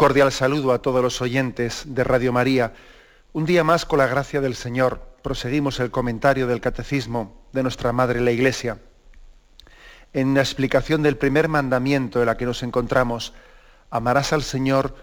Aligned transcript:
Cordial 0.00 0.32
saludo 0.32 0.72
a 0.72 0.80
todos 0.80 1.02
los 1.02 1.20
oyentes 1.20 1.82
de 1.84 2.04
Radio 2.04 2.32
María. 2.32 2.72
Un 3.34 3.44
día 3.44 3.64
más, 3.64 3.84
con 3.84 3.98
la 3.98 4.06
gracia 4.06 4.40
del 4.40 4.54
Señor, 4.54 5.02
proseguimos 5.20 5.78
el 5.78 5.90
comentario 5.90 6.46
del 6.46 6.62
Catecismo 6.62 7.44
de 7.52 7.62
nuestra 7.62 7.92
Madre 7.92 8.22
la 8.22 8.30
Iglesia. 8.30 8.78
En 10.14 10.32
la 10.32 10.40
explicación 10.40 11.02
del 11.02 11.18
primer 11.18 11.48
mandamiento 11.48 12.20
en 12.20 12.24
la 12.24 12.38
que 12.38 12.46
nos 12.46 12.62
encontramos, 12.62 13.34
amarás 13.90 14.32
al 14.32 14.42
Señor 14.42 14.96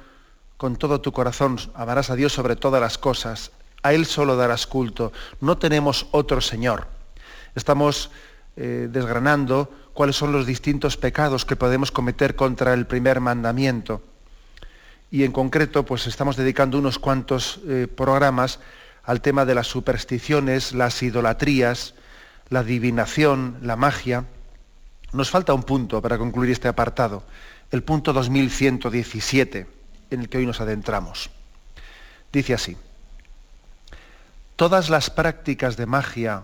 con 0.58 0.78
todo 0.78 1.00
tu 1.00 1.12
corazón, 1.12 1.60
amarás 1.76 2.10
a 2.10 2.16
Dios 2.16 2.34
sobre 2.34 2.56
todas 2.56 2.82
las 2.82 2.98
cosas, 2.98 3.52
a 3.84 3.94
Él 3.94 4.08
solo 4.08 4.36
darás 4.36 4.66
culto, 4.66 5.12
no 5.42 5.60
tenemos 5.60 6.08
otro 6.10 6.42
Señor. 6.42 6.88
Estamos 7.54 8.10
eh, 8.56 8.90
desgranando 8.92 9.70
cuáles 9.94 10.16
son 10.16 10.32
los 10.32 10.48
distintos 10.48 10.98
pecados 10.98 11.46
que 11.46 11.56
podemos 11.56 11.92
cometer 11.92 12.36
contra 12.36 12.74
el 12.74 12.88
primer 12.88 13.20
mandamiento 13.20 14.02
y 15.12 15.24
en 15.24 15.32
concreto 15.32 15.86
pues 15.86 16.08
estamos 16.08 16.36
dedicando 16.36 16.78
unos 16.78 17.00
cuantos 17.00 17.60
eh, 17.68 17.88
programas 17.88 18.60
al 19.04 19.22
tema 19.22 19.46
de 19.46 19.56
las 19.56 19.68
supersticiones, 19.68 20.74
las 20.74 21.02
idolatrías, 21.02 21.94
la 22.50 22.60
adivinación, 22.60 23.58
la 23.62 23.76
magia. 23.76 24.26
Nos 25.14 25.30
falta 25.30 25.54
un 25.54 25.64
punto 25.64 26.02
para 26.02 26.18
concluir 26.18 26.52
este 26.52 26.68
apartado, 26.68 27.24
el 27.72 27.84
punto 27.84 28.12
2117, 28.12 29.68
en 30.12 30.20
el 30.20 30.30
que 30.30 30.40
hoy 30.40 30.46
nos 30.46 30.60
adentramos. 30.60 31.30
Dice 32.34 32.54
así, 32.54 32.76
todas 34.58 34.90
las 34.90 35.10
prácticas 35.10 35.78
de 35.78 35.86
magia 35.86 36.44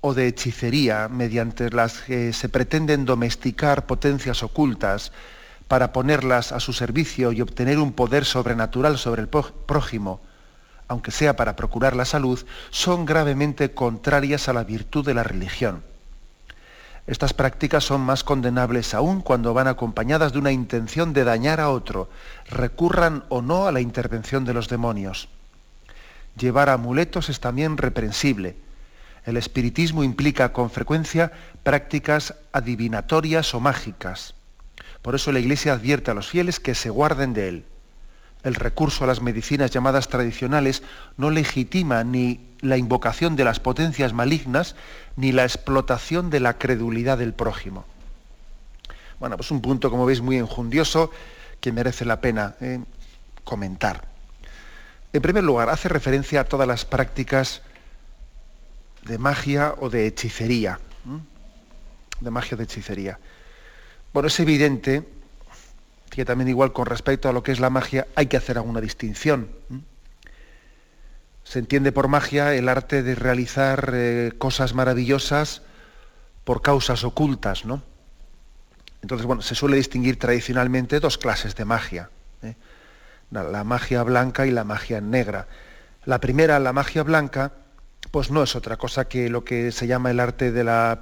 o 0.00 0.14
de 0.14 0.26
hechicería 0.26 1.08
mediante 1.08 1.70
las 1.70 2.00
que 2.00 2.32
se 2.32 2.48
pretenden 2.48 3.04
domesticar 3.04 3.86
potencias 3.86 4.42
ocultas, 4.42 5.12
para 5.70 5.92
ponerlas 5.92 6.50
a 6.50 6.58
su 6.58 6.72
servicio 6.72 7.30
y 7.30 7.40
obtener 7.40 7.78
un 7.78 7.92
poder 7.92 8.24
sobrenatural 8.24 8.98
sobre 8.98 9.22
el 9.22 9.28
prójimo, 9.28 10.20
aunque 10.88 11.12
sea 11.12 11.36
para 11.36 11.54
procurar 11.54 11.94
la 11.94 12.04
salud, 12.04 12.44
son 12.70 13.06
gravemente 13.06 13.72
contrarias 13.72 14.48
a 14.48 14.52
la 14.52 14.64
virtud 14.64 15.06
de 15.06 15.14
la 15.14 15.22
religión. 15.22 15.84
Estas 17.06 17.34
prácticas 17.34 17.84
son 17.84 18.00
más 18.00 18.24
condenables 18.24 18.94
aún 18.94 19.20
cuando 19.20 19.54
van 19.54 19.68
acompañadas 19.68 20.32
de 20.32 20.40
una 20.40 20.50
intención 20.50 21.12
de 21.12 21.22
dañar 21.22 21.60
a 21.60 21.70
otro, 21.70 22.10
recurran 22.48 23.22
o 23.28 23.40
no 23.40 23.68
a 23.68 23.72
la 23.72 23.80
intervención 23.80 24.44
de 24.44 24.54
los 24.54 24.68
demonios. 24.68 25.28
Llevar 26.36 26.68
amuletos 26.68 27.28
es 27.28 27.38
también 27.38 27.76
reprensible. 27.76 28.56
El 29.24 29.36
espiritismo 29.36 30.02
implica 30.02 30.52
con 30.52 30.68
frecuencia 30.68 31.30
prácticas 31.62 32.34
adivinatorias 32.50 33.54
o 33.54 33.60
mágicas. 33.60 34.34
Por 35.02 35.14
eso 35.14 35.32
la 35.32 35.38
Iglesia 35.38 35.72
advierte 35.72 36.10
a 36.10 36.14
los 36.14 36.28
fieles 36.28 36.60
que 36.60 36.74
se 36.74 36.90
guarden 36.90 37.32
de 37.32 37.48
él. 37.48 37.64
El 38.42 38.54
recurso 38.54 39.04
a 39.04 39.06
las 39.06 39.20
medicinas 39.20 39.70
llamadas 39.70 40.08
tradicionales 40.08 40.82
no 41.16 41.30
legitima 41.30 42.04
ni 42.04 42.40
la 42.60 42.76
invocación 42.76 43.36
de 43.36 43.44
las 43.44 43.60
potencias 43.60 44.12
malignas 44.12 44.76
ni 45.16 45.32
la 45.32 45.44
explotación 45.44 46.30
de 46.30 46.40
la 46.40 46.58
credulidad 46.58 47.18
del 47.18 47.34
prójimo. 47.34 47.84
Bueno, 49.18 49.36
pues 49.36 49.50
un 49.50 49.60
punto, 49.60 49.90
como 49.90 50.06
veis, 50.06 50.22
muy 50.22 50.36
enjundioso 50.36 51.10
que 51.60 51.72
merece 51.72 52.06
la 52.06 52.20
pena 52.22 52.54
eh, 52.60 52.80
comentar. 53.44 54.04
En 55.12 55.20
primer 55.20 55.44
lugar, 55.44 55.68
hace 55.68 55.88
referencia 55.88 56.40
a 56.40 56.44
todas 56.44 56.66
las 56.66 56.84
prácticas 56.86 57.60
de 59.02 59.18
magia 59.18 59.74
o 59.78 59.90
de 59.90 60.06
hechicería. 60.06 60.80
De 62.20 62.30
magia 62.30 62.54
o 62.54 62.58
de 62.58 62.64
hechicería. 62.64 63.18
Bueno, 64.12 64.26
es 64.26 64.40
evidente 64.40 65.06
que 66.10 66.24
también 66.24 66.48
igual 66.48 66.72
con 66.72 66.86
respecto 66.86 67.28
a 67.28 67.32
lo 67.32 67.42
que 67.42 67.52
es 67.52 67.60
la 67.60 67.70
magia 67.70 68.08
hay 68.16 68.26
que 68.26 68.36
hacer 68.36 68.58
alguna 68.58 68.80
distinción. 68.80 69.48
Se 71.44 71.60
entiende 71.60 71.92
por 71.92 72.08
magia 72.08 72.54
el 72.54 72.68
arte 72.68 73.02
de 73.02 73.14
realizar 73.14 73.92
eh, 73.94 74.32
cosas 74.38 74.74
maravillosas 74.74 75.62
por 76.44 76.62
causas 76.62 77.04
ocultas, 77.04 77.64
¿no? 77.64 77.82
Entonces, 79.02 79.26
bueno, 79.26 79.42
se 79.42 79.54
suele 79.54 79.76
distinguir 79.76 80.18
tradicionalmente 80.18 81.00
dos 81.00 81.16
clases 81.16 81.54
de 81.54 81.64
magia. 81.64 82.10
¿eh? 82.42 82.54
La 83.30 83.64
magia 83.64 84.02
blanca 84.02 84.46
y 84.46 84.50
la 84.50 84.64
magia 84.64 85.00
negra. 85.00 85.46
La 86.04 86.20
primera, 86.20 86.58
la 86.58 86.72
magia 86.72 87.02
blanca, 87.02 87.52
pues 88.10 88.30
no 88.30 88.42
es 88.42 88.56
otra 88.56 88.76
cosa 88.76 89.06
que 89.06 89.30
lo 89.30 89.44
que 89.44 89.72
se 89.72 89.86
llama 89.86 90.10
el 90.10 90.20
arte 90.20 90.52
de 90.52 90.64
la 90.64 90.98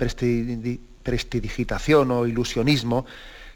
prestidigitación 1.08 2.10
o 2.10 2.26
ilusionismo 2.26 3.06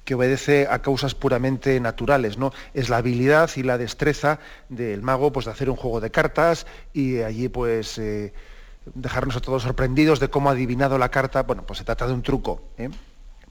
que 0.07 0.15
obedece 0.15 0.67
a 0.71 0.81
causas 0.81 1.15
puramente 1.15 1.79
naturales, 1.81 2.39
¿no? 2.39 2.51
Es 2.73 2.89
la 2.89 2.97
habilidad 2.97 3.51
y 3.57 3.63
la 3.63 3.77
destreza 3.77 4.41
del 4.71 5.03
mago 5.03 5.33
pues, 5.33 5.45
de 5.45 5.53
hacer 5.53 5.69
un 5.69 5.77
juego 5.77 6.01
de 6.01 6.11
cartas 6.11 6.67
y 6.95 7.21
allí 7.21 7.49
pues 7.49 7.99
eh, 7.99 8.33
dejarnos 8.95 9.37
a 9.37 9.41
todos 9.41 9.65
sorprendidos 9.65 10.19
de 10.19 10.29
cómo 10.29 10.49
ha 10.49 10.53
adivinado 10.53 10.97
la 10.97 11.11
carta. 11.11 11.43
Bueno, 11.43 11.63
pues 11.67 11.79
se 11.79 11.85
trata 11.85 12.07
de 12.07 12.15
un 12.15 12.23
truco. 12.23 12.63
¿eh? 12.79 12.89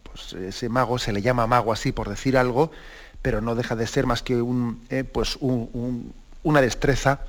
Pues 0.02 0.34
ese 0.34 0.68
mago 0.68 0.98
se 0.98 1.14
le 1.14 1.22
llama 1.22 1.46
mago 1.46 1.72
así 1.72 1.92
por 1.92 2.10
decir 2.10 2.38
algo, 2.38 2.72
pero 3.22 3.40
no 3.40 3.54
deja 3.54 3.76
de 3.76 3.86
ser 3.86 4.08
más 4.08 4.24
que 4.24 4.42
un, 4.42 4.82
¿eh? 4.90 5.04
pues 5.04 5.38
una 5.40 6.60
destreza 6.60 7.22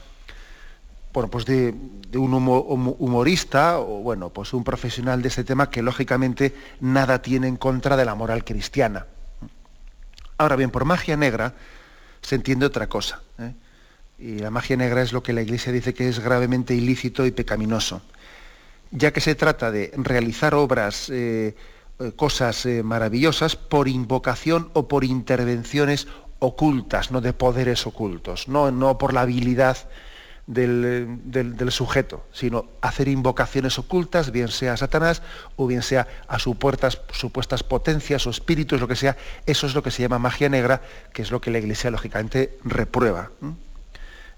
bueno, 1.12 1.30
pues 1.30 1.44
de, 1.44 1.74
un 2.14 2.34
humorista 2.34 3.78
o 3.78 4.02
bueno, 4.02 4.30
pues 4.30 4.52
un 4.52 4.64
profesional 4.64 5.22
de 5.22 5.28
ese 5.28 5.44
tema 5.44 5.70
que 5.70 5.82
lógicamente 5.82 6.54
nada 6.80 7.22
tiene 7.22 7.48
en 7.48 7.56
contra 7.56 7.96
de 7.96 8.04
la 8.04 8.14
moral 8.14 8.44
cristiana. 8.44 9.06
Ahora 10.38 10.56
bien, 10.56 10.70
por 10.70 10.84
magia 10.84 11.16
negra 11.16 11.54
se 12.22 12.34
entiende 12.34 12.66
otra 12.66 12.88
cosa. 12.88 13.20
¿eh? 13.38 13.52
Y 14.18 14.38
la 14.38 14.50
magia 14.50 14.76
negra 14.76 15.02
es 15.02 15.12
lo 15.12 15.22
que 15.22 15.32
la 15.32 15.42
Iglesia 15.42 15.72
dice 15.72 15.94
que 15.94 16.08
es 16.08 16.18
gravemente 16.18 16.74
ilícito 16.74 17.26
y 17.26 17.30
pecaminoso. 17.30 18.02
Ya 18.90 19.12
que 19.12 19.20
se 19.20 19.34
trata 19.34 19.70
de 19.70 19.92
realizar 19.96 20.54
obras, 20.54 21.08
eh, 21.10 21.54
eh, 21.98 22.12
cosas 22.16 22.66
maravillosas 22.84 23.56
por 23.56 23.88
invocación 23.88 24.70
o 24.74 24.88
por 24.88 25.04
intervenciones 25.04 26.08
ocultas, 26.38 27.10
no 27.10 27.20
de 27.20 27.32
poderes 27.32 27.86
ocultos, 27.86 28.48
no, 28.48 28.70
no 28.70 28.98
por 28.98 29.14
la 29.14 29.22
habilidad 29.22 29.78
del, 30.46 31.68
sujeto, 31.70 32.26
sino 32.32 32.66
hacer 32.80 33.08
invocaciones 33.08 33.78
ocultas, 33.78 34.32
bien 34.32 34.48
sea 34.48 34.74
a 34.74 34.76
Satanás 34.76 35.22
o 35.56 35.66
bien 35.66 35.82
sea 35.82 36.08
a 36.28 36.38
supuestas, 36.38 37.00
supuestas 37.12 37.62
potencias 37.62 38.26
o 38.26 38.30
espíritus, 38.30 38.80
lo 38.80 38.88
que 38.88 38.96
sea, 38.96 39.16
eso 39.46 39.66
es 39.66 39.74
lo 39.74 39.82
que 39.82 39.90
se 39.90 40.02
llama 40.02 40.18
magia 40.18 40.48
negra, 40.48 40.82
que 41.12 41.22
es 41.22 41.30
lo 41.30 41.40
que 41.40 41.50
la 41.50 41.58
Iglesia 41.58 41.90
lógicamente 41.90 42.58
reprueba. 42.64 43.30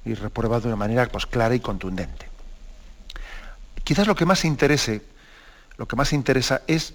Y 0.05 0.15
reprueba 0.15 0.61
de 0.61 0.67
una 0.67 0.77
manera 0.77 1.06
pues, 1.06 1.25
clara 1.27 1.55
y 1.55 1.61
contundente. 1.61 2.29
Quizás 3.85 4.06
lo 4.06 4.15
que 4.15 4.27
más 4.27 4.45
interese, 4.45 5.03
lo 5.79 5.89
que 5.89 5.97
más 5.97 6.12
interesa 6.12 6.61
es 6.67 6.95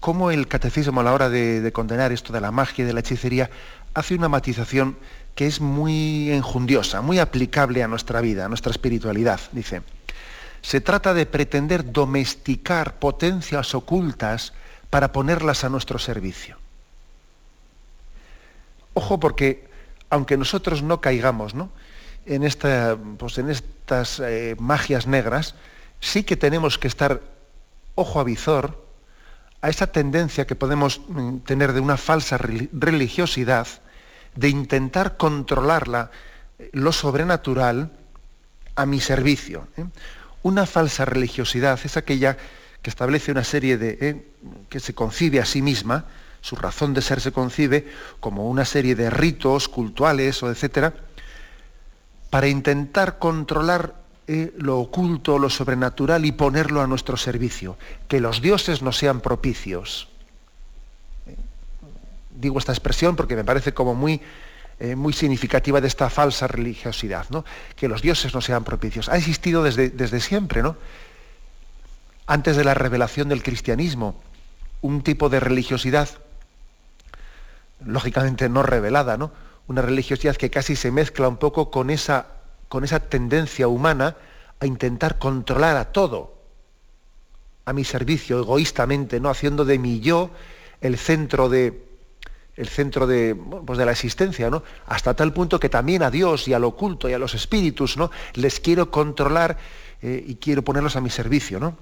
cómo 0.00 0.30
el 0.30 0.46
catecismo 0.46 1.00
a 1.00 1.04
la 1.04 1.14
hora 1.14 1.30
de, 1.30 1.62
de 1.62 1.72
condenar 1.72 2.12
esto 2.12 2.32
de 2.32 2.40
la 2.42 2.50
magia 2.50 2.84
y 2.84 2.86
de 2.86 2.92
la 2.92 3.00
hechicería 3.00 3.50
hace 3.94 4.14
una 4.14 4.28
matización 4.28 4.96
que 5.38 5.46
es 5.46 5.60
muy 5.60 6.32
enjundiosa, 6.32 7.00
muy 7.00 7.20
aplicable 7.20 7.84
a 7.84 7.86
nuestra 7.86 8.20
vida, 8.20 8.46
a 8.46 8.48
nuestra 8.48 8.72
espiritualidad. 8.72 9.38
Dice, 9.52 9.82
se 10.62 10.80
trata 10.80 11.14
de 11.14 11.26
pretender 11.26 11.92
domesticar 11.92 12.98
potencias 12.98 13.72
ocultas 13.72 14.52
para 14.90 15.12
ponerlas 15.12 15.62
a 15.62 15.68
nuestro 15.68 16.00
servicio. 16.00 16.56
Ojo 18.94 19.20
porque, 19.20 19.68
aunque 20.10 20.36
nosotros 20.36 20.82
no 20.82 21.00
caigamos 21.00 21.54
En, 22.26 22.42
esta, 22.42 22.98
pues 23.16 23.38
en 23.38 23.48
estas 23.48 24.18
eh, 24.18 24.56
magias 24.58 25.06
negras, 25.06 25.54
sí 26.00 26.24
que 26.24 26.36
tenemos 26.36 26.78
que 26.78 26.88
estar 26.88 27.20
ojo 27.94 28.18
a 28.18 28.24
visor 28.24 28.84
a 29.62 29.68
esa 29.68 29.86
tendencia 29.86 30.48
que 30.48 30.56
podemos 30.56 31.00
mm, 31.06 31.38
tener 31.46 31.74
de 31.74 31.80
una 31.80 31.96
falsa 31.96 32.38
religiosidad 32.38 33.68
de 34.38 34.48
intentar 34.48 35.16
controlarla, 35.16 36.12
lo 36.72 36.92
sobrenatural, 36.92 37.90
a 38.76 38.86
mi 38.86 39.00
servicio. 39.00 39.66
¿eh? 39.76 39.84
Una 40.42 40.64
falsa 40.64 41.04
religiosidad 41.04 41.80
es 41.82 41.96
aquella 41.96 42.36
que 42.80 42.90
establece 42.90 43.32
una 43.32 43.42
serie 43.42 43.76
de, 43.76 43.98
¿eh? 44.00 44.26
que 44.68 44.78
se 44.78 44.94
concibe 44.94 45.40
a 45.40 45.44
sí 45.44 45.60
misma, 45.60 46.04
su 46.40 46.54
razón 46.54 46.94
de 46.94 47.02
ser 47.02 47.20
se 47.20 47.32
concibe 47.32 47.88
como 48.20 48.48
una 48.48 48.64
serie 48.64 48.94
de 48.94 49.10
ritos 49.10 49.68
cultuales 49.68 50.40
o 50.44 50.50
etcétera, 50.50 50.94
para 52.30 52.46
intentar 52.46 53.18
controlar 53.18 53.94
eh, 54.28 54.54
lo 54.56 54.78
oculto, 54.78 55.40
lo 55.40 55.50
sobrenatural 55.50 56.24
y 56.24 56.30
ponerlo 56.30 56.80
a 56.80 56.86
nuestro 56.86 57.16
servicio, 57.16 57.76
que 58.06 58.20
los 58.20 58.40
dioses 58.40 58.82
no 58.82 58.92
sean 58.92 59.20
propicios. 59.20 60.07
Digo 62.38 62.58
esta 62.60 62.72
expresión 62.72 63.16
porque 63.16 63.34
me 63.34 63.42
parece 63.42 63.74
como 63.74 63.96
muy, 63.96 64.20
eh, 64.78 64.94
muy 64.94 65.12
significativa 65.12 65.80
de 65.80 65.88
esta 65.88 66.08
falsa 66.08 66.46
religiosidad, 66.46 67.26
¿no? 67.30 67.44
que 67.74 67.88
los 67.88 68.00
dioses 68.00 68.32
no 68.32 68.40
sean 68.40 68.62
propicios. 68.62 69.08
Ha 69.08 69.16
existido 69.16 69.64
desde, 69.64 69.90
desde 69.90 70.20
siempre, 70.20 70.62
¿no? 70.62 70.76
antes 72.28 72.56
de 72.56 72.62
la 72.62 72.74
revelación 72.74 73.28
del 73.28 73.42
cristianismo, 73.42 74.22
un 74.80 75.02
tipo 75.02 75.28
de 75.28 75.40
religiosidad, 75.40 76.08
lógicamente 77.84 78.48
no 78.48 78.62
revelada, 78.62 79.16
¿no? 79.16 79.32
una 79.66 79.82
religiosidad 79.82 80.36
que 80.36 80.48
casi 80.48 80.76
se 80.76 80.92
mezcla 80.92 81.26
un 81.26 81.38
poco 81.38 81.72
con 81.72 81.90
esa, 81.90 82.28
con 82.68 82.84
esa 82.84 83.00
tendencia 83.00 83.66
humana 83.66 84.14
a 84.60 84.66
intentar 84.66 85.18
controlar 85.18 85.76
a 85.76 85.86
todo, 85.86 86.38
a 87.64 87.72
mi 87.72 87.82
servicio, 87.82 88.38
egoístamente, 88.38 89.18
¿no? 89.18 89.28
haciendo 89.28 89.64
de 89.64 89.80
mi 89.80 89.98
yo 89.98 90.30
el 90.80 90.96
centro 90.98 91.48
de, 91.48 91.87
el 92.58 92.68
centro 92.68 93.06
de, 93.06 93.34
pues 93.34 93.78
de 93.78 93.86
la 93.86 93.92
existencia, 93.92 94.50
¿no? 94.50 94.62
hasta 94.86 95.14
tal 95.14 95.32
punto 95.32 95.60
que 95.60 95.68
también 95.68 96.02
a 96.02 96.10
Dios 96.10 96.48
y 96.48 96.52
al 96.52 96.64
oculto 96.64 97.08
y 97.08 97.12
a 97.12 97.18
los 97.18 97.34
espíritus 97.34 97.96
¿no? 97.96 98.10
les 98.34 98.58
quiero 98.58 98.90
controlar 98.90 99.56
eh, 100.02 100.24
y 100.26 100.34
quiero 100.36 100.62
ponerlos 100.62 100.96
a 100.96 101.00
mi 101.00 101.10
servicio. 101.10 101.60
¿no? 101.60 101.76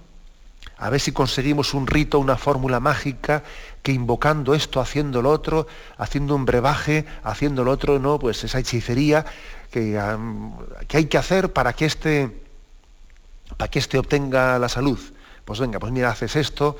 A 0.77 0.91
ver 0.91 1.01
si 1.01 1.13
conseguimos 1.13 1.73
un 1.73 1.87
rito, 1.87 2.19
una 2.19 2.37
fórmula 2.37 2.79
mágica 2.79 3.43
que 3.83 3.93
invocando 3.93 4.55
esto, 4.55 4.81
haciendo 4.81 5.23
lo 5.23 5.31
otro, 5.31 5.67
haciendo 5.97 6.35
un 6.35 6.45
brebaje, 6.45 7.07
haciendo 7.23 7.65
lo 7.65 7.71
otro, 7.71 7.99
no, 7.99 8.19
pues 8.19 8.45
esa 8.45 8.59
hechicería 8.59 9.25
que, 9.71 9.99
que 10.87 10.97
hay 10.99 11.07
que 11.07 11.17
hacer 11.19 11.53
para 11.53 11.73
que 11.73 11.87
este 11.87 12.43
para 13.57 13.71
que 13.71 13.79
éste 13.79 13.97
obtenga 13.97 14.59
la 14.59 14.69
salud. 14.69 14.99
Pues 15.45 15.61
venga, 15.61 15.79
pues 15.79 15.93
mira, 15.93 16.11
haces 16.11 16.37
esto, 16.37 16.77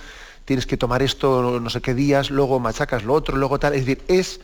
tienes 0.47 0.65
que 0.65 0.79
tomar 0.79 1.03
esto 1.03 1.61
no 1.61 1.69
sé 1.69 1.83
qué 1.83 1.93
días, 1.93 2.31
luego 2.31 2.59
machacas 2.59 3.05
lo 3.05 3.13
otro, 3.13 3.37
luego 3.37 3.59
tal. 3.59 3.75
Es 3.75 3.85
decir, 3.85 4.03
es 4.09 4.41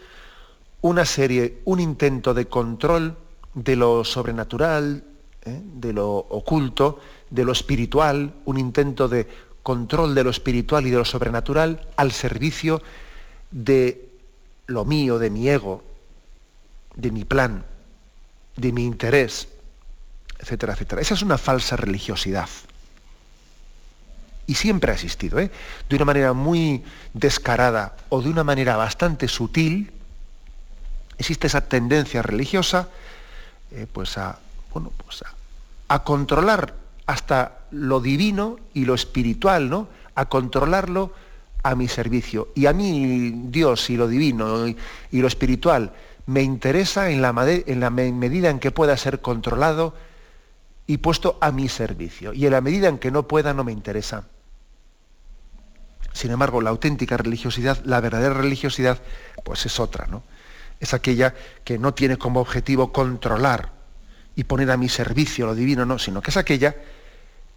una 0.83 1.07
serie, 1.07 1.61
un 1.65 1.81
intento 1.81 2.35
de 2.35 2.47
control 2.47 3.17
de 3.55 3.77
lo 3.77 4.05
sobrenatural, 4.05 5.05
¿eh? 5.45 5.61
de 5.63 5.93
lo 5.93 6.11
oculto, 6.11 7.01
de 7.31 7.45
lo 7.45 7.53
espiritual, 7.53 8.35
un 8.45 8.59
intento 8.59 9.09
de 9.09 9.29
control 9.63 10.15
de 10.15 10.25
lo 10.25 10.31
espiritual 10.31 10.87
y 10.87 10.91
de 10.91 10.99
lo 10.99 11.05
sobrenatural 11.05 11.87
al 11.97 12.11
servicio 12.11 12.83
de 13.53 14.09
lo 14.67 14.85
mío, 14.85 15.21
de 15.21 15.31
mi 15.31 15.49
ego, 15.49 15.85
de 16.97 17.13
mi 17.13 17.25
plan, 17.25 17.65
de 18.57 18.73
mi 18.73 18.85
interés, 18.85 19.47
etcétera, 20.41 20.73
etcétera. 20.73 21.01
Esa 21.01 21.15
es 21.15 21.23
una 21.23 21.39
falsa 21.39 21.77
religiosidad. 21.77 22.49
Y 24.47 24.55
siempre 24.55 24.91
ha 24.91 24.95
existido, 24.95 25.39
¿eh? 25.39 25.51
de 25.89 25.97
una 25.97 26.05
manera 26.05 26.33
muy 26.33 26.83
descarada 27.15 27.97
o 28.09 28.21
de 28.21 28.29
una 28.29 28.45
manera 28.45 28.77
bastante 28.77 29.29
sutil, 29.29 29.93
existe 31.19 31.47
esa 31.47 31.61
tendencia 31.61 32.23
religiosa 32.23 32.89
eh, 33.71 33.87
pues 33.91 34.19
a, 34.19 34.39
bueno, 34.73 34.93
pues 35.05 35.23
a 35.89 36.05
controlar 36.05 36.75
hasta 37.07 37.59
lo 37.71 38.01
divino 38.01 38.59
y 38.75 38.85
lo 38.85 38.95
espiritual, 38.95 39.69
¿no? 39.69 39.89
A 40.15 40.27
controlarlo 40.27 41.13
a 41.63 41.75
mi 41.75 41.89
servicio. 41.89 42.49
Y 42.55 42.67
a 42.67 42.73
mí 42.73 43.33
Dios 43.47 43.91
y 43.91 43.97
lo 43.97 44.09
divino 44.09 44.67
y, 44.67 44.77
lo 45.13 45.27
espiritual 45.27 45.93
me 46.27 46.43
interesa 46.43 47.11
en 47.11 47.23
la, 47.23 47.35
en 47.47 47.81
la 47.81 47.91
medida 47.91 48.51
en 48.51 48.59
que 48.59 48.71
pueda 48.71 48.97
ser 48.97 49.21
controlado 49.21 49.95
y 50.87 50.99
puesto 50.99 51.39
a 51.41 51.53
mi 51.53 51.69
servicio. 51.69 52.33
Y 52.33 52.47
en 52.47 52.53
la 52.53 52.61
medida 52.61 52.89
en 52.89 52.99
que 52.99 53.11
no 53.11 53.27
pueda, 53.29 53.55
no 53.55 53.65
me 53.65 53.73
interesa. 53.73 54.25
Sin 56.13 56.31
embargo, 56.31 56.61
la 56.61 56.71
auténtica 56.71 57.17
religiosidad, 57.17 57.83
la 57.85 58.01
verdadera 58.01 58.35
religiosidad, 58.35 59.01
pues 59.45 59.65
es 59.67 59.81
otra, 59.81 60.07
¿no? 60.07 60.23
Es 60.81 60.95
aquella 60.95 61.35
que 61.65 61.79
no 61.79 61.95
tiene 61.95 62.19
como 62.19 62.41
objetivo 62.41 62.93
controlar 62.93 63.71
y 64.35 64.45
poner 64.45 64.71
a 64.71 64.77
mi 64.77 64.89
servicio 64.89 65.47
lo 65.47 65.55
divino, 65.55 65.87
no, 65.87 65.99
sino 65.99 66.21
que 66.21 66.31
es 66.31 66.37
aquella 66.37 66.75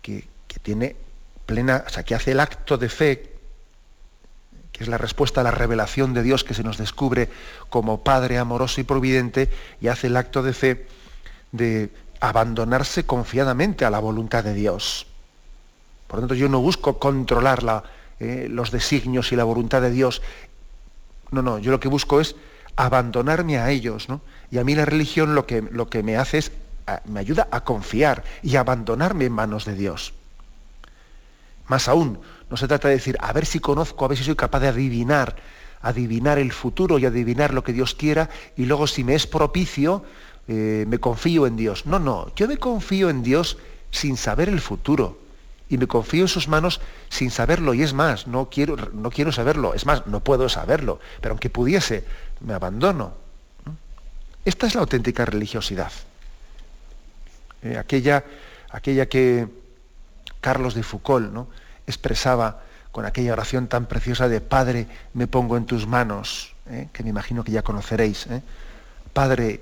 que, 0.02 0.28
tiene 0.62 0.96
plena, 1.46 1.84
o 1.86 1.90
sea, 1.90 2.04
que 2.04 2.16
hace 2.16 2.32
el 2.32 2.40
acto 2.40 2.78
de 2.78 2.88
fe, 2.88 3.34
que 4.72 4.84
es 4.84 4.88
la 4.88 4.98
respuesta 4.98 5.42
a 5.42 5.44
la 5.44 5.52
revelación 5.52 6.14
de 6.14 6.24
Dios 6.24 6.44
que 6.44 6.54
se 6.54 6.64
nos 6.64 6.78
descubre 6.78 7.30
como 7.70 8.04
Padre 8.04 8.38
amoroso 8.38 8.80
y 8.80 8.84
providente, 8.84 9.50
y 9.82 9.88
hace 9.90 10.08
el 10.08 10.18
acto 10.18 10.44
de 10.44 10.54
fe 10.54 10.88
de 11.52 11.90
abandonarse 12.20 13.06
confiadamente 13.06 13.86
a 13.86 13.90
la 13.90 14.00
voluntad 14.00 14.44
de 14.44 14.54
Dios. 14.54 15.08
Por 16.08 16.18
lo 16.18 16.22
tanto, 16.22 16.36
yo 16.36 16.50
no 16.50 16.60
busco 16.62 17.00
controlar 17.00 17.84
eh, 18.20 18.48
los 18.50 18.72
designios 18.72 19.32
y 19.32 19.36
la 19.36 19.44
voluntad 19.44 19.82
de 19.82 19.92
Dios. 19.92 20.22
No, 21.32 21.42
no, 21.42 21.60
yo 21.60 21.72
lo 21.72 21.80
que 21.80 21.88
busco 21.88 22.22
es 22.22 22.36
abandonarme 22.76 23.58
a 23.58 23.70
ellos, 23.72 24.10
¿no? 24.10 24.22
Y 24.52 24.58
a 24.58 24.64
mí 24.64 24.76
la 24.76 24.86
religión 24.86 25.36
lo 25.36 25.46
que, 25.46 25.62
lo 25.62 25.90
que 25.90 26.04
me 26.04 26.18
hace 26.18 26.38
es 26.38 26.52
me 27.06 27.20
ayuda 27.20 27.48
a 27.52 27.64
confiar 27.64 28.24
y 28.44 28.56
abandonarme 28.58 29.26
en 29.26 29.32
manos 29.32 29.66
de 29.66 29.74
Dios. 29.74 30.14
Más 31.68 31.88
aún, 31.88 32.20
no 32.50 32.58
se 32.58 32.68
trata 32.68 32.90
de 32.90 32.96
decir, 32.96 33.18
a 33.22 33.34
ver 33.34 33.46
si 33.46 33.60
conozco, 33.60 34.06
a 34.06 34.08
ver 34.08 34.18
si 34.18 34.24
soy 34.24 34.36
capaz 34.36 34.60
de 34.60 34.68
adivinar, 34.68 35.36
adivinar 35.82 36.38
el 36.38 36.52
futuro 36.52 37.00
y 37.00 37.06
adivinar 37.06 37.54
lo 37.54 37.64
que 37.64 37.74
Dios 37.74 37.96
quiera, 37.96 38.30
y 38.56 38.66
luego 38.66 38.86
si 38.86 39.04
me 39.04 39.16
es 39.16 39.26
propicio, 39.26 40.04
eh, 40.48 40.86
me 40.88 41.00
confío 41.00 41.48
en 41.48 41.56
Dios. 41.56 41.86
No, 41.86 42.00
no, 42.00 42.34
yo 42.36 42.48
me 42.48 42.58
confío 42.58 43.10
en 43.10 43.24
Dios 43.24 43.58
sin 43.92 44.18
saber 44.18 44.50
el 44.50 44.62
futuro. 44.62 45.20
Y 45.68 45.78
me 45.78 45.88
confío 45.88 46.24
en 46.24 46.28
sus 46.28 46.48
manos 46.48 46.80
sin 47.10 47.32
saberlo. 47.32 47.74
Y 47.74 47.82
es 47.82 47.94
más, 47.94 48.28
no 48.28 48.50
quiero, 48.50 48.76
no 48.94 49.10
quiero 49.10 49.32
saberlo. 49.32 49.74
Es 49.74 49.86
más, 49.86 50.06
no 50.06 50.20
puedo 50.20 50.48
saberlo. 50.48 51.00
Pero 51.22 51.34
aunque 51.34 51.50
pudiese, 51.50 52.04
me 52.42 52.54
abandono. 52.54 53.14
Esta 54.44 54.68
es 54.68 54.76
la 54.76 54.82
auténtica 54.82 55.26
religiosidad. 55.26 55.92
Eh, 57.64 57.78
aquella, 57.80 58.24
aquella 58.70 59.08
que 59.08 59.48
Carlos 60.40 60.76
de 60.76 60.84
Foucault 60.84 61.32
¿no? 61.34 61.48
expresaba 61.88 62.62
con 62.92 63.06
aquella 63.06 63.34
oración 63.34 63.68
tan 63.68 63.88
preciosa 63.88 64.30
de 64.30 64.42
Padre, 64.42 64.88
me 65.16 65.26
pongo 65.26 65.58
en 65.58 65.66
tus 65.66 65.88
manos, 65.88 66.54
¿eh? 66.70 66.90
que 66.94 67.04
me 67.04 67.10
imagino 67.10 67.44
que 67.44 67.52
ya 67.52 67.64
conoceréis. 67.64 68.28
Padre, 69.12 69.62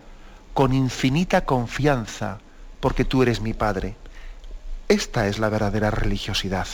con 0.53 0.73
infinita 0.73 1.45
confianza, 1.45 2.39
porque 2.79 3.05
tú 3.05 3.23
eres 3.23 3.41
mi 3.41 3.53
Padre. 3.53 3.95
Esta 4.87 5.27
es 5.27 5.39
la 5.39 5.49
verdadera 5.49 5.91
religiosidad. 5.91 6.67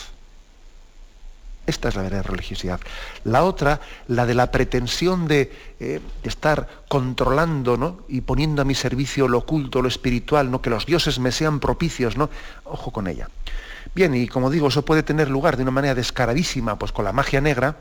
Esta 1.66 1.88
es 1.88 1.96
la 1.96 2.02
verdadera 2.02 2.28
religiosidad. 2.28 2.80
La 3.24 3.44
otra, 3.44 3.80
la 4.06 4.24
de 4.24 4.34
la 4.34 4.50
pretensión 4.50 5.28
de, 5.28 5.52
eh, 5.78 6.00
estar 6.22 6.66
controlando 6.88 7.76
¿no? 7.76 8.00
y 8.08 8.22
poniendo 8.22 8.62
a 8.62 8.64
mi 8.64 8.74
servicio 8.74 9.28
lo 9.28 9.38
oculto, 9.38 9.82
lo 9.82 9.88
espiritual, 9.88 10.50
¿no? 10.50 10.62
que 10.62 10.70
los 10.70 10.86
dioses 10.86 11.18
me 11.18 11.30
sean 11.30 11.60
propicios, 11.60 12.16
¿no? 12.16 12.30
Ojo 12.64 12.90
con 12.90 13.06
ella. 13.06 13.28
Bien, 13.94 14.14
y 14.14 14.28
como 14.28 14.50
digo, 14.50 14.68
eso 14.68 14.84
puede 14.84 15.02
tener 15.02 15.28
lugar 15.28 15.56
de 15.56 15.62
una 15.62 15.70
manera 15.70 15.94
descaradísima, 15.94 16.78
pues 16.78 16.90
con 16.90 17.04
la 17.04 17.12
magia 17.12 17.40
negra, 17.40 17.76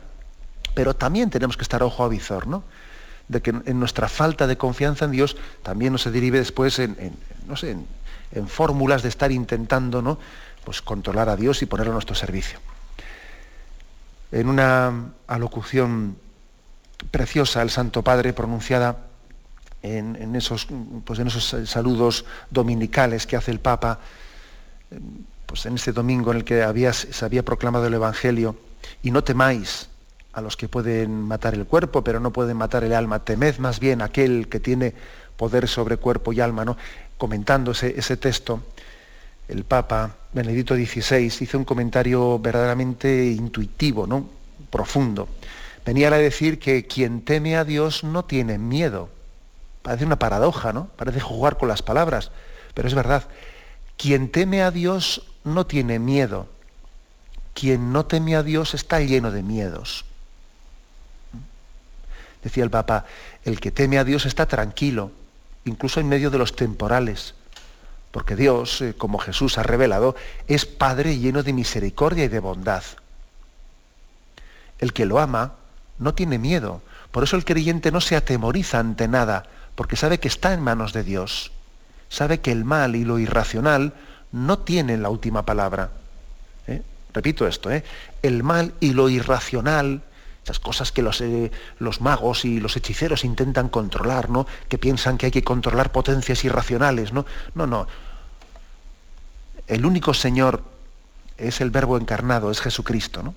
pero 0.74 0.94
también 0.94 1.30
tenemos 1.30 1.56
que 1.56 1.64
estar 1.64 1.82
ojo 1.82 2.04
a 2.04 2.10
visor, 2.10 2.46
¿no? 2.46 2.64
De 3.28 3.42
que 3.42 3.50
en 3.50 3.80
nuestra 3.80 4.08
falta 4.08 4.48
de 4.48 4.58
confianza 4.58 5.06
en 5.06 5.12
Dios 5.12 5.36
también 5.62 5.92
no 5.92 5.98
se 5.98 6.12
derive 6.12 6.40
después 6.40 6.80
en, 6.80 6.96
no 7.48 7.56
sé, 7.58 7.72
en, 7.72 7.86
en 8.32 8.48
fórmulas 8.48 9.04
de 9.04 9.10
estar 9.10 9.32
intentando, 9.32 10.02
¿no? 10.02 10.18
Pues 10.64 10.82
controlar 10.82 11.30
a 11.30 11.36
Dios 11.36 11.62
y 11.62 11.66
ponerlo 11.66 11.92
a 11.92 11.96
nuestro 11.96 12.16
servicio 12.16 12.60
en 14.32 14.50
una 14.50 15.12
alocución 15.28 16.18
preciosa 17.12 17.62
el 17.62 17.70
Santo 17.70 18.04
Padre 18.04 18.34
pronunciada 18.34 18.98
en, 19.84 20.36
esos, 20.36 20.68
pues 21.06 21.20
en 21.20 21.28
esos 21.28 21.70
saludos 21.70 22.26
dominicales 22.50 23.26
que 23.26 23.38
hace 23.38 23.52
el 23.52 23.60
Papa, 23.60 24.00
pues 25.46 25.66
en 25.66 25.76
este 25.76 25.94
domingo 25.94 26.32
en 26.32 26.38
el 26.38 26.44
que 26.44 26.64
había, 26.64 26.92
se 26.92 27.24
había 27.24 27.46
proclamado 27.46 27.88
el 27.88 27.94
Evangelio, 27.94 28.58
y 29.02 29.12
no 29.12 29.24
temáis, 29.24 29.90
a 30.38 30.42
los 30.42 30.56
que 30.56 30.70
pueden 30.70 31.24
matar 31.24 31.56
el 31.56 31.66
cuerpo, 31.66 32.04
pero 32.04 32.20
no 32.20 32.32
pueden 32.32 32.58
matar 32.58 32.84
el 32.84 32.94
alma. 32.94 33.26
Temed 33.26 33.58
más 33.58 33.80
bien 33.80 34.04
aquel 34.04 34.48
que 34.50 34.60
tiene 34.60 34.94
poder 35.36 35.68
sobre 35.68 35.98
cuerpo 35.98 36.32
y 36.32 36.42
alma. 36.42 36.64
¿no? 36.64 36.78
Comentando 37.18 37.72
ese, 37.72 38.18
texto, 38.18 38.62
el 39.48 39.64
Papa 39.64 40.16
Benedicto 40.34 40.76
XVI 40.76 41.26
hizo 41.42 41.58
un 41.58 41.66
comentario 41.66 42.38
verdaderamente 42.38 43.26
intuitivo, 43.26 44.06
¿no? 44.06 44.30
profundo. 44.70 45.28
Venía 45.84 46.10
a 46.10 46.18
decir 46.18 46.60
que 46.60 46.86
quien 46.86 47.22
teme 47.22 47.58
a 47.58 47.64
Dios 47.64 48.04
no 48.04 48.24
tiene 48.26 48.60
miedo. 48.60 49.10
Parece 49.82 50.06
una 50.06 50.20
paradoja, 50.20 50.72
¿no? 50.72 50.90
Parece 50.98 51.20
jugar 51.20 51.58
con 51.58 51.68
las 51.68 51.82
palabras, 51.82 52.30
pero 52.76 52.88
es 52.88 52.94
verdad. 52.94 53.24
Quien 53.98 54.30
teme 54.30 54.62
a 54.62 54.70
Dios 54.70 55.24
no 55.44 55.66
tiene 55.66 55.98
miedo. 55.98 56.48
Quien 57.56 57.92
no 57.92 58.06
teme 58.06 58.36
a 58.36 58.44
Dios 58.44 58.76
está 58.76 59.00
lleno 59.00 59.32
de 59.32 59.42
miedos. 59.42 60.06
Decía 62.44 62.64
el 62.64 62.70
Papa, 62.70 63.06
el 63.44 63.60
que 63.60 63.72
teme 63.72 63.98
a 63.98 64.04
Dios 64.04 64.26
está 64.26 64.46
tranquilo, 64.46 65.12
incluso 65.66 66.00
en 66.00 66.08
medio 66.08 66.30
de 66.30 66.38
los 66.38 66.56
temporales, 66.56 67.34
porque 68.12 68.36
Dios, 68.36 68.82
eh, 68.82 68.94
como 68.98 69.20
Jesús 69.20 69.58
ha 69.58 69.64
revelado, 69.64 70.16
es 70.48 70.66
Padre 70.66 71.18
lleno 71.18 71.44
de 71.44 71.54
misericordia 71.54 72.26
y 72.26 72.30
de 72.30 72.40
bondad. 72.40 72.84
El 74.80 74.94
que 74.94 75.06
lo 75.06 75.20
ama 75.20 75.54
no 76.00 76.14
tiene 76.14 76.38
miedo, 76.38 76.82
por 77.12 77.24
eso 77.24 77.36
el 77.36 77.46
creyente 77.46 77.92
no 77.92 78.02
se 78.02 78.16
atemoriza 78.16 78.80
ante 78.80 79.08
nada, 79.08 79.46
porque 79.76 79.96
sabe 79.96 80.20
que 80.20 80.28
está 80.28 80.54
en 80.54 80.62
manos 80.62 80.94
de 80.94 81.04
Dios, 81.04 81.52
sabe 82.10 82.40
que 82.40 82.52
el 82.52 82.64
mal 82.64 82.96
y 82.96 83.06
lo 83.06 83.20
irracional 83.20 83.94
no 84.32 84.60
tienen 84.60 85.02
la 85.02 85.10
última 85.10 85.44
palabra. 85.46 85.92
¿eh? 86.68 86.82
Repito 87.14 87.48
esto, 87.48 87.72
¿eh? 87.72 87.84
el 88.22 88.44
mal 88.44 88.74
y 88.80 88.94
lo 88.94 89.10
irracional 89.10 90.02
esas 90.48 90.60
cosas 90.60 90.94
que 90.94 91.02
los, 91.02 91.20
eh, 91.20 91.52
los, 91.78 92.00
magos 92.00 92.46
y 92.46 92.62
los 92.62 92.78
hechiceros 92.78 93.26
intentan 93.26 93.68
controlar, 93.68 94.30
¿no? 94.30 94.48
Que 94.70 94.78
piensan 94.78 95.18
que 95.18 95.26
hay 95.26 95.32
que 95.32 95.44
controlar 95.44 95.92
potencias 95.92 96.46
irracionales, 96.46 97.12
¿no? 97.12 97.26
No, 97.54 97.68
no. 97.68 97.86
El 99.68 99.86
único 99.86 100.14
Señor 100.14 100.64
es 101.38 101.60
el 101.60 101.70
Verbo 101.70 101.98
encarnado, 101.98 102.50
es 102.50 102.62
Jesucristo, 102.62 103.24
¿no? 103.24 103.34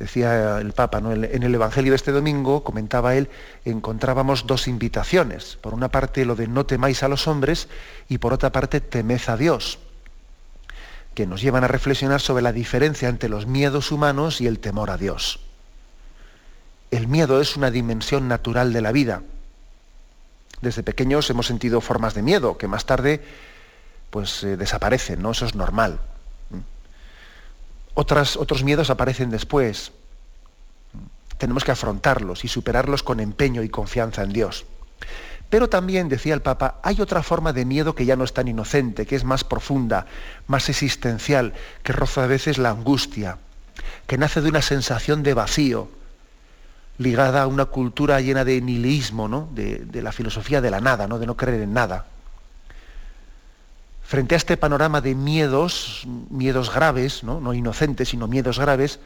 Decía 0.00 0.58
el 0.58 0.72
Papa, 0.72 0.98
en 0.98 1.42
el 1.42 1.54
Evangelio 1.54 1.92
de 1.92 1.96
este 1.96 2.10
domingo, 2.10 2.64
comentaba 2.64 3.14
él, 3.14 3.28
encontrábamos 3.64 4.46
dos 4.46 4.66
invitaciones. 4.66 5.56
Por 5.60 5.72
una 5.72 5.90
parte 5.90 6.24
lo 6.24 6.34
de 6.34 6.48
no 6.48 6.66
temáis 6.66 7.04
a 7.04 7.08
los 7.08 7.28
hombres 7.28 7.68
y 8.08 8.18
por 8.18 8.32
otra 8.32 8.50
parte 8.50 8.80
temed 8.80 9.20
a 9.28 9.36
Dios 9.36 9.78
que 11.14 11.26
nos 11.26 11.42
llevan 11.42 11.64
a 11.64 11.68
reflexionar 11.68 12.20
sobre 12.20 12.42
la 12.42 12.52
diferencia 12.52 13.08
entre 13.08 13.28
los 13.28 13.46
miedos 13.46 13.92
humanos 13.92 14.40
y 14.40 14.46
el 14.46 14.58
temor 14.58 14.90
a 14.90 14.96
Dios. 14.96 15.40
El 16.90 17.08
miedo 17.08 17.40
es 17.40 17.56
una 17.56 17.70
dimensión 17.70 18.28
natural 18.28 18.72
de 18.72 18.80
la 18.80 18.92
vida. 18.92 19.22
Desde 20.60 20.82
pequeños 20.82 21.30
hemos 21.30 21.46
sentido 21.46 21.80
formas 21.80 22.14
de 22.14 22.22
miedo 22.22 22.58
que 22.58 22.68
más 22.68 22.84
tarde 22.84 23.22
pues 24.10 24.42
eh, 24.42 24.56
desaparecen, 24.56 25.22
¿no? 25.22 25.30
Eso 25.30 25.46
es 25.46 25.54
normal. 25.54 26.00
Otras, 27.94 28.36
otros 28.36 28.64
miedos 28.64 28.90
aparecen 28.90 29.30
después. 29.30 29.92
Tenemos 31.38 31.64
que 31.64 31.72
afrontarlos 31.72 32.44
y 32.44 32.48
superarlos 32.48 33.02
con 33.02 33.20
empeño 33.20 33.62
y 33.62 33.68
confianza 33.68 34.22
en 34.22 34.32
Dios. 34.32 34.66
Pero 35.50 35.68
también, 35.68 36.08
decía 36.08 36.32
el 36.32 36.42
Papa, 36.42 36.76
hay 36.82 37.00
otra 37.00 37.24
forma 37.24 37.52
de 37.52 37.64
miedo 37.64 37.96
que 37.96 38.06
ya 38.06 38.14
no 38.14 38.22
es 38.22 38.32
tan 38.32 38.46
inocente, 38.46 39.04
que 39.04 39.16
es 39.16 39.24
más 39.24 39.42
profunda, 39.42 40.06
más 40.46 40.68
existencial, 40.68 41.54
que 41.82 41.92
roza 41.92 42.24
a 42.24 42.28
veces 42.28 42.56
la 42.56 42.70
angustia, 42.70 43.38
que 44.06 44.16
nace 44.16 44.40
de 44.40 44.48
una 44.48 44.62
sensación 44.62 45.24
de 45.24 45.34
vacío, 45.34 45.88
ligada 46.98 47.42
a 47.42 47.46
una 47.48 47.64
cultura 47.64 48.20
llena 48.20 48.44
de 48.44 48.60
nihilismo, 48.60 49.26
¿no? 49.26 49.48
de, 49.52 49.88
la 50.00 50.12
filosofía 50.12 50.60
de 50.60 50.70
la 50.70 50.80
nada, 50.80 51.08
¿no? 51.08 51.18
de 51.18 51.26
no 51.26 51.36
creer 51.36 51.62
en 51.62 51.74
nada. 51.74 52.06
Frente 54.04 54.36
a 54.36 54.38
este 54.38 54.56
panorama 54.56 55.00
de 55.00 55.16
miedos, 55.16 56.06
miedos 56.30 56.72
graves, 56.72 57.24
¿no? 57.24 57.40
no 57.40 57.54
inocentes, 57.54 58.10
sino 58.10 58.28
miedos 58.28 58.58
graves, 58.58 59.00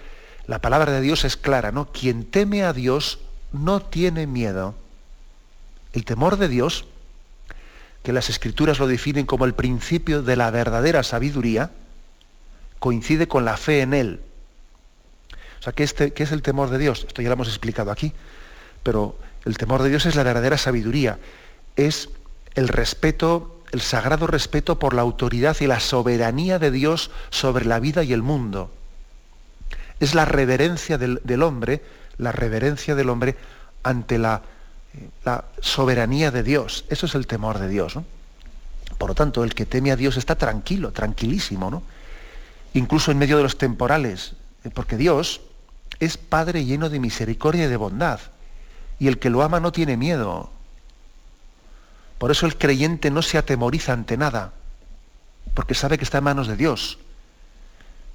la 0.47 0.61
palabra 0.61 0.93
de 0.93 1.01
Dios 1.01 1.25
es 1.25 1.39
clara, 1.39 1.73
¿no? 1.73 1.91
Quien 1.91 2.25
teme 2.25 2.65
a 2.65 2.75
Dios 2.75 3.19
no 3.53 3.81
tiene 3.81 4.27
miedo. 4.27 4.75
El 5.95 6.05
temor 6.05 6.37
de 6.39 6.49
Dios, 6.49 6.87
que 8.03 8.13
las 8.13 8.29
escrituras 8.29 8.81
lo 8.81 8.89
definen 8.89 9.27
como 9.27 9.45
el 9.45 9.55
principio 9.55 10.23
de 10.23 10.35
la 10.35 10.51
verdadera 10.51 11.05
sabiduría, 11.05 11.71
coincide 12.81 13.29
con 13.29 13.45
la 13.45 13.57
fe 13.57 13.81
en 13.81 13.95
Él. 13.95 14.21
O 15.61 15.63
sea, 15.63 15.73
¿qué, 15.73 15.85
este, 15.85 16.13
¿qué 16.13 16.25
es 16.25 16.33
el 16.33 16.43
temor 16.43 16.69
de 16.69 16.79
Dios? 16.79 17.05
Esto 17.07 17.23
ya 17.23 17.29
lo 17.29 17.35
hemos 17.35 17.47
explicado 17.47 17.93
aquí, 17.93 18.13
pero 18.83 19.17
el 19.45 19.57
temor 19.57 19.85
de 19.85 19.89
Dios 19.89 20.05
es 20.05 20.17
la 20.17 20.25
verdadera 20.25 20.59
sabiduría, 20.59 21.21
es 21.77 22.11
el 22.57 22.67
respeto, 22.67 23.63
el 23.71 23.81
sagrado 23.81 24.27
respeto 24.27 24.81
por 24.81 24.95
la 24.95 25.03
autoridad 25.03 25.57
y 25.61 25.69
la 25.69 25.79
soberanía 25.79 26.59
de 26.59 26.73
Dios 26.73 27.13
sobre 27.31 27.67
la 27.67 27.79
vida 27.79 28.03
y 28.03 28.13
el 28.13 28.23
mundo. 28.23 28.69
Es 30.01 30.17
la 30.17 30.25
reverencia 30.25 30.99
del, 30.99 31.21
del 31.23 31.43
hombre, 31.45 31.85
la 32.19 32.33
reverencia 32.33 32.97
del 32.97 33.11
hombre 33.11 33.37
ante 33.85 34.19
la 34.19 34.43
la 35.25 35.45
soberanía 35.61 36.31
de 36.31 36.43
Dios. 36.43 36.85
Eso 36.89 37.07
es 37.07 37.15
el 37.15 37.27
temor 37.27 37.59
de 37.59 37.69
Dios. 37.69 37.99
Por 38.99 39.09
lo 39.09 39.15
tanto, 39.15 39.45
el 39.45 39.55
que 39.55 39.67
teme 39.67 39.91
a 39.91 39.97
Dios 39.97 40.17
está 40.17 40.37
tranquilo, 40.37 40.93
tranquilísimo, 40.93 41.71
¿no? 41.71 41.83
incluso 42.75 43.11
en 43.11 43.19
medio 43.19 43.37
de 43.37 43.43
los 43.43 43.57
temporales, 43.57 44.35
eh, 44.65 44.71
porque 44.71 44.97
Dios 44.97 45.41
es 46.01 46.17
Padre 46.17 46.65
lleno 46.65 46.91
de 46.91 47.01
misericordia 47.01 47.65
y 47.65 47.69
de 47.69 47.77
bondad, 47.77 48.21
y 48.99 49.09
el 49.09 49.19
que 49.19 49.31
lo 49.31 49.43
ama 49.43 49.61
no 49.61 49.73
tiene 49.73 49.97
miedo. 49.97 50.51
Por 52.19 52.31
eso 52.31 52.47
el 52.47 52.59
creyente 52.59 53.11
no 53.11 53.23
se 53.23 53.39
atemoriza 53.39 53.93
ante 53.93 54.17
nada, 54.17 54.53
porque 55.55 55.75
sabe 55.75 55.99
que 55.99 56.05
está 56.05 56.19
en 56.19 56.25
manos 56.25 56.49
de 56.49 56.57
Dios. 56.57 56.99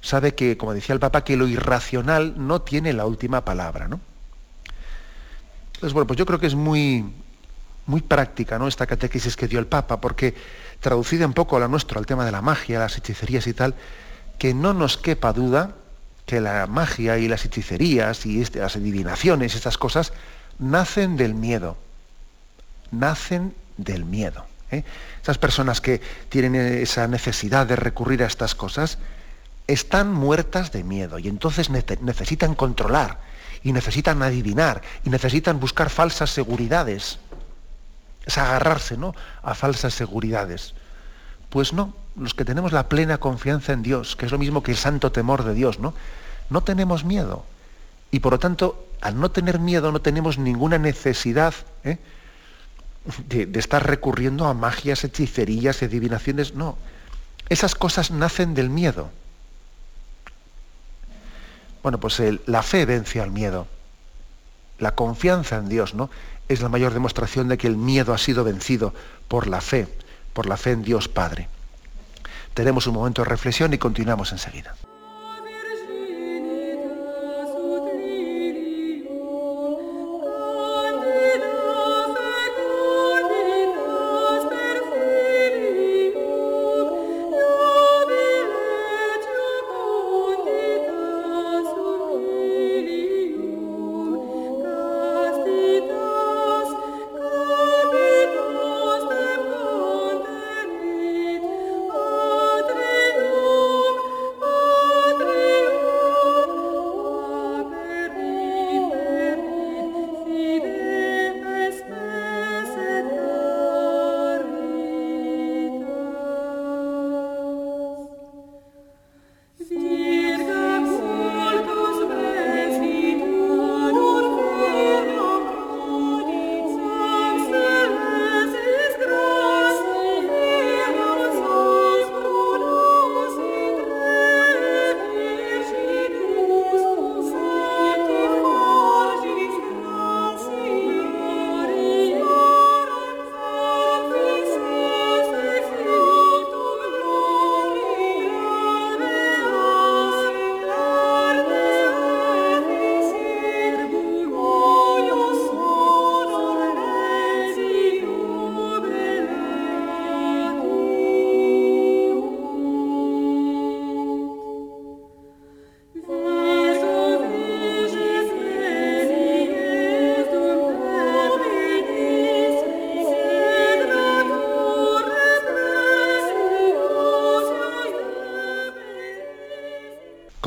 Sabe 0.02 0.34
que, 0.34 0.56
como 0.56 0.72
decía 0.72 0.94
el 0.94 1.00
Papa, 1.00 1.24
que 1.24 1.36
lo 1.36 1.46
irracional 1.46 2.34
no 2.36 2.62
tiene 2.62 2.92
la 2.92 3.04
última 3.04 3.44
palabra. 3.44 3.88
¿no? 3.88 4.00
Bueno, 5.80 6.06
pues 6.06 6.18
yo 6.18 6.26
creo 6.26 6.38
que 6.38 6.46
es 6.46 6.54
muy, 6.54 7.04
muy 7.86 8.02
práctica 8.02 8.58
¿no? 8.58 8.68
esta 8.68 8.86
catequesis 8.86 9.34
que 9.36 9.48
dio 9.48 9.58
el 9.58 9.66
Papa, 9.66 10.00
porque 10.00 10.34
traducida 10.78 11.26
un 11.26 11.32
poco 11.32 11.56
a 11.56 11.60
la 11.60 11.68
nuestra, 11.68 11.98
al 11.98 12.06
tema 12.06 12.24
de 12.24 12.32
la 12.32 12.42
magia, 12.42 12.78
las 12.78 12.96
hechicerías 12.98 13.46
y 13.46 13.54
tal, 13.54 13.74
que 14.38 14.52
no 14.54 14.74
nos 14.74 14.96
quepa 14.96 15.32
duda 15.32 15.74
que 16.26 16.40
la 16.40 16.66
magia 16.66 17.18
y 17.18 17.28
las 17.28 17.44
hechicerías 17.44 18.24
y 18.26 18.40
este, 18.40 18.60
las 18.60 18.76
adivinaciones, 18.76 19.54
estas 19.54 19.78
cosas, 19.78 20.12
nacen 20.58 21.16
del 21.16 21.34
miedo. 21.34 21.76
Nacen 22.92 23.54
del 23.76 24.04
miedo. 24.04 24.44
¿eh? 24.70 24.84
Esas 25.22 25.38
personas 25.38 25.80
que 25.80 26.00
tienen 26.28 26.54
esa 26.54 27.08
necesidad 27.08 27.66
de 27.66 27.76
recurrir 27.76 28.22
a 28.22 28.26
estas 28.26 28.54
cosas 28.54 28.98
están 29.66 30.12
muertas 30.12 30.72
de 30.72 30.84
miedo 30.84 31.18
y 31.18 31.28
entonces 31.28 31.70
necesitan 31.70 32.54
controlar 32.54 33.18
y 33.62 33.72
necesitan 33.72 34.22
adivinar 34.22 34.82
y 35.04 35.10
necesitan 35.10 35.60
buscar 35.60 35.90
falsas 35.90 36.30
seguridades. 36.30 37.18
Es 38.24 38.38
agarrarse 38.38 38.96
¿no? 38.96 39.14
a 39.42 39.54
falsas 39.54 39.94
seguridades. 39.94 40.74
Pues 41.48 41.72
no, 41.72 41.94
los 42.16 42.34
que 42.34 42.44
tenemos 42.44 42.72
la 42.72 42.88
plena 42.88 43.18
confianza 43.18 43.72
en 43.72 43.82
Dios, 43.82 44.16
que 44.16 44.26
es 44.26 44.32
lo 44.32 44.38
mismo 44.38 44.62
que 44.62 44.72
el 44.72 44.76
santo 44.76 45.10
temor 45.10 45.44
de 45.44 45.54
Dios, 45.54 45.78
¿no? 45.78 45.94
No 46.48 46.62
tenemos 46.62 47.04
miedo. 47.04 47.44
Y 48.10 48.20
por 48.20 48.32
lo 48.32 48.38
tanto, 48.38 48.86
al 49.00 49.18
no 49.18 49.30
tener 49.30 49.58
miedo, 49.58 49.92
no 49.92 50.00
tenemos 50.00 50.38
ninguna 50.38 50.78
necesidad 50.78 51.54
¿eh? 51.84 51.98
de, 53.28 53.46
de, 53.46 53.60
estar 53.60 53.86
recurriendo 53.86 54.46
a 54.46 54.54
magias, 54.54 55.04
hechicerías, 55.04 55.82
adivinaciones. 55.82 56.54
No. 56.54 56.76
Esas 57.48 57.74
cosas 57.74 58.10
nacen 58.10 58.54
del 58.54 58.70
miedo. 58.70 59.10
Bueno, 61.82 61.98
pues 61.98 62.22
la 62.46 62.62
fe 62.62 62.84
vence 62.84 63.20
al 63.20 63.30
miedo. 63.30 63.66
La 64.78 64.94
confianza 64.94 65.56
en 65.56 65.68
Dios, 65.68 65.94
¿no? 65.94 66.10
Es 66.48 66.62
la 66.62 66.68
mayor 66.68 66.92
demostración 66.92 67.48
de 67.48 67.58
que 67.58 67.66
el 67.66 67.76
miedo 67.76 68.12
ha 68.12 68.18
sido 68.18 68.44
vencido 68.44 68.92
por 69.28 69.46
la 69.46 69.60
fe, 69.60 69.88
por 70.32 70.46
la 70.46 70.56
fe 70.56 70.72
en 70.72 70.82
Dios 70.82 71.08
Padre. 71.08 71.48
Tenemos 72.54 72.86
un 72.86 72.94
momento 72.94 73.22
de 73.22 73.28
reflexión 73.28 73.72
y 73.72 73.78
continuamos 73.78 74.32
enseguida. 74.32 74.74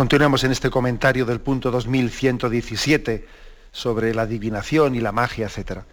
Continuamos 0.04 0.44
en 0.44 0.52
este 0.52 0.70
comentario 0.70 1.26
del 1.26 1.40
punto 1.40 1.72
2117 1.72 3.26
sobre 3.72 4.14
la 4.14 4.24
adivinación 4.24 4.96
y 4.96 5.00
la 5.00 5.14
magia, 5.14 5.48
etc. 5.48 5.84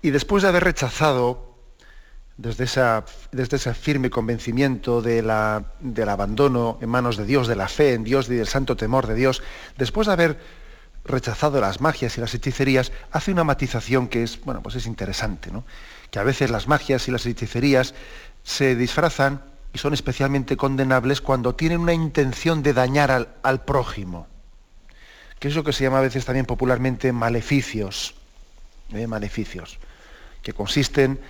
Y 0.00 0.10
después 0.10 0.44
de 0.44 0.48
haber 0.50 0.62
rechazado 0.62 1.56
desde, 2.36 2.62
esa, 2.62 3.04
desde 3.32 3.56
ese 3.56 3.74
firme 3.74 4.10
convencimiento 4.10 5.02
de 5.02 5.22
la, 5.22 5.72
del 5.80 6.08
abandono 6.08 6.78
en 6.80 6.88
manos 6.88 7.16
de 7.16 7.26
Dios, 7.26 7.48
de 7.48 7.56
la 7.56 7.66
fe 7.66 7.94
en 7.94 8.04
Dios 8.04 8.30
y 8.30 8.36
del 8.36 8.46
santo 8.46 8.76
temor 8.76 9.08
de 9.08 9.16
Dios, 9.16 9.42
después 9.76 10.06
de 10.06 10.12
haber 10.12 10.38
rechazado 11.04 11.60
las 11.60 11.80
magias 11.80 12.16
y 12.16 12.20
las 12.20 12.32
hechicerías, 12.36 12.92
hace 13.10 13.32
una 13.32 13.42
matización 13.42 14.06
que 14.06 14.22
es, 14.22 14.40
bueno, 14.42 14.62
pues 14.62 14.76
es 14.76 14.86
interesante, 14.86 15.50
¿no? 15.50 15.64
que 16.12 16.20
a 16.20 16.22
veces 16.22 16.52
las 16.52 16.68
magias 16.68 17.08
y 17.08 17.10
las 17.10 17.26
hechicerías 17.26 17.92
se 18.44 18.76
disfrazan 18.76 19.42
son 19.78 19.94
especialmente 19.94 20.56
condenables 20.56 21.20
cuando 21.20 21.54
tienen 21.54 21.80
una 21.80 21.92
intención 21.92 22.62
de 22.62 22.72
dañar 22.72 23.36
al, 23.42 23.64
prójimo, 23.64 24.26
que 25.38 25.48
es 25.48 25.56
lo 25.56 25.64
que 25.64 25.72
se 25.72 25.84
llama 25.84 25.98
a 25.98 26.02
veces 26.02 26.24
también 26.24 26.46
popularmente 26.46 27.12
maleficios, 27.12 28.14
¿eh? 28.92 29.06
maleficios, 29.06 29.78
que 30.42 30.52
consisten 30.52 31.20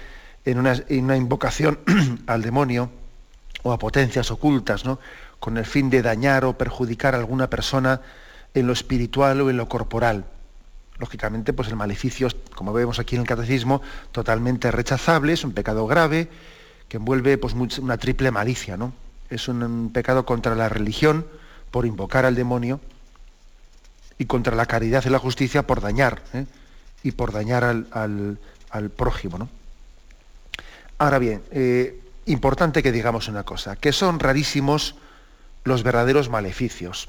en 0.45 0.59
una, 0.59 1.17
invocación 1.17 1.79
al 2.27 2.43
demonio 2.43 2.91
o 3.63 3.73
a 3.73 3.79
potencias 3.79 4.31
ocultas, 4.31 4.85
¿no? 4.85 4.99
con 5.41 5.57
el 5.57 5.67
fin 5.67 5.91
de 5.91 6.03
dañar 6.03 6.45
o 6.45 6.57
perjudicar 6.57 7.15
a 7.15 7.19
alguna 7.19 7.51
persona 7.51 8.01
en 8.55 8.67
lo 8.67 8.73
espiritual 8.73 9.41
o 9.41 9.51
en 9.51 9.57
lo 9.57 9.69
corporal. 9.69 10.25
Lógicamente, 10.99 11.53
pues 11.53 11.69
el 11.69 11.77
maleficio, 11.77 12.29
como 12.55 12.73
vemos 12.73 12.99
aquí 12.99 13.15
en 13.15 13.23
el 13.23 13.29
catecismo, 13.29 13.83
totalmente 14.11 14.71
rechazable, 14.71 15.35
es 15.35 15.45
un 15.45 15.53
pecado 15.53 15.87
grave, 15.87 16.29
que 16.89 16.97
envuelve 16.97 17.39
pues, 17.39 17.55
una 17.55 17.99
triple 17.99 18.31
malicia. 18.31 18.77
¿no? 18.77 18.93
Es 19.31 19.49
un, 19.49 19.91
pecado 19.93 20.25
contra 20.25 20.55
la 20.55 20.69
religión 20.69 21.27
por 21.71 21.87
invocar 21.87 22.25
al 22.25 22.35
demonio 22.35 22.81
y 24.19 24.25
contra 24.27 24.57
la 24.57 24.67
caridad 24.67 25.05
y 25.05 25.11
la 25.11 25.19
justicia 25.19 25.67
por 25.67 25.81
dañar, 25.81 26.23
¿eh? 26.33 26.47
y 27.03 27.13
por 27.13 27.33
dañar 27.33 27.65
al, 27.65 28.39
prójimo. 28.97 29.39
¿no? 29.39 29.49
Ahora 30.99 31.19
bien, 31.19 31.43
eh, 31.53 32.01
importante 32.27 32.83
que 32.83 32.91
digamos 32.91 33.29
una 33.29 33.45
cosa, 33.45 33.77
que 33.77 33.93
son 33.93 34.19
rarísimos 34.19 34.97
los 35.65 35.83
verdaderos 35.83 36.29
maleficios. 36.29 37.09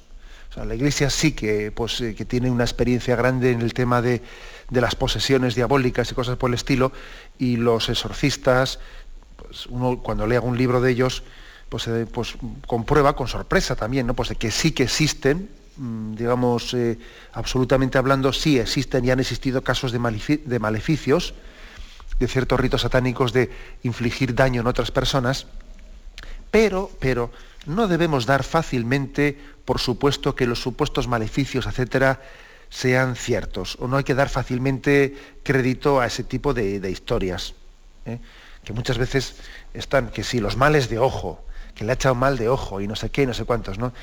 la 0.55 0.75
Iglesia 0.75 1.09
sí 1.09 1.31
que, 1.31 1.71
pues, 1.71 2.01
eh, 2.01 2.13
que 2.15 2.25
tiene 2.25 2.51
una 2.51 2.65
experiencia 2.65 3.15
grande 3.15 3.51
en 3.51 3.61
el 3.61 3.73
tema 3.73 4.01
de, 4.01 4.21
de, 4.69 4.81
las 4.81 4.95
posesiones 4.95 5.55
diabólicas 5.55 6.11
y 6.11 6.15
cosas 6.15 6.37
por 6.37 6.49
el 6.49 6.55
estilo, 6.55 6.91
y 7.37 7.55
los 7.55 7.89
exorcistas 7.89 8.79
uno 9.69 9.99
cuando 9.99 10.27
lea 10.27 10.41
un 10.41 10.57
libro 10.57 10.81
de 10.81 10.91
ellos, 10.91 11.23
pues, 11.69 11.87
eh, 11.87 12.07
pues, 12.11 12.35
comprueba 12.67 13.15
con 13.15 13.27
sorpresa 13.27 13.75
también, 13.75 14.07
¿no? 14.07 14.13
Pues 14.13 14.29
de 14.29 14.35
que 14.35 14.51
sí 14.51 14.71
que 14.71 14.83
existen, 14.83 15.49
mm, 15.77 16.15
digamos, 16.15 16.73
eh, 16.73 16.97
absolutamente 17.33 17.97
hablando, 17.97 18.33
sí 18.33 18.59
existen 18.59 19.05
y 19.05 19.11
han 19.11 19.19
existido 19.19 19.61
casos 19.61 19.91
de, 19.91 19.99
maleficios, 19.99 21.33
de 22.19 22.27
ciertos 22.27 22.59
ritos 22.59 22.81
satánicos 22.81 23.33
de 23.33 23.49
infligir 23.83 24.35
daño 24.35 24.61
en 24.61 24.67
otras 24.67 24.91
personas, 24.91 25.45
pero, 26.51 26.91
pero 26.99 27.31
no 27.65 27.87
debemos 27.87 28.25
dar 28.25 28.43
fácilmente 28.43 29.37
por 29.69 29.79
supuesto 29.79 30.33
que 30.33 30.47
los 30.47 30.59
supuestos 30.59 31.07
maleficios, 31.07 31.67
etcétera, 31.67 32.19
sean 32.69 33.15
ciertos, 33.15 33.77
o 33.79 33.87
no 33.87 33.97
hay 33.97 34.03
que 34.03 34.15
dar 34.15 34.27
fácilmente 34.27 35.15
crédito 35.43 36.01
a 36.01 36.07
ese 36.07 36.23
tipo 36.23 36.55
de, 36.55 36.89
historias. 36.89 37.53
¿eh? 38.07 38.17
Que 38.69 38.73
muchas 38.73 38.99
veces 38.99 39.33
están, 39.73 40.09
que 40.09 40.23
si 40.23 40.39
los 40.39 40.55
males 40.55 40.89
de 40.89 40.99
ojo, 40.99 41.43
que 41.73 41.83
le 41.83 41.91
ha 41.91 41.95
echado 41.95 42.13
mal 42.13 42.37
de 42.37 42.49
ojo 42.49 42.81
y 42.81 42.87
no 42.87 42.95
sé 42.95 43.09
qué, 43.09 43.25
no 43.25 43.33
sé 43.33 43.43
cuántos, 43.43 43.79
¿no? 43.79 43.93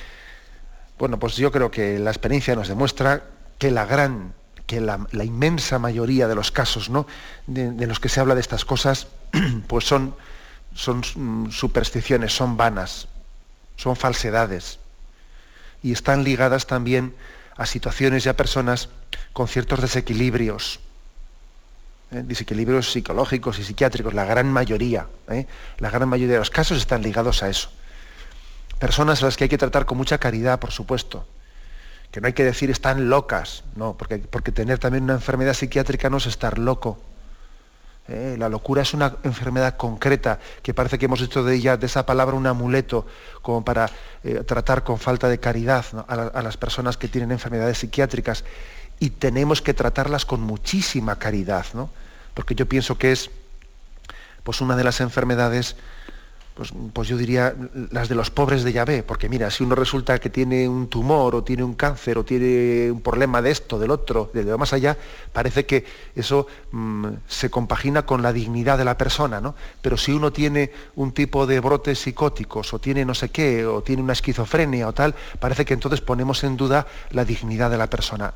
Bueno, 0.98 1.20
pues 1.20 1.36
yo 1.36 1.52
creo 1.52 1.70
que 1.70 2.00
la 2.00 2.10
experiencia 2.10 2.56
nos 2.56 2.66
demuestra 2.66 3.22
que 3.58 3.70
la 3.70 3.86
gran, 3.86 4.34
que 4.66 4.80
la, 4.80 5.06
inmensa 5.22 5.78
mayoría 5.78 6.26
de 6.26 6.34
los 6.34 6.50
casos, 6.50 6.90
¿no? 6.90 7.06
De, 7.46 7.86
los 7.86 8.00
que 8.00 8.08
se 8.08 8.18
habla 8.18 8.34
de 8.34 8.40
estas 8.40 8.64
cosas, 8.64 9.06
pues 9.68 9.84
son, 9.84 10.16
son 10.74 11.02
mm, 11.14 11.50
supersticiones, 11.52 12.34
son 12.34 12.56
vanas, 12.56 13.06
son 13.76 13.94
falsedades. 13.94 14.80
Y 15.80 15.92
están 15.92 16.24
ligadas 16.24 16.66
también 16.66 17.14
a 17.56 17.66
situaciones 17.66 18.26
y 18.26 18.30
a 18.30 18.36
personas 18.36 18.88
con 19.32 19.46
ciertos 19.46 19.80
desequilibrios, 19.80 20.80
¿eh? 22.12 22.22
desequilibrios 22.24 22.92
psicológicos 22.92 23.58
y 23.58 23.64
psiquiátricos, 23.64 24.14
la 24.14 24.24
gran 24.24 24.50
mayoría, 24.50 25.06
¿eh? 25.28 25.46
la 25.78 25.90
gran 25.90 26.08
mayoría 26.08 26.34
de 26.34 26.38
los 26.40 26.50
casos 26.50 26.78
están 26.78 27.02
ligados 27.02 27.42
a 27.42 27.48
eso. 27.48 27.70
Personas 28.78 29.22
a 29.22 29.26
las 29.26 29.36
que 29.36 29.44
hay 29.44 29.50
que 29.50 29.58
tratar 29.58 29.86
con 29.86 29.96
mucha 29.96 30.18
caridad, 30.18 30.60
por 30.60 30.70
supuesto, 30.70 31.26
que 32.10 32.20
no 32.20 32.26
hay 32.26 32.34
que 32.34 32.44
decir 32.44 32.70
están 32.70 33.08
locas, 33.08 33.64
no, 33.74 33.96
porque, 33.96 34.18
porque 34.18 34.52
tener 34.52 34.78
también 34.78 35.04
una 35.04 35.14
enfermedad 35.14 35.54
psiquiátrica 35.54 36.10
no 36.10 36.18
es 36.18 36.26
estar 36.26 36.58
loco. 36.58 36.98
¿eh? 38.08 38.36
La 38.38 38.48
locura 38.48 38.82
es 38.82 38.94
una 38.94 39.16
enfermedad 39.24 39.76
concreta, 39.76 40.38
que 40.62 40.74
parece 40.74 40.98
que 40.98 41.06
hemos 41.06 41.22
hecho 41.22 41.42
de 41.42 41.54
ella, 41.54 41.76
de 41.76 41.86
esa 41.86 42.06
palabra, 42.06 42.36
un 42.36 42.46
amuleto, 42.46 43.06
como 43.42 43.64
para 43.64 43.90
tratar 44.44 44.82
con 44.82 44.98
falta 44.98 45.28
de 45.28 45.38
caridad 45.38 45.84
a 46.08 46.42
las 46.42 46.56
personas 46.56 46.96
que 46.96 47.06
tienen 47.06 47.30
enfermedades 47.30 47.78
psiquiátricas 47.78 48.44
y 48.98 49.10
tenemos 49.10 49.62
que 49.62 49.74
tratarlas 49.74 50.24
con 50.24 50.40
muchísima 50.40 51.18
caridad, 51.18 51.66
¿no? 51.74 51.90
Porque 52.34 52.54
yo 52.54 52.66
pienso 52.66 52.98
que 52.98 53.12
es 53.12 53.30
pues 54.42 54.60
una 54.60 54.76
de 54.76 54.84
las 54.84 55.00
enfermedades, 55.00 55.74
pues, 56.54 56.72
pues, 56.92 57.08
yo 57.08 57.16
diría 57.16 57.54
las 57.90 58.08
de 58.08 58.14
los 58.14 58.30
pobres 58.30 58.62
de 58.62 58.72
Yahvé, 58.72 59.02
porque 59.02 59.28
mira, 59.28 59.50
si 59.50 59.64
uno 59.64 59.74
resulta 59.74 60.20
que 60.20 60.30
tiene 60.30 60.68
un 60.68 60.86
tumor 60.86 61.34
o 61.34 61.42
tiene 61.42 61.64
un 61.64 61.74
cáncer 61.74 62.16
o 62.16 62.24
tiene 62.24 62.90
un 62.92 63.00
problema 63.00 63.42
de 63.42 63.50
esto, 63.50 63.76
del 63.78 63.90
otro, 63.90 64.30
de 64.32 64.44
lo 64.44 64.56
más 64.56 64.72
allá, 64.72 64.96
parece 65.32 65.66
que 65.66 65.84
eso 66.14 66.46
mm, 66.70 67.06
se 67.26 67.50
compagina 67.50 68.06
con 68.06 68.22
la 68.22 68.32
dignidad 68.32 68.78
de 68.78 68.84
la 68.84 68.96
persona, 68.96 69.40
¿no? 69.40 69.56
Pero 69.82 69.96
si 69.96 70.12
uno 70.12 70.32
tiene 70.32 70.70
un 70.94 71.10
tipo 71.12 71.46
de 71.46 71.58
brotes 71.58 71.98
psicóticos 71.98 72.72
o 72.72 72.78
tiene 72.78 73.04
no 73.04 73.14
sé 73.14 73.30
qué, 73.30 73.66
o 73.66 73.82
tiene 73.82 74.00
una 74.00 74.12
esquizofrenia 74.12 74.86
o 74.86 74.92
tal, 74.92 75.16
parece 75.40 75.64
que 75.64 75.74
entonces 75.74 76.00
ponemos 76.00 76.44
en 76.44 76.56
duda 76.56 76.86
la 77.10 77.24
dignidad 77.24 77.68
de 77.68 77.78
la 77.78 77.90
persona 77.90 78.32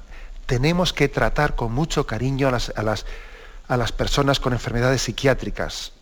tenemos 0.51 0.93
que 0.93 1.09
tratar 1.09 1.55
con 1.55 1.71
mucho 1.73 2.09
cariño 2.09 2.49
a 2.49 2.51
las, 2.51 2.73
a 2.75 3.77
las, 3.77 3.93
personas 3.93 4.41
con 4.41 4.53
enfermedades 4.53 5.03
psiquiátricas. 5.03 5.93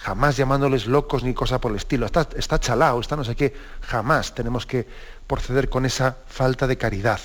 Jamás 0.00 0.36
llamándoles 0.36 0.88
locos 0.88 1.22
ni 1.22 1.32
cosa 1.32 1.60
por 1.60 1.70
el 1.70 1.76
estilo. 1.76 2.06
Está, 2.06 2.28
está 2.36 2.58
chalao, 2.58 2.98
está 2.98 3.14
no 3.14 3.22
sé 3.22 3.36
qué. 3.36 3.54
Jamás 3.82 4.34
tenemos 4.34 4.66
que 4.66 4.88
proceder 5.28 5.68
con 5.68 5.86
esa 5.86 6.16
falta 6.26 6.66
de 6.66 6.76
caridad. 6.76 7.20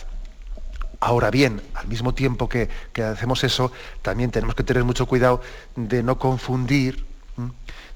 Ahora 1.00 1.32
bien, 1.32 1.60
al 1.74 1.88
mismo 1.88 2.14
tiempo 2.14 2.48
que, 2.48 2.70
hacemos 3.02 3.44
eso, 3.44 3.72
también 4.04 4.30
tenemos 4.30 4.54
que 4.54 4.64
tener 4.64 4.84
mucho 4.84 5.08
cuidado 5.08 5.42
de 5.76 6.04
no 6.04 6.20
confundir, 6.20 7.04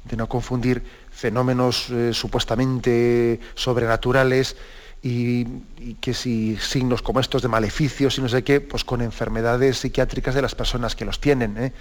de 0.06 0.18
no 0.18 0.28
confundir 0.28 0.84
fenómenos 1.12 1.92
eh, 1.92 2.12
supuestamente 2.12 3.40
sobrenaturales 3.54 4.58
y, 5.04 5.46
que 6.00 6.13
si 6.13 6.58
signos 6.58 7.02
como 7.02 7.20
estos 7.20 7.42
de 7.42 7.50
maleficios 7.50 8.18
y 8.18 8.22
no 8.22 8.30
sé 8.30 8.44
qué, 8.44 8.62
pues 8.62 8.86
con 8.86 9.02
enfermedades 9.02 9.80
psiquiátricas 9.80 10.34
de 10.34 10.42
las 10.42 10.56
personas 10.56 10.96
que 10.96 11.04
los 11.04 11.20
tienen. 11.20 11.58
¿eh? 11.58 11.74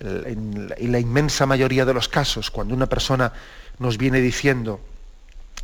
En 0.00 0.92
la 0.92 0.98
inmensa 0.98 1.44
mayoría 1.44 1.84
de 1.84 1.92
los 1.92 2.08
casos, 2.08 2.50
cuando 2.50 2.74
una 2.74 2.86
persona 2.86 3.32
nos 3.78 3.98
viene 3.98 4.20
diciendo 4.20 4.80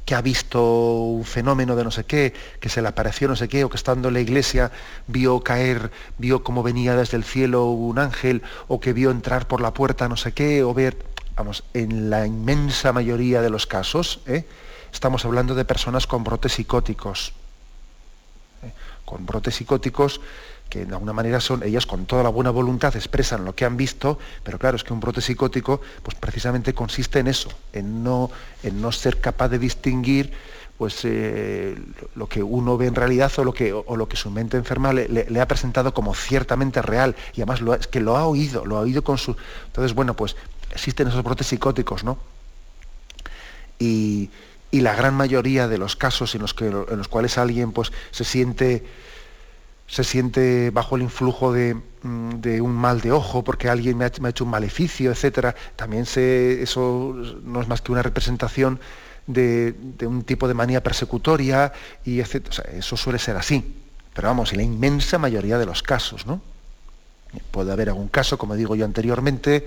que 0.05 0.15
ha 0.15 0.21
visto 0.21 1.05
un 1.05 1.25
fenómeno 1.25 1.75
de 1.75 1.85
no 1.85 1.91
sé 1.91 2.05
qué, 2.05 2.35
que 2.61 2.69
se 2.69 2.83
le 2.83 2.88
apareció 2.88 3.29
no 3.29 3.37
sé 3.37 3.49
qué, 3.49 3.65
o 3.65 3.71
que 3.71 3.77
estando 3.77 4.09
en 4.09 4.15
la 4.15 4.21
iglesia 4.21 4.73
vio 5.07 5.41
caer, 5.41 5.91
vio 6.19 6.43
cómo 6.43 6.62
venía 6.62 6.97
desde 6.97 7.17
el 7.17 7.25
cielo 7.25 7.67
un 7.67 7.99
ángel, 7.99 8.43
o 8.69 8.79
que 8.79 8.93
vio 8.93 9.11
entrar 9.11 9.49
por 9.49 9.62
la 9.62 9.73
puerta 9.73 10.09
no 10.09 10.17
sé 10.19 10.33
qué, 10.33 10.62
o 10.65 10.75
ver, 10.75 10.99
vamos, 11.35 11.65
en 11.73 12.11
la 12.11 12.27
inmensa 12.27 12.93
mayoría 12.93 13.41
de 13.41 13.49
los 13.49 13.67
casos, 13.67 14.21
¿eh? 14.27 14.45
Estamos 14.93 15.25
hablando 15.25 15.55
de 15.55 15.65
personas 15.65 16.07
con 16.07 16.25
brotes 16.25 16.53
psicóticos. 16.53 17.33
¿eh? 18.63 18.73
Con 19.05 19.27
brotes 19.27 19.57
psicóticos 19.57 20.21
que 20.73 20.87
de 20.87 20.93
alguna 20.95 21.13
manera 21.13 21.39
son, 21.39 21.63
ellas 21.63 21.85
con 21.85 22.07
toda 22.07 22.23
la 22.23 22.31
buena 22.31 22.49
voluntad 22.49 22.97
expresan 22.97 23.45
lo 23.45 23.55
que 23.55 23.67
han 23.67 23.77
visto, 23.77 24.19
pero 24.43 24.59
claro, 24.59 24.77
es 24.77 24.85
que 24.85 24.95
un 24.95 25.01
brote 25.01 25.21
psicótico 25.21 25.83
pues 26.03 26.17
precisamente 26.17 26.73
consiste 26.73 27.19
en 27.19 27.29
eso, 27.29 27.51
en 27.75 28.03
no, 28.03 28.31
en 28.63 28.81
no 28.81 28.91
ser 28.91 29.21
capaz 29.21 29.51
de 29.51 29.59
distinguir 29.59 30.33
pues 30.79 31.01
eh, 31.05 31.77
lo 32.15 32.27
que 32.27 32.43
uno 32.43 32.79
ve 32.79 32.87
en 32.87 32.95
realidad 32.95 33.31
o 33.37 33.45
lo 33.45 33.53
que, 33.53 33.75
o 33.75 33.97
lo 33.97 34.09
que 34.09 34.17
su 34.17 34.31
mente 34.31 34.57
enferma 34.57 34.95
le, 34.95 35.41
ha 35.41 35.47
presentado 35.47 35.93
como 35.93 36.15
ciertamente 36.15 36.81
real 36.81 37.17
y 37.35 37.43
además 37.43 37.61
lo, 37.61 37.75
es 37.75 37.87
que 37.87 38.01
lo 38.01 38.17
ha 38.17 38.27
oído, 38.27 38.65
lo 38.65 38.79
ha 38.79 38.81
oído 38.81 39.05
con 39.05 39.19
su... 39.19 39.37
Entonces, 39.67 39.95
bueno, 39.95 40.15
pues 40.15 40.37
existen 40.71 41.09
esos 41.09 41.23
brotes 41.23 41.49
psicóticos, 41.49 42.03
¿no? 42.03 42.17
Y, 43.79 44.31
y 44.73 44.81
la 44.81 44.97
gran 44.97 45.15
mayoría 45.15 45.69
de 45.69 45.79
los 45.79 45.95
casos 45.95 46.35
en 46.35 46.41
los, 46.41 46.55
que, 46.55 46.67
en 46.67 46.97
los 46.97 47.07
cuales 47.07 47.37
alguien 47.39 47.73
pues, 47.73 47.93
se, 48.11 48.25
siente, 48.25 48.85
se 49.87 50.03
siente 50.03 50.71
bajo 50.71 50.97
el 50.97 51.03
influjo 51.03 51.53
de, 51.53 51.75
mm, 51.75 52.63
un 52.63 52.73
mal 52.73 53.03
de 53.03 53.13
ojo 53.13 53.45
porque 53.45 53.69
alguien 53.69 53.99
me 53.99 54.07
ha, 54.07 54.29
hecho 54.29 54.45
un 54.45 54.51
maleficio, 54.51 55.13
etc., 55.13 55.55
también 55.77 56.07
se, 56.07 56.63
eso 56.63 57.15
no 57.45 57.61
es 57.61 57.69
más 57.69 57.83
que 57.83 57.93
una 57.93 58.03
representación 58.03 58.81
de, 59.27 59.75
un 60.07 60.25
tipo 60.25 60.49
de 60.49 60.55
manía 60.55 60.83
persecutoria, 60.83 61.73
y 62.05 62.21
eso 62.21 62.97
suele 62.97 63.19
ser 63.19 63.37
así. 63.37 63.77
Pero 64.15 64.29
vamos, 64.29 64.53
en 64.53 64.59
la 64.59 64.65
inmensa 64.65 65.19
mayoría 65.19 65.59
de 65.59 65.67
los 65.67 65.83
casos, 65.83 66.27
¿no? 66.27 66.41
Puede 67.51 67.73
haber 67.73 67.91
algún 67.91 68.09
caso, 68.09 68.39
como 68.39 68.57
digo 68.57 68.75
yo 68.75 68.85
anteriormente, 68.85 69.67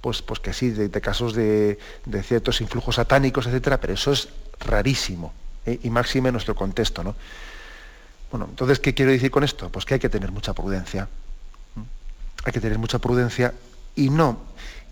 pues, 0.00 0.20
pues 0.20 0.38
que 0.38 0.52
sí, 0.52 0.70
de, 0.70 0.90
casos 1.00 1.34
de, 1.34 1.78
ciertos 2.22 2.60
influjos 2.60 2.96
satánicos, 2.96 3.46
etcétera, 3.46 3.80
pero 3.80 3.94
eso 3.94 4.12
es 4.12 4.28
rarísimo, 4.60 5.32
¿eh? 5.66 5.78
y 5.82 5.90
máximo 5.90 6.28
en 6.28 6.32
nuestro 6.32 6.54
contexto, 6.54 7.02
¿no? 7.04 7.14
Bueno, 8.30 8.46
entonces, 8.50 8.80
¿qué 8.80 8.94
quiero 8.94 9.12
decir 9.12 9.30
con 9.30 9.44
esto? 9.44 9.70
Pues 9.70 9.84
que 9.84 9.94
hay 9.94 10.00
que 10.00 10.08
tener 10.08 10.32
mucha 10.32 10.52
prudencia. 10.54 11.08
Hay 12.44 12.52
que 12.52 12.60
tener 12.60 12.78
mucha 12.78 12.98
prudencia 12.98 13.54
y 13.94 14.10
no, 14.10 14.38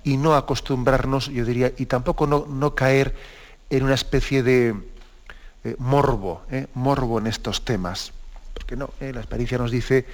y 0.05 0.17
no 0.17 0.35
acostumbrarnos, 0.35 1.27
yo 1.27 1.45
diría, 1.45 1.73
y 1.77 1.87
tampoco 1.87 2.27
no, 2.27 2.75
caer 2.75 3.15
en 3.69 3.83
una 3.83 3.95
especie 3.95 4.43
de 4.43 4.75
eh, 5.65 5.77
morbo, 5.79 6.43
¿eh? 6.51 6.67
morbo 6.75 7.19
en 7.19 7.27
estos 7.27 7.65
temas. 7.65 8.13
Porque 8.55 8.77
no, 8.77 8.91
la 9.01 9.21
experiencia 9.21 9.59
nos 9.59 9.71
dice 9.71 10.07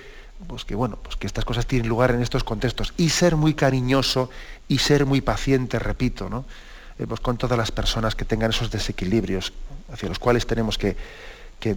pues 0.47 0.65
que 0.65 0.75
bueno, 0.75 0.99
pues 1.03 1.17
que 1.17 1.27
estas 1.27 1.45
cosas 1.45 1.67
tienen 1.67 1.89
lugar 1.89 2.13
en 2.13 2.23
estos 2.23 2.45
contextos. 2.45 2.95
Y 2.97 3.11
ser 3.11 3.37
muy 3.37 3.55
cariñoso 3.55 4.31
y 4.69 4.79
ser 4.79 5.07
muy 5.07 5.21
paciente, 5.21 5.79
repito, 5.79 6.29
¿no? 6.29 6.45
Eh, 6.99 7.07
pues 7.07 7.21
con 7.21 7.39
todas 7.39 7.57
las 7.57 7.71
personas 7.71 8.15
que 8.15 8.25
tengan 8.25 8.51
esos 8.51 8.71
desequilibrios, 8.71 9.53
hacia 9.93 10.09
los 10.09 10.19
cuales 10.19 10.47
tenemos 10.47 10.79
que, 10.79 10.97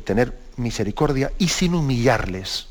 tener 0.06 0.38
misericordia 0.58 1.32
y 1.40 1.48
sin 1.48 1.74
humillarles. 1.74 2.68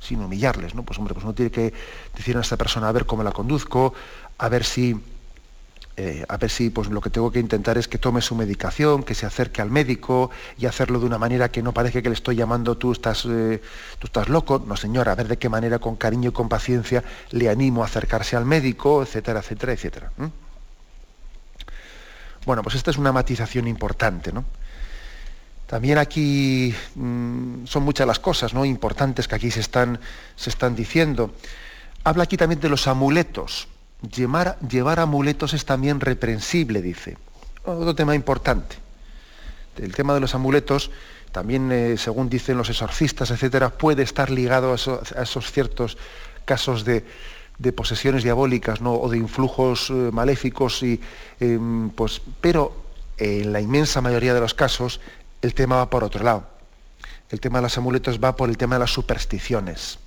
Sin 0.00 0.20
humillarles, 0.20 0.74
¿no? 0.74 0.82
Pues 0.82 0.98
hombre, 0.98 1.14
pues 1.14 1.24
uno 1.24 1.32
tiene 1.32 1.50
que 1.50 1.72
decir 2.14 2.36
a 2.36 2.40
esta 2.40 2.56
persona 2.56 2.88
a 2.88 2.92
ver 2.92 3.06
cómo 3.06 3.22
la 3.22 3.32
conduzco, 3.32 3.94
a 4.38 4.48
ver 4.48 4.64
si 4.64 5.00
eh, 5.96 6.24
a 6.28 6.36
ver 6.38 6.50
si 6.50 6.70
pues, 6.70 6.88
lo 6.88 7.00
que 7.00 7.08
tengo 7.08 7.30
que 7.30 7.38
intentar 7.38 7.78
es 7.78 7.86
que 7.86 7.98
tome 7.98 8.20
su 8.20 8.34
medicación, 8.34 9.04
que 9.04 9.14
se 9.14 9.26
acerque 9.26 9.62
al 9.62 9.70
médico 9.70 10.30
y 10.58 10.66
hacerlo 10.66 10.98
de 10.98 11.06
una 11.06 11.18
manera 11.18 11.52
que 11.52 11.62
no 11.62 11.72
parezca 11.72 12.02
que 12.02 12.08
le 12.08 12.16
estoy 12.16 12.34
llamando 12.34 12.76
tú 12.76 12.90
estás, 12.90 13.24
eh, 13.26 13.62
tú 14.00 14.08
estás 14.08 14.28
loco. 14.28 14.62
No, 14.66 14.76
señora, 14.76 15.12
a 15.12 15.14
ver 15.14 15.28
de 15.28 15.38
qué 15.38 15.48
manera, 15.48 15.78
con 15.78 15.94
cariño 15.94 16.30
y 16.30 16.32
con 16.32 16.48
paciencia, 16.48 17.04
le 17.30 17.48
animo 17.48 17.82
a 17.82 17.86
acercarse 17.86 18.36
al 18.36 18.44
médico, 18.44 19.04
etcétera, 19.04 19.38
etcétera, 19.38 19.72
etcétera. 19.72 20.10
Bueno, 22.46 22.62
pues 22.62 22.74
esta 22.74 22.90
es 22.90 22.98
una 22.98 23.12
matización 23.12 23.66
importante, 23.68 24.32
¿no? 24.32 24.44
También 25.66 25.98
aquí 25.98 26.74
mm, 26.94 27.64
son 27.64 27.82
muchas 27.82 28.06
las 28.06 28.18
cosas 28.18 28.52
¿no? 28.52 28.64
importantes 28.64 29.26
que 29.26 29.34
aquí 29.34 29.50
se 29.50 29.60
están, 29.60 29.98
se 30.36 30.50
están 30.50 30.76
diciendo. 30.76 31.34
Habla 32.04 32.24
aquí 32.24 32.36
también 32.36 32.60
de 32.60 32.68
los 32.68 32.86
amuletos. 32.86 33.68
Llevar, 34.14 35.00
amuletos 35.00 35.54
es 35.54 35.64
también 35.64 36.00
reprensible, 36.00 36.82
dice. 36.82 37.16
Otro 37.64 37.94
tema 37.94 38.14
importante. 38.14 38.76
El 39.78 39.94
tema 39.94 40.12
de 40.12 40.20
los 40.20 40.34
amuletos, 40.34 40.90
también, 41.32 41.72
eh, 41.72 41.96
según 41.96 42.28
dicen 42.28 42.58
los 42.58 42.68
exorcistas, 42.68 43.30
etcétera, 43.30 43.70
puede 43.70 44.02
estar 44.02 44.30
ligado 44.30 44.72
a, 44.72 45.22
esos 45.22 45.50
ciertos 45.50 45.96
casos 46.44 46.84
de, 46.84 47.04
posesiones 47.76 48.22
diabólicas 48.22 48.80
¿no? 48.80 48.94
o 48.94 49.08
de 49.08 49.18
influjos 49.18 49.90
eh, 49.90 50.10
maléficos, 50.12 50.82
y, 50.82 51.00
em, 51.40 51.90
pues, 51.90 52.20
pero 52.40 52.72
en 53.16 53.52
la 53.52 53.60
inmensa 53.60 54.00
mayoría 54.00 54.34
de 54.34 54.40
los 54.40 54.54
casos 54.54 55.00
el 55.42 55.54
tema 55.54 55.76
va 55.76 55.90
por 55.90 56.04
otro 56.04 56.24
lado. 56.24 56.44
El 57.30 57.40
tema 57.40 57.58
de 57.58 57.62
los 57.62 57.78
amuletos 57.78 58.18
va 58.22 58.36
por 58.36 58.48
el 58.48 58.56
tema 58.56 58.76
de 58.76 58.80
las 58.80 58.92
supersticiones. 58.92 59.98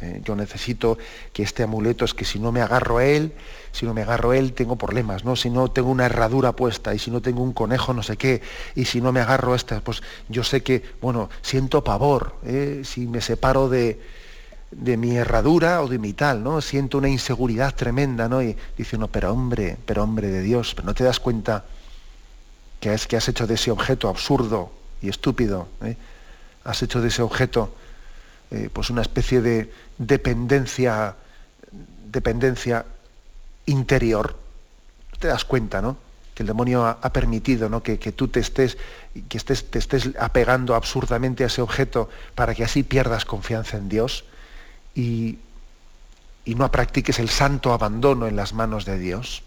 Eh, 0.00 0.20
yo 0.24 0.34
necesito 0.34 0.98
que 1.32 1.42
este 1.42 1.62
amuleto 1.62 2.04
es 2.04 2.14
que 2.14 2.24
si 2.24 2.38
no 2.38 2.50
me 2.50 2.60
agarro 2.60 2.98
a 2.98 3.04
él, 3.04 3.32
si 3.72 3.86
no 3.86 3.94
me 3.94 4.02
agarro 4.02 4.32
a 4.32 4.36
él 4.36 4.52
tengo 4.52 4.76
problemas, 4.76 5.24
¿no? 5.24 5.36
Si 5.36 5.50
no 5.50 5.70
tengo 5.70 5.88
una 5.90 6.06
herradura 6.06 6.52
puesta 6.52 6.94
y 6.94 6.98
si 6.98 7.10
no 7.10 7.20
tengo 7.20 7.42
un 7.42 7.52
conejo 7.52 7.94
no 7.94 8.02
sé 8.02 8.16
qué, 8.16 8.42
y 8.74 8.86
si 8.86 9.00
no 9.00 9.12
me 9.12 9.20
agarro 9.20 9.52
a 9.52 9.56
esta, 9.56 9.80
pues 9.80 10.02
yo 10.28 10.42
sé 10.42 10.62
que, 10.62 10.82
bueno, 11.00 11.30
siento 11.42 11.84
pavor, 11.84 12.36
¿eh? 12.44 12.82
si 12.84 13.06
me 13.06 13.20
separo 13.20 13.68
de, 13.68 14.00
de 14.70 14.96
mi 14.96 15.16
herradura 15.16 15.82
o 15.82 15.88
de 15.88 15.98
mi 15.98 16.12
tal, 16.12 16.42
¿no? 16.42 16.60
Siento 16.60 16.98
una 16.98 17.08
inseguridad 17.08 17.74
tremenda, 17.74 18.28
¿no? 18.28 18.42
Y 18.42 18.56
dice 18.76 18.98
no, 18.98 19.08
pero 19.08 19.32
hombre, 19.32 19.76
pero 19.86 20.02
hombre 20.02 20.28
de 20.28 20.42
Dios, 20.42 20.74
pero 20.74 20.86
no 20.86 20.94
te 20.94 21.04
das 21.04 21.20
cuenta 21.20 21.64
que 22.80 22.92
es 22.92 23.06
que 23.06 23.16
has 23.16 23.28
hecho 23.28 23.46
de 23.46 23.54
ese 23.54 23.70
objeto 23.70 24.08
absurdo 24.08 24.72
y 25.00 25.08
estúpido, 25.08 25.68
¿eh? 25.82 25.96
has 26.64 26.82
hecho 26.82 27.00
de 27.00 27.08
ese 27.08 27.22
objeto 27.22 27.74
eh, 28.50 28.68
pues 28.72 28.90
una 28.90 29.02
especie 29.02 29.40
de 29.40 29.72
dependencia, 29.98 31.14
dependencia 32.10 32.84
interior. 33.66 34.36
Te 35.18 35.28
das 35.28 35.44
cuenta, 35.44 35.80
¿no? 35.80 35.96
Que 36.34 36.42
el 36.42 36.48
demonio 36.48 36.84
ha, 36.84 37.12
permitido 37.12 37.68
¿no? 37.68 37.82
que, 37.82 37.96
tú 37.96 38.26
te 38.26 38.40
estés, 38.40 38.76
que 39.28 39.38
estés, 39.38 39.70
te 39.70 39.78
estés 39.78 40.10
apegando 40.18 40.74
absurdamente 40.74 41.44
a 41.44 41.46
ese 41.46 41.62
objeto 41.62 42.10
para 42.34 42.56
que 42.56 42.64
así 42.64 42.82
pierdas 42.82 43.24
confianza 43.24 43.76
en 43.76 43.88
Dios 43.88 44.24
y, 44.94 45.38
no 46.46 46.70
practiques 46.70 47.18
el 47.18 47.30
santo 47.30 47.72
abandono 47.72 48.26
en 48.26 48.36
las 48.36 48.52
manos 48.52 48.84
de 48.84 48.98
Dios. 48.98 49.42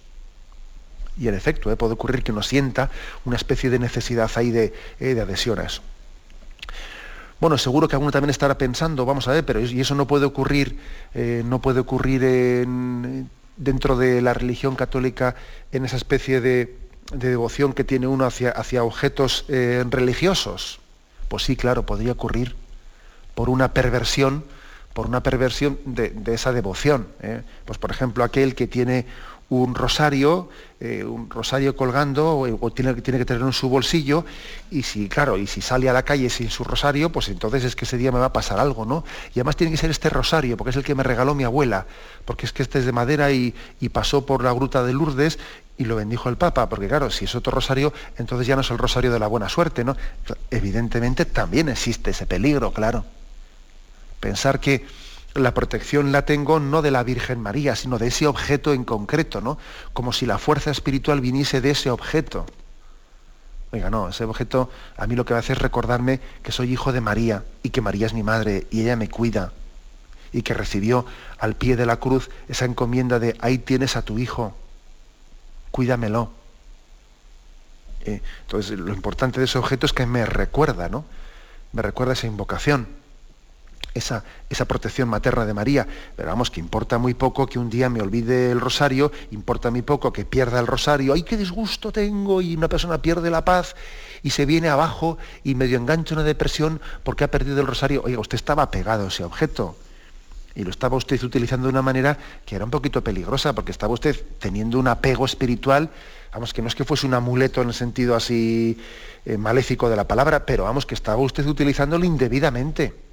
Y 1.20 1.28
en 1.28 1.36
efecto, 1.36 1.72
¿eh? 1.72 1.76
puede 1.76 1.94
ocurrir 1.94 2.24
que 2.24 2.32
uno 2.32 2.44
sienta 2.44 2.90
una 3.26 3.36
especie 3.36 3.70
de 3.70 3.80
necesidad 3.80 4.30
ahí 4.36 4.52
de, 4.52 4.74
eh, 5.00 5.20
adhesión 5.20 5.60
a 5.60 5.64
eso. 5.64 5.82
Bueno, 7.40 7.58
seguro 7.58 7.88
que 7.88 7.96
alguno 7.96 8.12
también 8.12 8.32
estará 8.32 8.58
pensando, 8.58 9.06
vamos 9.06 9.28
a 9.28 9.32
ver, 9.32 9.46
pero 9.46 9.60
y 9.60 9.80
eso 9.80 9.94
no 9.94 10.08
puede 10.08 10.26
ocurrir, 10.26 10.80
eh, 11.14 11.44
no 11.46 11.62
puede 11.62 11.82
ocurrir 11.82 12.22
dentro 13.58 13.96
de 13.96 14.22
la 14.22 14.34
religión 14.34 14.76
católica 14.76 15.36
en 15.72 15.86
esa 15.86 15.98
especie 15.98 16.42
de, 16.42 16.76
devoción 17.14 17.74
que 17.74 17.84
tiene 17.84 18.08
uno 18.08 18.26
hacia, 18.26 18.52
hacia 18.52 18.84
objetos 18.84 19.46
eh, 19.48 19.84
religiosos. 19.90 20.80
Pues 21.28 21.44
sí, 21.44 21.56
claro, 21.56 21.86
podría 21.86 22.12
ocurrir 22.12 22.56
por 23.36 23.50
una 23.50 23.74
perversión, 23.74 24.44
por 24.98 25.06
una 25.06 25.22
perversión 25.22 25.78
de, 25.86 26.12
esa 26.34 26.52
devoción. 26.52 27.06
¿eh? 27.22 27.44
Pues 27.66 27.78
por 27.78 27.92
ejemplo, 27.92 28.24
aquel 28.24 28.56
que 28.56 28.66
tiene 28.66 29.06
un 29.48 29.76
rosario, 29.76 30.50
eh, 30.80 31.04
un 31.04 31.30
rosario 31.30 31.76
colgando 31.76 32.40
o, 32.40 32.72
tiene, 32.72 32.96
que 32.96 33.04
tener 33.04 33.44
en 33.44 33.54
su 33.54 33.70
bolsillo 33.70 34.26
y 34.72 34.82
si, 34.82 35.08
claro, 35.08 35.38
y 35.38 35.46
si 35.46 35.62
sale 35.62 35.88
a 35.88 35.94
la 35.94 36.02
calle 36.02 36.32
sin 36.32 36.50
su 36.50 36.64
rosario, 36.64 37.12
pues 37.12 37.30
entonces 37.30 37.64
es 37.64 37.76
que 37.76 37.86
ese 37.86 37.96
día 37.98 38.12
me 38.12 38.18
va 38.18 38.26
a 38.26 38.34
pasar 38.34 38.60
algo, 38.60 38.88
¿no? 38.88 39.04
Y 39.36 39.40
además 39.40 39.56
tiene 39.56 39.70
que 39.70 39.78
ser 39.78 39.92
este 39.92 40.10
rosario, 40.10 40.58
porque 40.58 40.72
es 40.72 40.76
el 40.76 40.84
que 40.84 40.96
me 40.96 41.04
regaló 41.04 41.36
mi 41.36 41.44
abuela, 41.44 41.86
porque 42.26 42.48
es 42.48 42.52
que 42.52 42.64
este 42.64 42.80
es 42.80 42.86
de 42.88 42.92
madera 42.92 43.32
y, 43.32 43.54
pasó 43.94 44.26
por 44.26 44.44
la 44.44 44.52
gruta 44.52 44.84
de 44.84 44.94
Lourdes 44.94 45.38
y 45.78 45.86
lo 45.86 45.98
bendijo 45.98 46.28
el 46.30 46.38
Papa, 46.38 46.70
porque 46.70 46.88
claro, 46.88 47.12
si 47.12 47.26
es 47.26 47.36
otro 47.36 47.52
rosario, 47.52 47.94
entonces 48.18 48.48
ya 48.48 48.56
no 48.56 48.62
es 48.62 48.72
el 48.72 48.80
rosario 48.80 49.14
de 49.14 49.20
la 49.20 49.28
buena 49.28 49.48
suerte, 49.48 49.84
¿no? 49.84 49.96
Evidentemente 50.50 51.26
también 51.26 51.70
existe 51.70 52.10
ese 52.10 52.26
peligro, 52.26 52.74
claro. 52.74 53.06
Pensar 54.20 54.60
que 54.60 54.86
la 55.36 55.54
protección 55.54 56.12
la 56.12 56.24
tengo 56.24 56.60
no 56.60 56.82
de 56.82 56.92
la 56.92 57.04
Virgen 57.04 57.40
María, 57.40 57.76
sino 57.76 57.98
de 57.98 58.08
ese 58.08 58.28
objeto 58.28 58.74
en 58.74 58.84
concreto, 58.84 59.42
¿no? 59.42 59.58
Como 59.94 60.14
si 60.14 60.26
la 60.26 60.38
fuerza 60.38 60.72
espiritual 60.72 61.22
viniese 61.22 61.62
de 61.62 61.72
ese 61.72 61.90
objeto. 61.90 62.46
Oiga, 63.72 63.90
no, 63.90 64.10
ese 64.10 64.24
objeto 64.24 64.70
a 64.96 65.08
mí 65.08 65.16
lo 65.16 65.26
que 65.26 65.34
hace 65.34 65.54
es 65.54 65.60
recordarme 65.60 66.20
que 66.42 66.52
soy 66.52 66.72
hijo 66.72 66.94
de 66.94 67.02
María 67.02 67.44
y 67.64 67.70
que 67.70 67.82
María 67.82 68.06
es 68.06 68.14
mi 68.14 68.24
madre 68.24 68.66
y 68.72 68.82
ella 68.82 68.96
me 68.96 69.10
cuida 69.10 69.52
y 70.32 70.42
que 70.42 70.54
recibió 70.54 71.06
al 71.38 71.56
pie 71.56 71.76
de 71.76 71.86
la 71.86 71.98
cruz 71.98 72.30
esa 72.48 72.66
encomienda 72.66 73.20
de 73.20 73.36
ahí 73.40 73.58
tienes 73.58 73.96
a 73.96 74.02
tu 74.02 74.20
hijo, 74.20 74.56
cuídamelo. 75.72 76.32
Eh, 78.06 78.22
entonces, 78.42 78.80
lo 78.80 78.94
importante 78.94 79.40
de 79.40 79.46
ese 79.46 79.58
objeto 79.58 79.86
es 79.86 79.94
que 79.94 80.06
me 80.06 80.26
recuerda, 80.26 80.88
¿no? 80.88 81.06
Me 81.74 81.82
recuerda 81.82 82.14
esa 82.14 82.28
invocación 82.28 82.88
esa, 83.98 84.24
esa, 84.50 84.66
protección 84.66 85.10
materna 85.10 85.46
de 85.46 85.54
María. 85.54 85.88
Pero 86.16 86.30
vamos, 86.30 86.50
que 86.50 86.60
importa 86.60 86.98
muy 86.98 87.14
poco 87.14 87.48
que 87.48 87.60
un 87.60 87.70
día 87.70 87.90
me 87.90 88.02
olvide 88.02 88.52
el 88.52 88.60
rosario, 88.60 89.12
importa 89.32 89.72
muy 89.72 89.82
poco 89.82 90.14
que 90.14 90.26
pierda 90.26 90.60
el 90.60 90.68
rosario, 90.68 91.14
¡ay, 91.14 91.24
qué 91.24 91.38
disgusto 91.38 91.92
tengo! 91.92 92.42
Y 92.42 92.56
una 92.56 92.70
persona 92.70 93.02
pierde 93.02 93.30
la 93.30 93.44
paz 93.44 93.76
y 94.24 94.30
se 94.30 94.46
viene 94.46 94.70
abajo 94.70 95.18
y 95.44 95.56
medio 95.56 95.78
engancha 95.78 96.16
una 96.16 96.24
depresión 96.24 96.82
porque 97.04 97.24
ha 97.24 97.32
perdido 97.32 97.62
el 97.62 97.68
rosario. 97.68 98.02
Oiga, 98.06 98.20
usted 98.20 98.36
estaba 98.36 98.70
pegado 98.72 99.06
a 99.06 99.08
ese 99.08 99.24
objeto. 99.24 99.76
Y 100.56 100.64
lo 100.64 100.72
estaba 100.72 100.98
usted 100.98 101.22
utilizando 101.24 101.68
de 101.68 101.70
una 101.72 101.84
manera 101.84 102.18
que 102.44 102.56
era 102.56 102.66
un 102.66 102.72
poquito 102.72 103.04
peligrosa, 103.04 103.54
porque 103.54 103.72
estaba 103.72 103.94
usted 103.94 104.20
teniendo 104.40 104.80
un 104.80 104.88
apego 104.88 105.24
espiritual, 105.24 105.92
vamos, 106.34 106.52
que 106.52 106.64
no 106.64 106.68
es 106.68 106.74
que 106.74 106.84
fuese 106.84 107.06
un 107.06 107.14
amuleto 107.14 107.62
en 107.62 107.68
el 107.68 107.76
sentido 107.76 108.16
así 108.16 108.76
eh, 109.24 109.38
maléfico 109.38 109.88
de 109.88 109.96
la 109.96 110.08
palabra, 110.08 110.48
pero 110.48 110.64
vamos, 110.64 110.88
que 110.88 110.96
estaba 110.96 111.22
usted 111.22 111.46
utilizándolo 111.46 112.06
indebidamente. 112.06 113.07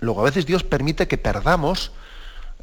Luego 0.00 0.20
a 0.20 0.24
veces 0.24 0.46
Dios 0.46 0.62
permite 0.62 1.08
que 1.08 1.18
perdamos 1.18 1.92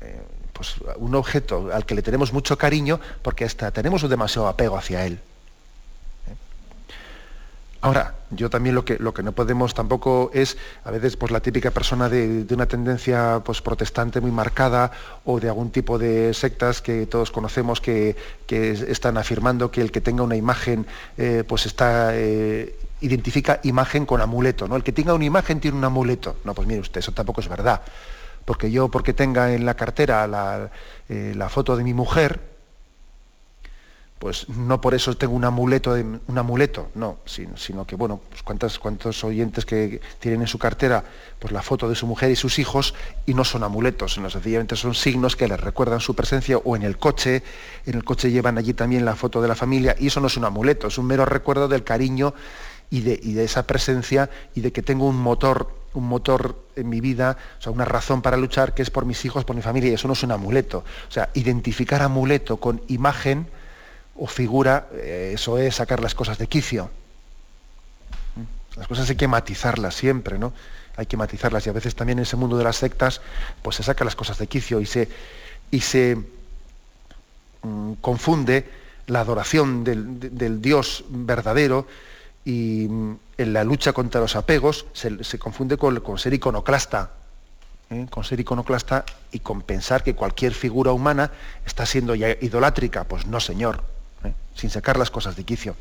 eh, 0.02 0.22
pues, 0.54 0.76
un 0.98 1.16
objeto 1.16 1.70
al 1.74 1.86
que 1.86 1.96
le 1.96 2.02
tenemos 2.02 2.32
mucho 2.34 2.58
cariño 2.58 3.00
porque 3.22 3.46
hasta 3.46 3.72
tenemos 3.72 4.04
un 4.04 4.10
demasiado 4.10 4.48
apego 4.48 4.78
hacia 4.78 5.06
él. 5.06 5.14
¿Eh? 5.14 6.36
Ahora, 7.82 8.16
yo 8.30 8.50
también 8.50 8.76
lo 8.76 8.86
que, 8.86 8.98
lo 9.00 9.14
que 9.14 9.24
no 9.24 9.32
podemos 9.32 9.74
tampoco 9.74 10.30
es, 10.34 10.58
a 10.84 10.92
veces, 10.92 11.18
pues 11.18 11.32
la 11.32 11.40
típica 11.40 11.72
persona 11.72 12.08
de, 12.08 12.46
una 12.52 12.68
tendencia 12.68 13.42
pues, 13.44 13.62
protestante 13.62 14.22
muy 14.22 14.32
marcada 14.32 14.92
o 15.26 15.40
de 15.40 15.48
algún 15.48 15.72
tipo 15.72 15.98
de 15.98 16.34
sectas 16.34 16.82
que 16.82 17.08
todos 17.08 17.32
conocemos 17.32 17.82
que, 17.82 18.16
están 18.48 19.18
afirmando 19.18 19.72
que 19.72 19.82
el 19.82 19.92
que 19.92 20.02
tenga 20.02 20.22
una 20.22 20.36
imagen, 20.36 20.86
eh, 21.18 21.44
pues 21.48 21.66
está, 21.66 22.14
identifica 23.04 23.60
imagen 23.64 24.06
con 24.06 24.22
amuleto, 24.22 24.68
¿no? 24.68 24.76
El 24.76 24.84
que 24.84 24.94
tenga 24.94 25.14
una 25.14 25.26
imagen 25.26 25.60
tiene 25.60 25.78
un 25.78 25.84
amuleto. 25.84 26.38
No, 26.46 26.54
pues 26.54 26.68
mire 26.68 26.80
usted, 26.80 27.00
eso 27.00 27.12
tampoco 27.12 27.42
es 27.42 27.50
verdad. 27.50 27.82
Porque 28.46 28.72
yo, 28.72 28.90
porque 28.90 29.14
tenga 29.14 29.54
en 29.54 29.66
la 29.66 29.76
cartera 29.76 30.26
la, 30.26 30.72
eh, 31.10 31.36
foto 31.50 31.76
de 31.76 31.84
mi 31.84 31.94
mujer, 31.94 32.40
pues 34.24 34.48
no 34.48 34.80
por 34.80 34.94
eso 34.94 35.18
tengo 35.18 35.34
un 35.34 35.44
amuleto, 35.44 35.92
un 35.92 36.38
amuleto, 36.38 36.88
no, 36.96 37.18
sino, 37.26 37.86
que, 37.86 37.98
bueno, 37.98 38.22
pues 38.30 38.42
cuántos, 38.42 38.80
cuántos 38.80 39.22
oyentes 39.26 39.66
que 39.66 40.00
tienen 40.20 40.40
en 40.40 40.48
su 40.48 40.58
cartera 40.58 41.04
pues 41.40 41.52
la 41.52 41.62
foto 41.62 41.90
de 41.90 41.96
su 41.96 42.08
mujer 42.08 42.32
y 42.32 42.38
sus 42.38 42.58
hijos 42.58 42.94
y 43.26 43.34
no 43.34 43.44
son 43.44 43.64
amuletos, 43.64 44.14
sino 44.14 44.30
sencillamente 44.30 44.78
son 44.78 44.96
signos 44.96 45.36
que 45.36 45.46
les 45.50 45.60
recuerdan 45.60 46.00
su 46.00 46.16
presencia 46.16 46.58
o 46.58 46.78
en 46.78 46.84
el 46.84 46.98
coche, 46.98 47.44
en 47.86 47.96
el 47.96 48.06
coche 48.06 48.32
llevan 48.32 48.58
allí 48.58 48.74
también 48.74 49.04
la 49.04 49.18
foto 49.18 49.42
de 49.42 49.50
la 49.50 49.56
familia 49.56 49.94
y 50.00 50.08
eso 50.08 50.22
no 50.22 50.28
es 50.28 50.38
un 50.38 50.46
amuleto, 50.46 50.88
es 50.88 50.98
un 50.98 51.06
mero 51.06 51.26
recuerdo 51.26 51.68
del 51.68 51.84
cariño 51.84 52.34
y 52.94 53.02
de, 53.02 53.44
esa 53.44 53.66
presencia 53.66 54.30
y 54.54 54.62
de 54.62 54.72
que 54.72 54.84
tengo 54.84 55.08
un 55.08 55.18
motor, 55.18 55.68
un 55.96 56.08
motor 56.08 56.56
en 56.76 56.90
mi 56.90 57.02
vida, 57.02 57.38
o 57.58 57.62
sea, 57.62 57.72
una 57.72 57.86
razón 57.86 58.22
para 58.22 58.38
luchar 58.38 58.76
que 58.76 58.84
es 58.84 58.92
por 58.92 59.06
mis 59.06 59.26
hijos, 59.26 59.46
por 59.46 59.56
mi 59.56 59.64
familia 59.64 59.90
y 59.90 59.94
eso 59.96 60.08
no 60.08 60.14
es 60.14 60.22
un 60.22 60.32
amuleto. 60.32 60.84
O 61.10 61.12
sea, 61.12 61.32
identificar 61.34 62.04
amuleto 62.04 62.58
con 62.58 62.84
imagen, 62.90 63.48
o 64.16 64.28
figura, 64.28 64.90
eh, 64.94 65.32
eso 65.34 65.58
es 65.58 65.74
sacar 65.74 66.02
las 66.02 66.14
cosas 66.14 66.38
de 66.38 66.46
quicio. 66.46 66.92
Las 68.76 68.88
cosas 68.88 69.10
hay 69.10 69.16
que 69.16 69.28
matizarlas 69.28 69.96
siempre, 69.96 70.38
¿no? 70.38 70.54
Hay 70.96 71.08
que 71.08 71.18
matizarlas 71.18 71.66
y 71.66 71.72
a 71.72 71.74
veces 71.74 71.96
también 71.96 72.20
en 72.20 72.24
ese 72.24 72.36
mundo 72.36 72.60
de 72.60 72.64
las 72.64 72.76
sectas, 72.76 73.22
pues 73.64 73.78
se 73.78 73.82
sacan 73.82 74.06
las 74.06 74.16
cosas 74.16 74.38
de 74.38 74.46
quicio 74.46 74.80
y 74.80 74.86
se, 74.86 75.10
y 75.72 75.82
se 75.82 76.18
mm, 77.64 77.94
confunde 78.02 78.70
la 79.08 79.22
adoración 79.22 79.84
del, 79.84 80.62
Dios 80.62 81.06
verdadero 81.10 81.88
y 82.46 82.88
mm, 82.90 83.18
en 83.38 83.54
la 83.54 83.64
lucha 83.64 83.94
contra 83.94 84.22
los 84.22 84.36
apegos 84.36 84.86
se, 84.94 85.40
confunde 85.40 85.78
con, 85.78 86.18
ser 86.18 86.34
iconoclasta, 86.34 87.12
¿eh? 87.90 88.08
con 88.10 88.24
ser 88.24 88.40
iconoclasta 88.40 89.06
y 89.32 89.40
con 89.40 89.62
pensar 89.62 90.04
que 90.04 90.16
cualquier 90.16 90.54
figura 90.54 90.92
humana 90.92 91.32
está 91.66 91.86
siendo 91.86 92.16
ya 92.16 92.30
idolátrica. 92.42 93.06
Pues 93.06 93.26
no, 93.26 93.40
señor 93.40 93.94
sin 94.56 94.70
sacar 94.70 94.98
las 94.98 95.12
cosas 95.12 95.36
de 95.36 95.44
quicio. 95.44 95.76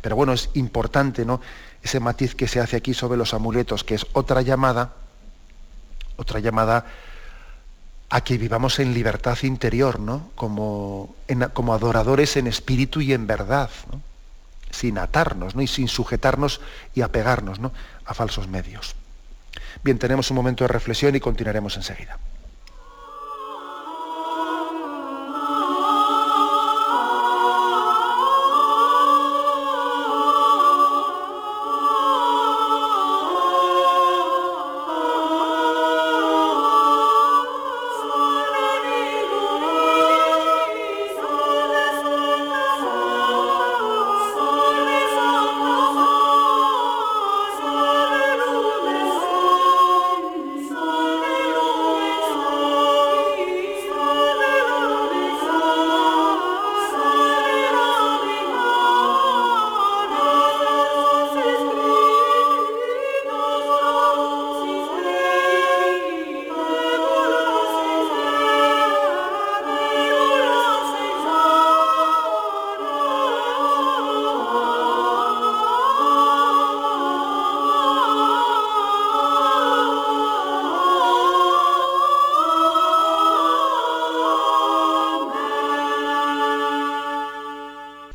Pero 0.00 0.16
bueno, 0.16 0.32
es 0.32 0.50
importante 0.54 1.24
¿no? 1.24 1.40
ese 1.82 2.00
matiz 2.00 2.34
que 2.34 2.48
se 2.48 2.60
hace 2.60 2.76
aquí 2.76 2.94
sobre 2.94 3.18
los 3.18 3.34
amuletos, 3.34 3.84
que 3.84 3.94
es 3.94 4.06
otra 4.12 4.42
llamada, 4.42 4.92
otra 6.16 6.40
llamada 6.40 6.86
a 8.08 8.22
que 8.22 8.38
vivamos 8.38 8.78
en 8.78 8.92
libertad 8.92 9.38
interior, 9.42 10.00
¿no? 10.00 10.30
como, 10.34 11.14
como 11.52 11.74
adoradores 11.74 12.36
en 12.36 12.46
espíritu 12.46 13.00
y 13.00 13.12
en 13.12 13.26
verdad, 13.26 13.70
sin 14.70 14.98
atarnos 14.98 15.54
¿no? 15.54 15.62
y 15.62 15.66
sin 15.66 15.88
sujetarnos 15.88 16.60
y 16.94 17.02
apegarnos 17.02 17.60
¿no? 17.60 17.72
a 18.04 18.14
falsos 18.14 18.48
medios. 18.48 18.94
Bien, 19.82 19.98
tenemos 19.98 20.30
un 20.30 20.36
momento 20.36 20.64
de 20.64 20.68
reflexión 20.68 21.14
y 21.14 21.20
continuaremos 21.20 21.76
enseguida. 21.76 22.18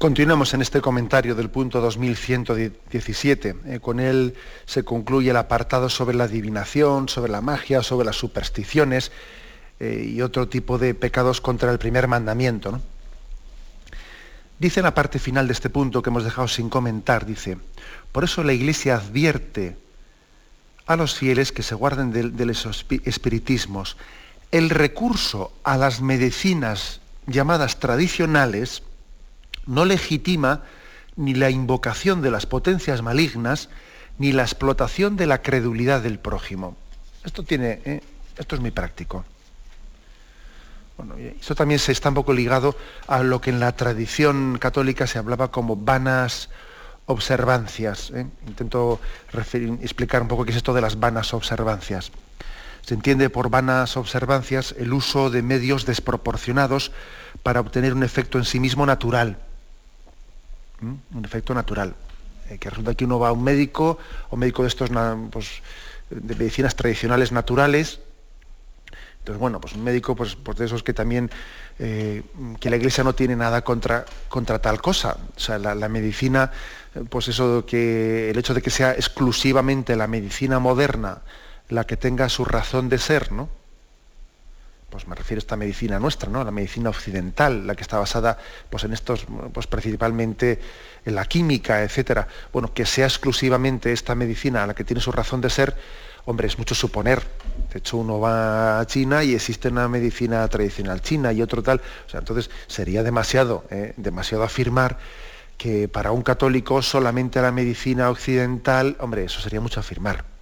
Continuamos 0.05 0.53
en 0.53 0.61
este 0.61 0.81
comentario 0.81 1.33
del 1.33 1.49
punto 1.49 1.81
2117. 1.81 3.55
Eh, 3.65 3.79
con 3.79 3.99
él 3.99 4.35
se 4.67 4.83
concluye 4.83 5.31
el 5.31 5.35
apartado 5.35 5.89
sobre 5.89 6.15
la 6.15 6.25
adivinación, 6.25 7.09
sobre 7.09 7.31
la 7.31 7.41
magia, 7.41 7.81
sobre 7.81 8.05
las 8.05 8.15
supersticiones 8.15 9.11
eh, 9.79 10.07
y 10.07 10.21
otro 10.21 10.47
tipo 10.47 10.77
de 10.77 10.93
pecados 10.93 11.41
contra 11.41 11.71
el 11.71 11.79
primer 11.79 12.07
mandamiento. 12.07 12.81
Dice 14.59 14.81
en 14.81 14.83
la 14.83 14.93
parte 14.93 15.17
final 15.17 15.47
de 15.47 15.53
este 15.53 15.71
punto 15.71 16.03
que 16.03 16.11
hemos 16.11 16.23
dejado 16.23 16.47
sin 16.49 16.69
comentar, 16.69 17.25
dice, 17.25 17.57
por 18.11 18.23
eso 18.23 18.43
la 18.43 18.53
Iglesia 18.53 18.97
advierte 18.97 19.75
a 20.85 20.95
los 20.97 21.15
fieles 21.15 21.51
que 21.51 21.63
se 21.63 21.73
guarden 21.73 22.11
de 22.11 22.45
los 22.45 22.85
espiritismos 23.05 23.97
el 24.51 24.69
recurso 24.69 25.51
a 25.63 25.77
las 25.77 25.99
medicinas 26.01 27.01
llamadas 27.25 27.79
tradicionales, 27.79 28.83
no 29.67 29.85
legitima 29.85 30.61
ni 31.15 31.33
la 31.33 31.49
invocación 31.49 32.21
de 32.21 32.31
las 32.31 32.45
potencias 32.45 33.01
malignas, 33.01 33.69
ni 34.17 34.31
la 34.31 34.43
explotación 34.43 35.15
de 35.17 35.27
la 35.27 35.41
credulidad 35.41 36.01
del 36.01 36.19
prójimo. 36.19 36.75
Esto 37.23 37.43
tiene, 37.43 37.81
¿eh? 37.85 38.01
esto 38.37 38.55
es 38.55 38.61
muy 38.61 38.71
práctico. 38.71 39.25
Bueno, 40.97 41.15
esto 41.17 41.55
también 41.55 41.79
se 41.79 41.91
está 41.91 42.09
un 42.09 42.15
poco 42.15 42.33
ligado 42.33 42.75
a 43.07 43.21
lo 43.23 43.41
que 43.41 43.49
en 43.49 43.59
la 43.59 43.73
tradición 43.75 44.57
católica 44.59 45.07
se 45.07 45.17
hablaba 45.17 45.51
como 45.51 45.75
vanas 45.75 46.49
observancias. 47.05 48.11
¿eh? 48.11 48.25
Intento 48.47 49.01
explicar 49.33 50.21
un 50.21 50.29
poco 50.29 50.45
qué 50.45 50.51
es 50.51 50.57
esto 50.57 50.73
de 50.73 50.81
las 50.81 50.99
vanas 50.99 51.33
observancias. 51.33 52.11
Se 52.81 52.93
entiende 52.93 53.29
por 53.29 53.49
vanas 53.49 53.97
observancias 53.97 54.75
el 54.77 54.93
uso 54.93 55.29
de 55.29 55.41
medios 55.41 55.85
desproporcionados 55.85 56.91
para 57.43 57.59
obtener 57.59 57.93
un 57.93 58.03
efecto 58.03 58.37
en 58.37 58.45
sí 58.45 58.59
mismo 58.59 58.85
natural 58.85 59.37
un 60.81 61.25
efecto 61.25 61.53
natural. 61.53 61.95
Eh, 62.49 62.57
que 62.59 62.69
resulta 62.69 62.93
que 62.93 63.05
uno 63.05 63.17
va 63.17 63.29
a 63.29 63.31
un 63.31 63.43
médico, 63.43 63.97
o 64.29 64.37
médico 64.37 64.61
de 64.61 64.69
estos 64.69 64.89
pues, 65.31 65.61
de 66.09 66.35
medicinas 66.35 66.75
tradicionales 66.75 67.31
naturales, 67.31 67.99
entonces, 69.25 69.39
bueno, 69.39 69.59
pues 69.59 69.73
un 69.73 69.83
médico 69.83 70.15
pues, 70.15 70.35
pues 70.35 70.55
de 70.59 70.65
esos 70.65 70.83
que 70.83 70.93
también, 70.93 71.31
eh, 71.79 72.21
que 72.59 72.69
la 72.69 72.75
iglesia 72.75 73.03
no 73.03 73.15
tiene 73.15 73.35
nada 73.35 73.63
contra, 73.63 74.05
contra 74.29 74.59
tal 74.59 74.79
cosa. 74.79 75.17
O 75.35 75.39
sea, 75.39 75.57
la, 75.57 75.73
la, 75.73 75.89
medicina, 75.89 76.51
pues 77.09 77.29
eso 77.29 77.65
que 77.65 78.29
el 78.29 78.37
hecho 78.37 78.53
de 78.53 78.61
que 78.61 78.69
sea 78.69 78.91
exclusivamente 78.91 79.95
la 79.95 80.05
medicina 80.05 80.59
moderna 80.59 81.23
la 81.69 81.85
que 81.85 81.97
tenga 81.97 82.29
su 82.29 82.45
razón 82.45 82.87
de 82.87 82.99
ser, 82.99 83.31
¿no? 83.31 83.49
Pues 84.95 85.09
me 85.09 85.15
refiero 85.15 85.39
a 85.39 85.43
esta 85.43 85.57
medicina 85.57 85.99
nuestra, 85.99 86.29
¿no? 86.29 86.41
la 86.41 86.51
medicina 86.51 86.89
occidental, 86.89 87.67
la 87.67 87.75
que 87.75 87.81
está 87.81 87.99
basada 87.99 88.37
pues, 88.69 88.85
en 88.85 88.93
estos, 88.93 89.25
pues, 89.51 89.67
principalmente 89.67 90.57
en 91.03 91.15
la 91.15 91.25
química, 91.25 91.83
etcétera. 91.83 92.29
Bueno, 92.53 92.73
que 92.73 92.85
sea 92.85 93.05
exclusivamente 93.05 93.91
esta 93.91 94.15
medicina 94.15 94.65
la 94.65 94.73
que 94.73 94.85
tiene 94.85 95.01
su 95.01 95.11
razón 95.11 95.41
de 95.41 95.49
ser, 95.49 95.75
hombre, 96.23 96.47
es 96.47 96.57
mucho 96.57 96.75
suponer. 96.75 97.21
De 97.73 97.79
hecho, 97.79 97.97
uno 97.97 98.21
va 98.21 98.79
a 98.79 98.87
China 98.87 99.21
y 99.21 99.35
existe 99.35 99.67
una 99.67 99.89
medicina 99.89 100.47
tradicional 100.47 101.01
china 101.01 101.33
y 101.33 101.41
otro 101.41 101.61
tal. 101.61 101.81
O 102.07 102.09
sea, 102.09 102.21
entonces 102.21 102.49
sería 102.67 103.03
demasiado, 103.03 103.65
¿eh? 103.71 103.93
demasiado 103.97 104.45
afirmar 104.45 104.97
que 105.57 105.89
para 105.89 106.11
un 106.13 106.21
católico 106.21 106.81
solamente 106.81 107.41
la 107.41 107.51
medicina 107.51 108.09
occidental, 108.09 108.95
hombre, 109.01 109.25
eso 109.25 109.41
sería 109.41 109.59
mucho 109.59 109.81
afirmar 109.81 110.34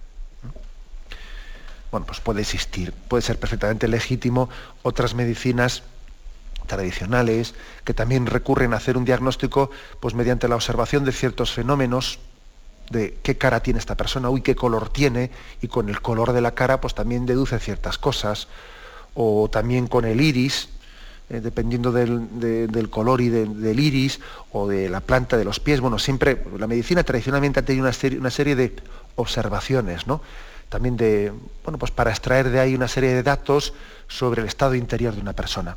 bueno, 1.94 2.06
pues 2.08 2.18
puede 2.18 2.40
existir, 2.40 2.92
puede 3.06 3.22
ser 3.22 3.38
perfectamente 3.38 3.86
legítimo 3.86 4.48
otras 4.82 5.14
medicinas 5.14 5.84
tradicionales 6.66 7.54
que 7.84 7.94
también 7.94 8.26
recurren 8.26 8.74
a 8.74 8.78
hacer 8.78 8.96
un 8.96 9.04
diagnóstico 9.04 9.70
pues 10.00 10.12
mediante 10.12 10.48
la 10.48 10.56
observación 10.56 11.04
de 11.04 11.12
ciertos 11.12 11.52
fenómenos 11.52 12.18
de 12.90 13.16
qué 13.22 13.38
cara 13.38 13.60
tiene 13.60 13.78
esta 13.78 13.94
persona, 13.94 14.28
uy, 14.28 14.40
qué 14.40 14.56
color 14.56 14.88
tiene, 14.88 15.30
y 15.62 15.68
con 15.68 15.88
el 15.88 16.00
color 16.00 16.32
de 16.32 16.40
la 16.40 16.50
cara 16.50 16.80
pues 16.80 16.96
también 16.96 17.26
deduce 17.26 17.60
ciertas 17.60 17.96
cosas, 17.96 18.48
o 19.14 19.48
también 19.48 19.86
con 19.86 20.04
el 20.04 20.20
iris, 20.20 20.70
eh, 21.30 21.38
dependiendo 21.40 21.92
del, 21.92 22.88
color 22.90 23.20
y 23.20 23.28
del 23.28 23.78
iris, 23.78 24.18
o 24.50 24.66
de 24.66 24.88
la 24.88 25.00
planta 25.00 25.36
de 25.36 25.44
los 25.44 25.60
pies, 25.60 25.80
bueno, 25.80 26.00
siempre, 26.00 26.42
la 26.58 26.66
medicina 26.66 27.04
tradicionalmente 27.04 27.60
ha 27.60 27.64
tenido 27.64 27.84
una 27.84 27.92
serie, 27.92 28.18
una 28.18 28.32
serie 28.32 28.56
de 28.56 28.74
observaciones, 29.14 30.08
¿no? 30.08 30.20
También 30.74 30.96
de, 30.96 31.32
bueno, 31.62 31.78
pues 31.78 31.92
para 31.92 32.10
extraer 32.10 32.50
de 32.50 32.58
ahí 32.58 32.74
una 32.74 32.88
serie 32.88 33.14
de 33.14 33.22
datos 33.22 33.74
sobre 34.08 34.42
el 34.42 34.48
estado 34.48 34.74
interior 34.74 35.14
de 35.14 35.20
una 35.20 35.32
persona. 35.32 35.76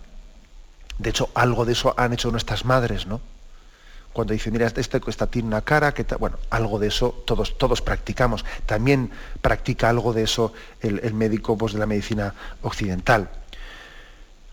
De 0.98 1.12
hecho, 1.12 1.30
algo 1.36 1.66
de 1.66 1.74
eso 1.74 1.94
han 1.98 2.14
hecho 2.14 2.32
nuestras 2.32 2.66
madres, 2.66 3.06
¿no? 3.06 3.22
cuando 4.12 4.34
dice, 4.34 4.50
mira, 4.50 4.66
este, 4.66 5.00
esta 5.06 5.28
tiene 5.28 5.50
una 5.50 5.62
cara, 5.62 5.94
que 5.94 6.04
bueno, 6.16 6.40
algo 6.50 6.80
de 6.80 6.88
eso 6.88 7.24
todos, 7.28 7.60
todos 7.60 7.84
practicamos. 7.84 8.44
También 8.66 9.12
practica 9.40 9.88
algo 9.88 10.14
de 10.14 10.24
eso 10.24 10.52
el, 10.82 11.14
médico 11.14 11.56
pues, 11.60 11.74
de 11.74 11.80
la 11.80 11.86
medicina 11.86 12.34
occidental. 12.64 13.30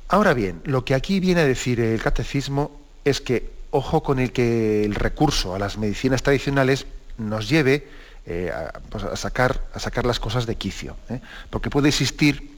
Ahora 0.09 0.35
bien, 0.35 0.61
lo 0.65 0.85
que 0.85 0.95
aquí 0.95 1.21
viene 1.21 1.41
a 1.41 1.47
decir 1.47 1.81
el 1.81 2.03
catecismo 2.03 2.83
es 3.07 3.23
que 3.23 3.51
ojo 3.71 4.03
con 4.03 4.19
el 4.19 4.31
que 4.31 4.85
el 4.85 4.95
recurso 4.95 5.55
a 5.55 5.59
las 5.59 5.79
medicinas 5.79 6.23
tradicionales 6.23 6.85
nos 7.17 7.49
lleve 7.49 7.89
eh, 8.27 8.51
pues, 8.89 9.05
a, 9.05 9.17
sacar, 9.17 9.61
a 9.75 9.79
sacar 9.79 10.07
las 10.07 10.19
cosas 10.19 10.47
de 10.47 10.57
quicio. 10.57 10.97
¿eh? 11.11 11.21
Porque 11.51 11.69
puede 11.69 11.89
existir 11.89 12.55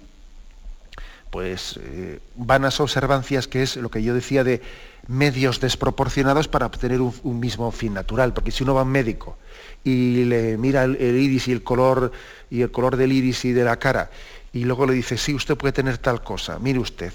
pues 1.30 1.78
eh, 1.82 2.20
vanas 2.36 2.78
observancias, 2.78 3.48
que 3.48 3.62
es 3.62 3.76
lo 3.76 3.90
que 3.90 4.02
yo 4.02 4.14
decía 4.14 4.44
de 4.44 4.62
medios 5.08 5.58
desproporcionados 5.58 6.46
para 6.46 6.66
obtener 6.66 7.00
un, 7.00 7.40
mismo 7.40 7.70
fin 7.72 7.94
natural. 7.94 8.32
Porque 8.32 8.52
si 8.52 8.62
uno 8.62 8.74
va 8.74 8.82
a 8.82 8.84
un 8.84 8.90
médico 8.90 9.36
y 9.82 10.24
le 10.24 10.56
mira 10.56 10.84
el, 10.84 11.00
iris 11.00 11.48
y 11.48 11.52
el 11.52 11.64
color 11.64 12.12
y 12.48 12.62
el 12.62 12.70
color 12.70 12.96
del 12.96 13.12
iris 13.12 13.44
y 13.44 13.52
de 13.52 13.64
la 13.64 13.76
cara, 13.76 14.08
y 14.52 14.64
luego 14.64 14.86
le 14.86 14.94
dice, 14.94 15.18
sí, 15.18 15.34
usted 15.34 15.56
puede 15.56 15.72
tener 15.72 15.98
tal 15.98 16.22
cosa, 16.22 16.58
mire 16.60 16.78
usted, 16.78 17.12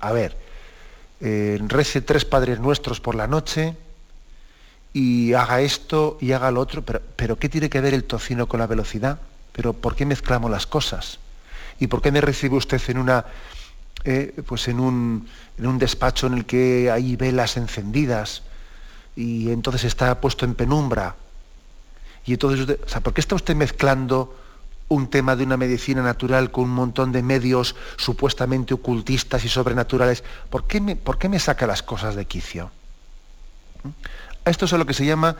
a 0.00 0.12
ver, 0.12 0.36
rece 1.20 2.00
tres 2.00 2.24
padres 2.24 2.60
nuestros 2.60 3.00
por 3.00 3.14
la 3.14 3.26
noche 3.26 3.76
y 4.92 5.32
haga 5.34 5.60
esto 5.60 6.18
y 6.20 6.32
haga 6.32 6.50
lo 6.50 6.60
otro, 6.60 6.82
pero, 6.82 7.00
pero 7.16 7.38
¿qué 7.38 7.48
tiene 7.48 7.70
que 7.70 7.80
ver 7.80 7.94
el 7.94 8.04
tocino 8.04 8.46
con 8.46 8.60
la 8.60 8.66
velocidad? 8.66 9.18
¿Pero 9.52 9.72
por 9.72 9.94
qué 9.94 10.06
mezclamos 10.06 10.50
las 10.50 10.66
cosas? 10.66 11.18
¿Y 11.78 11.86
por 11.86 12.02
qué 12.02 12.12
me 12.12 12.20
recibe 12.20 12.56
usted 12.56 12.80
en 12.88 12.98
una 12.98 13.24
eh, 14.04 14.42
pues 14.46 14.66
en 14.68 14.80
un, 14.80 15.28
en 15.58 15.66
un 15.66 15.78
despacho 15.78 16.26
en 16.26 16.34
el 16.34 16.46
que 16.46 16.90
hay 16.90 17.16
velas 17.16 17.58
encendidas 17.58 18.42
y 19.14 19.50
entonces 19.50 19.84
está 19.84 20.20
puesto 20.20 20.46
en 20.46 20.54
penumbra. 20.54 21.16
Y 22.24 22.32
entonces, 22.32 22.78
o 22.82 22.88
sea, 22.88 23.02
¿por 23.02 23.12
qué 23.12 23.20
está 23.20 23.34
usted 23.34 23.54
mezclando 23.54 24.38
un 24.88 25.08
tema 25.08 25.36
de 25.36 25.44
una 25.44 25.58
medicina 25.58 26.02
natural 26.02 26.50
con 26.50 26.64
un 26.64 26.70
montón 26.70 27.12
de 27.12 27.22
medios 27.22 27.76
supuestamente 27.96 28.72
ocultistas 28.72 29.44
y 29.44 29.50
sobrenaturales? 29.50 30.24
¿Por 30.48 30.66
qué 30.66 30.80
por 30.96 31.18
qué 31.18 31.28
me 31.28 31.38
saca 31.38 31.66
las 31.66 31.82
cosas 31.82 32.14
de 32.14 32.24
quicio? 32.24 32.70
Esto 34.44 34.64
es 34.64 34.72
lo 34.72 34.86
que 34.86 34.94
se 34.94 35.04
llama 35.04 35.36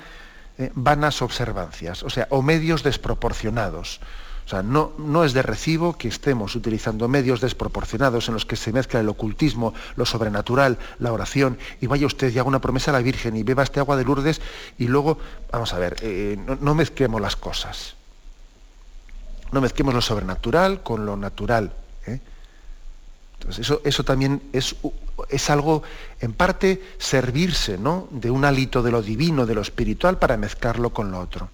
eh, 0.59 0.71
vanas 0.75 1.23
observancias, 1.23 2.03
o 2.03 2.11
sea, 2.11 2.27
o 2.31 2.43
medios 2.43 2.83
desproporcionados. 2.83 4.01
O 4.45 4.49
sea, 4.51 4.63
no, 4.63 4.93
no, 4.99 5.25
es 5.25 5.33
de 5.33 5.43
recibo 5.43 5.97
que 5.97 6.09
estemos 6.09 6.57
utilizando 6.57 7.07
medios 7.07 7.41
desproporcionados 7.41 8.27
en 8.29 8.35
los 8.35 8.45
que 8.45 8.57
se 8.57 8.73
mezcla 8.73 8.99
el 8.99 9.09
ocultismo, 9.09 9.75
lo 9.95 10.05
sobrenatural, 10.05 10.77
la 10.99 11.13
oración, 11.13 11.57
y 11.81 11.87
vaya 11.87 12.07
usted 12.07 12.33
y 12.33 12.39
haga 12.39 12.49
una 12.49 12.61
promesa 12.61 12.91
a 12.91 12.95
la 12.95 13.01
Virgen 13.01 13.37
y 13.37 13.45
beba 13.45 13.63
este 13.63 13.79
agua 13.79 13.97
de 13.97 14.05
Lourdes 14.05 14.41
y 14.77 14.89
luego, 14.89 15.19
vamos 15.53 15.73
a 15.73 15.79
ver, 15.79 15.97
eh, 16.03 16.37
no, 16.61 16.75
mezclemos 16.75 17.21
las 17.21 17.37
cosas. 17.37 17.95
No 19.53 19.61
mezclemos 19.61 19.95
lo 19.95 20.01
sobrenatural 20.01 20.83
con 20.83 21.07
lo 21.07 21.17
natural. 21.17 21.73
Entonces, 23.51 23.67
eso, 23.67 23.81
eso 23.85 24.05
también 24.05 24.43
es, 24.53 24.77
es, 25.29 25.51
algo, 25.51 25.83
en 26.21 26.33
parte, 26.33 26.83
servirse 26.99 27.79
¿no? 27.79 28.09
de 28.11 28.31
un 28.31 28.45
hálito 28.45 28.83
de 28.83 28.91
lo 28.91 29.03
divino, 29.03 29.47
de 29.47 29.55
lo 29.55 29.61
espiritual, 29.61 30.19
para 30.19 30.37
mezclarlo 30.37 30.91
con 30.91 31.11
lo 31.11 31.19
otro 31.19 31.51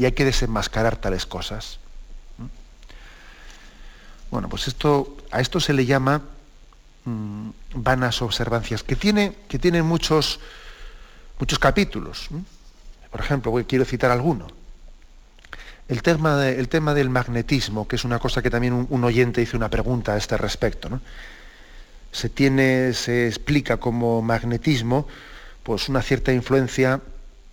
y 0.00 0.06
hay 0.06 0.12
que 0.12 0.24
desenmascarar 0.24 0.96
tales 0.96 1.26
cosas. 1.26 1.78
¿Mm? 2.38 2.46
Bueno, 4.30 4.48
pues 4.48 4.66
esto, 4.66 5.18
a 5.30 5.42
esto 5.42 5.60
se 5.60 5.74
le 5.74 5.84
llama 5.84 6.22
mm, 7.04 7.50
vanas 7.74 8.22
observancias, 8.22 8.82
que 8.82 8.96
tiene, 8.96 9.36
que 9.46 9.58
tienen 9.58 9.84
muchos, 9.84 10.40
muchos 11.38 11.58
capítulos. 11.58 12.28
Por 13.10 13.20
ejemplo, 13.20 13.52
quiero 13.68 13.84
citar 13.84 14.10
alguno. 14.10 14.46
El 15.90 16.02
tema, 16.02 16.40
tema, 16.68 16.94
del 16.94 17.10
magnetismo, 17.10 17.88
que 17.88 17.96
es 17.96 18.04
una 18.04 18.20
cosa 18.20 18.42
que 18.42 18.48
también 18.48 18.86
un, 18.88 19.02
oyente 19.04 19.42
hizo 19.42 19.56
una 19.56 19.68
pregunta 19.68 20.14
a 20.14 20.18
este 20.18 20.36
respecto. 20.36 21.00
Se, 22.12 22.28
tiene, 22.28 22.92
se 22.92 23.26
explica 23.26 23.78
como 23.78 24.22
magnetismo 24.22 25.08
pues 25.64 25.88
una 25.88 26.00
cierta 26.00 26.32
influencia 26.32 27.00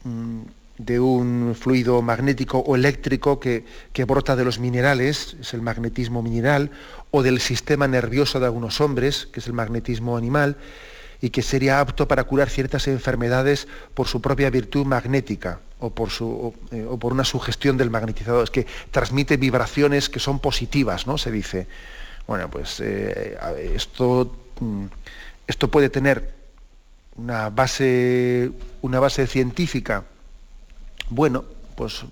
mm, 0.03 0.41
de 0.77 0.99
un 0.99 1.55
fluido 1.59 1.99
magnético 2.03 2.59
o 2.59 2.75
eléctrico 2.75 3.39
que, 3.39 3.65
brota 4.05 4.35
de 4.35 4.45
los 4.45 4.59
minerales, 4.59 5.35
es 5.41 5.55
el 5.55 5.63
magnetismo 5.63 6.21
mineral, 6.21 6.69
o 7.09 7.23
del 7.23 7.39
sistema 7.39 7.87
nervioso 7.87 8.39
de 8.39 8.45
algunos 8.45 8.81
hombres, 8.81 9.27
que 9.31 9.39
es 9.39 9.47
el 9.47 9.53
magnetismo 9.53 10.15
animal, 10.15 10.57
y 11.21 11.29
que 11.29 11.41
sería 11.41 11.79
apto 11.79 12.07
para 12.07 12.23
curar 12.23 12.49
ciertas 12.49 12.87
enfermedades 12.87 13.67
por 13.93 14.07
su 14.07 14.21
propia 14.21 14.49
virtud 14.49 14.85
magnética 14.85 15.59
o 15.79 15.89
por, 15.89 16.09
su, 16.09 16.53
eh, 16.71 16.85
o, 16.87 16.97
por 16.97 17.13
una 17.13 17.23
sugestión 17.23 17.77
del 17.77 17.89
magnetizador, 17.89 18.43
es 18.43 18.51
que 18.51 18.65
transmite 18.91 19.37
vibraciones 19.37 20.09
que 20.09 20.19
son 20.19 20.39
positivas, 20.39 21.07
¿no? 21.07 21.17
Se 21.17 21.31
dice. 21.31 21.67
Bueno, 22.27 22.49
pues 22.49 22.81
eh, 22.81 23.37
esto, 23.73 24.35
mm, 24.59 24.85
esto 25.47 25.71
puede 25.71 25.89
tener 25.89 26.35
una 27.15 27.49
base, 27.49 28.51
una 28.81 28.99
base 28.99 29.25
científica 29.27 30.03
bueno, 31.09 31.45
pues 31.75 32.03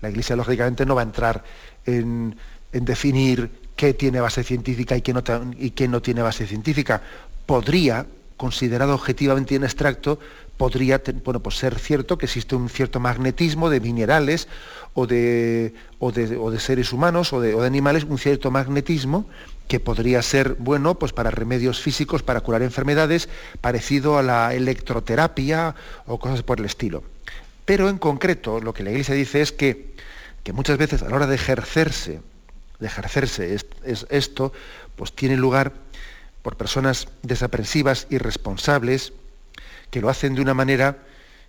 la 0.00 0.10
Iglesia 0.10 0.36
lógicamente 0.36 0.84
no 0.86 0.94
va 0.94 1.02
a 1.02 1.04
entrar 1.04 1.44
en, 1.86 2.36
definir 2.72 3.50
qué 3.76 3.94
tiene 3.94 4.20
base 4.20 4.42
científica 4.42 4.96
y 4.96 5.02
qué, 5.02 5.12
no, 5.12 5.22
y 5.56 5.70
qué 5.70 5.86
no 5.86 6.02
tiene 6.02 6.22
base 6.22 6.46
científica. 6.46 7.00
Podría, 7.46 8.06
considerado 8.36 8.94
objetivamente 8.94 9.54
en 9.54 9.64
extracto, 9.64 10.18
podría 10.56 11.02
bueno, 11.24 11.40
pues 11.40 11.56
ser 11.56 11.78
cierto 11.78 12.18
que 12.18 12.26
existe 12.26 12.54
un 12.54 12.68
cierto 12.68 13.00
magnetismo 13.00 13.70
de 13.70 13.80
minerales 13.80 14.48
o 14.94 15.06
de, 15.06 15.74
o 15.98 16.12
de, 16.12 16.60
seres 16.60 16.92
humanos 16.92 17.32
o 17.32 17.40
de, 17.40 17.66
animales, 17.66 18.04
un 18.04 18.18
cierto 18.18 18.50
magnetismo 18.50 19.26
que 19.66 19.80
podría 19.80 20.22
ser 20.22 20.56
bueno 20.58 20.96
pues 20.98 21.12
para 21.12 21.30
remedios 21.30 21.80
físicos, 21.80 22.22
para 22.22 22.40
curar 22.40 22.62
enfermedades, 22.62 23.28
parecido 23.60 24.18
a 24.18 24.22
la 24.22 24.54
electroterapia 24.54 25.74
o 26.06 26.18
cosas 26.18 26.42
por 26.42 26.60
el 26.60 26.66
estilo. 26.66 27.02
Pero 27.64 27.88
en 27.88 27.98
concreto 27.98 28.60
lo 28.60 28.74
que 28.74 28.84
la 28.84 28.90
Iglesia 28.90 29.14
dice 29.14 29.40
es 29.40 29.52
que, 29.52 29.94
muchas 30.52 30.78
veces 30.78 31.02
a 31.02 31.08
la 31.08 31.16
hora 31.16 31.26
de 31.26 31.34
ejercerse, 31.34 32.20
de 32.78 32.86
ejercerse 32.86 33.54
es, 33.54 33.66
esto, 34.10 34.52
pues 34.96 35.12
tiene 35.12 35.36
lugar 35.36 35.72
por 36.44 36.58
personas 36.58 37.08
desaprensivas, 37.22 38.06
irresponsables, 38.10 39.14
que 39.90 40.02
lo 40.02 40.10
hacen 40.10 40.34
de 40.34 40.42
una 40.42 40.52
manera 40.52 40.98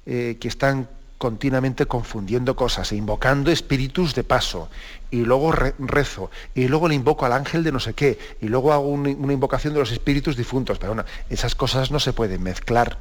eh, 0.05 0.37
que 0.39 0.47
están 0.47 0.87
continuamente 1.17 1.85
confundiendo 1.85 2.55
cosas 2.55 2.93
e 2.93 2.95
invocando 2.95 3.51
espíritus 3.51 4.15
de 4.15 4.23
paso, 4.23 4.69
y 5.11 5.25
luego 5.25 5.51
rezo, 5.51 6.31
y 6.55 6.69
luego 6.69 6.87
le 6.87 6.95
invoco 6.95 7.25
al 7.25 7.33
ángel 7.33 7.61
de 7.65 7.73
no 7.73 7.81
sé 7.81 7.93
qué, 7.93 8.17
y 8.39 8.47
luego 8.47 8.71
hago 8.71 8.87
una, 8.87 9.09
invocación 9.11 9.73
de 9.73 9.81
los 9.81 9.91
espíritus 9.91 10.37
difuntos. 10.37 10.79
Pero 10.79 10.93
bueno, 10.95 11.09
esas 11.29 11.55
cosas 11.55 11.91
no 11.91 11.99
se 11.99 12.13
pueden 12.13 12.41
mezclar. 12.41 12.97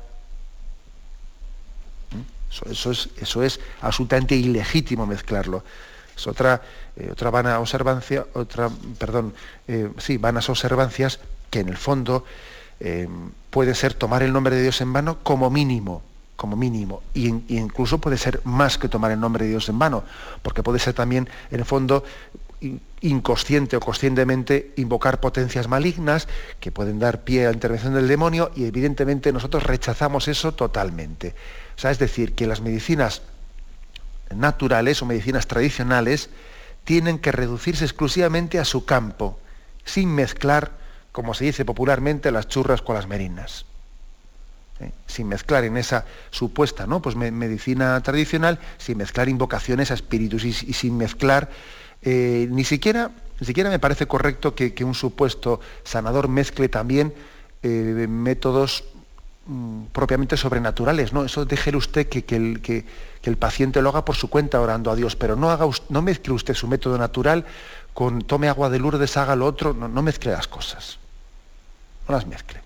Eso, 2.68 2.90
es, 2.90 3.08
eso 3.18 3.42
es 3.44 3.60
absolutamente 3.82 4.34
ilegítimo 4.34 5.06
mezclarlo. 5.06 5.62
Es 6.16 6.26
otra, 6.26 6.60
eh, 6.96 7.08
otra 7.12 7.30
vana 7.30 7.60
observancia, 7.60 8.26
otra, 8.34 8.68
perdón, 8.98 9.32
eh, 9.68 9.90
sí, 9.98 10.16
vanas 10.18 10.48
observancias 10.48 11.20
que 11.50 11.60
en 11.60 11.68
el 11.68 11.76
fondo 11.76 12.24
eh, 12.80 13.08
puede 13.50 13.74
ser 13.74 13.94
tomar 13.94 14.22
el 14.22 14.32
nombre 14.32 14.56
de 14.56 14.62
Dios 14.62 14.80
en 14.80 14.92
vano 14.92 15.18
como 15.22 15.50
mínimo, 15.50 16.02
como 16.36 16.56
mínimo, 16.56 17.02
y, 17.14 17.28
incluso 17.48 17.98
puede 17.98 18.18
ser 18.18 18.40
más 18.44 18.78
que 18.78 18.88
tomar 18.88 19.12
el 19.12 19.20
nombre 19.20 19.44
de 19.44 19.50
Dios 19.50 19.68
en 19.68 19.78
vano, 19.78 20.04
porque 20.42 20.62
puede 20.62 20.78
ser 20.78 20.94
también, 20.94 21.28
en 21.50 21.60
el 21.60 21.64
fondo, 21.64 22.04
inconsciente 23.00 23.76
o 23.76 23.80
conscientemente 23.80 24.72
invocar 24.76 25.20
potencias 25.20 25.68
malignas 25.68 26.28
que 26.60 26.72
pueden 26.72 26.98
dar 26.98 27.22
pie 27.22 27.44
a 27.44 27.50
la 27.50 27.54
intervención 27.54 27.94
del 27.94 28.08
demonio 28.08 28.50
y 28.56 28.64
evidentemente 28.64 29.32
nosotros 29.32 29.64
rechazamos 29.64 30.28
eso 30.28 30.54
totalmente. 30.54 31.34
O 31.76 31.80
sea, 31.80 31.90
es 31.90 31.98
decir, 31.98 32.34
que 32.34 32.46
las 32.46 32.62
medicinas 32.62 33.22
naturales 34.34 35.02
o 35.02 35.06
medicinas 35.06 35.46
tradicionales 35.46 36.30
tienen 36.84 37.18
que 37.18 37.32
reducirse 37.32 37.84
exclusivamente 37.84 38.58
a 38.58 38.64
su 38.64 38.84
campo, 38.84 39.38
sin 39.84 40.14
mezclar, 40.14 40.72
como 41.14 41.32
se 41.32 41.44
dice 41.44 41.64
popularmente, 41.64 42.32
las 42.32 42.48
churras 42.48 42.82
con 42.82 42.96
las 42.96 43.06
merinas. 43.06 43.66
¿eh? 44.80 44.90
sin 45.06 45.28
mezclar 45.28 45.62
en 45.62 45.76
esa 45.76 46.06
supuesta 46.32 46.88
¿no? 46.88 47.00
pues 47.00 47.14
medicina 47.14 48.02
tradicional, 48.02 48.58
sin 48.78 48.98
mezclar 48.98 49.28
invocaciones 49.28 49.92
a 49.92 49.94
espíritus 49.94 50.44
y, 50.44 50.52
sin 50.52 50.96
mezclar, 50.96 51.50
eh, 52.02 52.48
ni, 52.50 52.64
siquiera, 52.64 53.12
ni 53.38 53.46
siquiera 53.46 53.70
me 53.70 53.78
parece 53.78 54.08
correcto 54.08 54.56
que, 54.56 54.74
un 54.84 54.96
supuesto 54.96 55.60
sanador 55.84 56.26
mezcle 56.26 56.68
también 56.68 57.14
eh, 57.62 58.06
métodos 58.08 58.82
mm, 59.46 59.84
propiamente 59.92 60.36
sobrenaturales. 60.36 61.12
¿no? 61.12 61.24
Eso 61.24 61.44
déjele 61.44 61.76
usted 61.76 62.08
que, 62.08 62.24
el, 62.34 62.60
que, 62.60 62.84
el, 63.22 63.36
paciente 63.36 63.80
lo 63.82 63.90
haga 63.90 64.04
por 64.04 64.16
su 64.16 64.28
cuenta 64.28 64.60
orando 64.60 64.90
a 64.90 64.96
Dios, 64.96 65.14
pero 65.14 65.36
no, 65.36 65.52
haga, 65.52 65.66
no 65.90 66.02
mezcle 66.02 66.34
usted 66.34 66.54
su 66.54 66.66
método 66.66 66.98
natural 66.98 67.44
con 67.92 68.22
tome 68.22 68.48
agua 68.48 68.68
de 68.68 68.80
Lourdes, 68.80 69.16
haga 69.16 69.36
lo 69.36 69.46
otro, 69.46 69.74
no, 69.74 69.86
no 69.86 70.02
mezcle 70.02 70.32
las 70.32 70.48
cosas. 70.48 70.98
No 72.08 72.14
las 72.14 72.26
mezcle. 72.26 72.64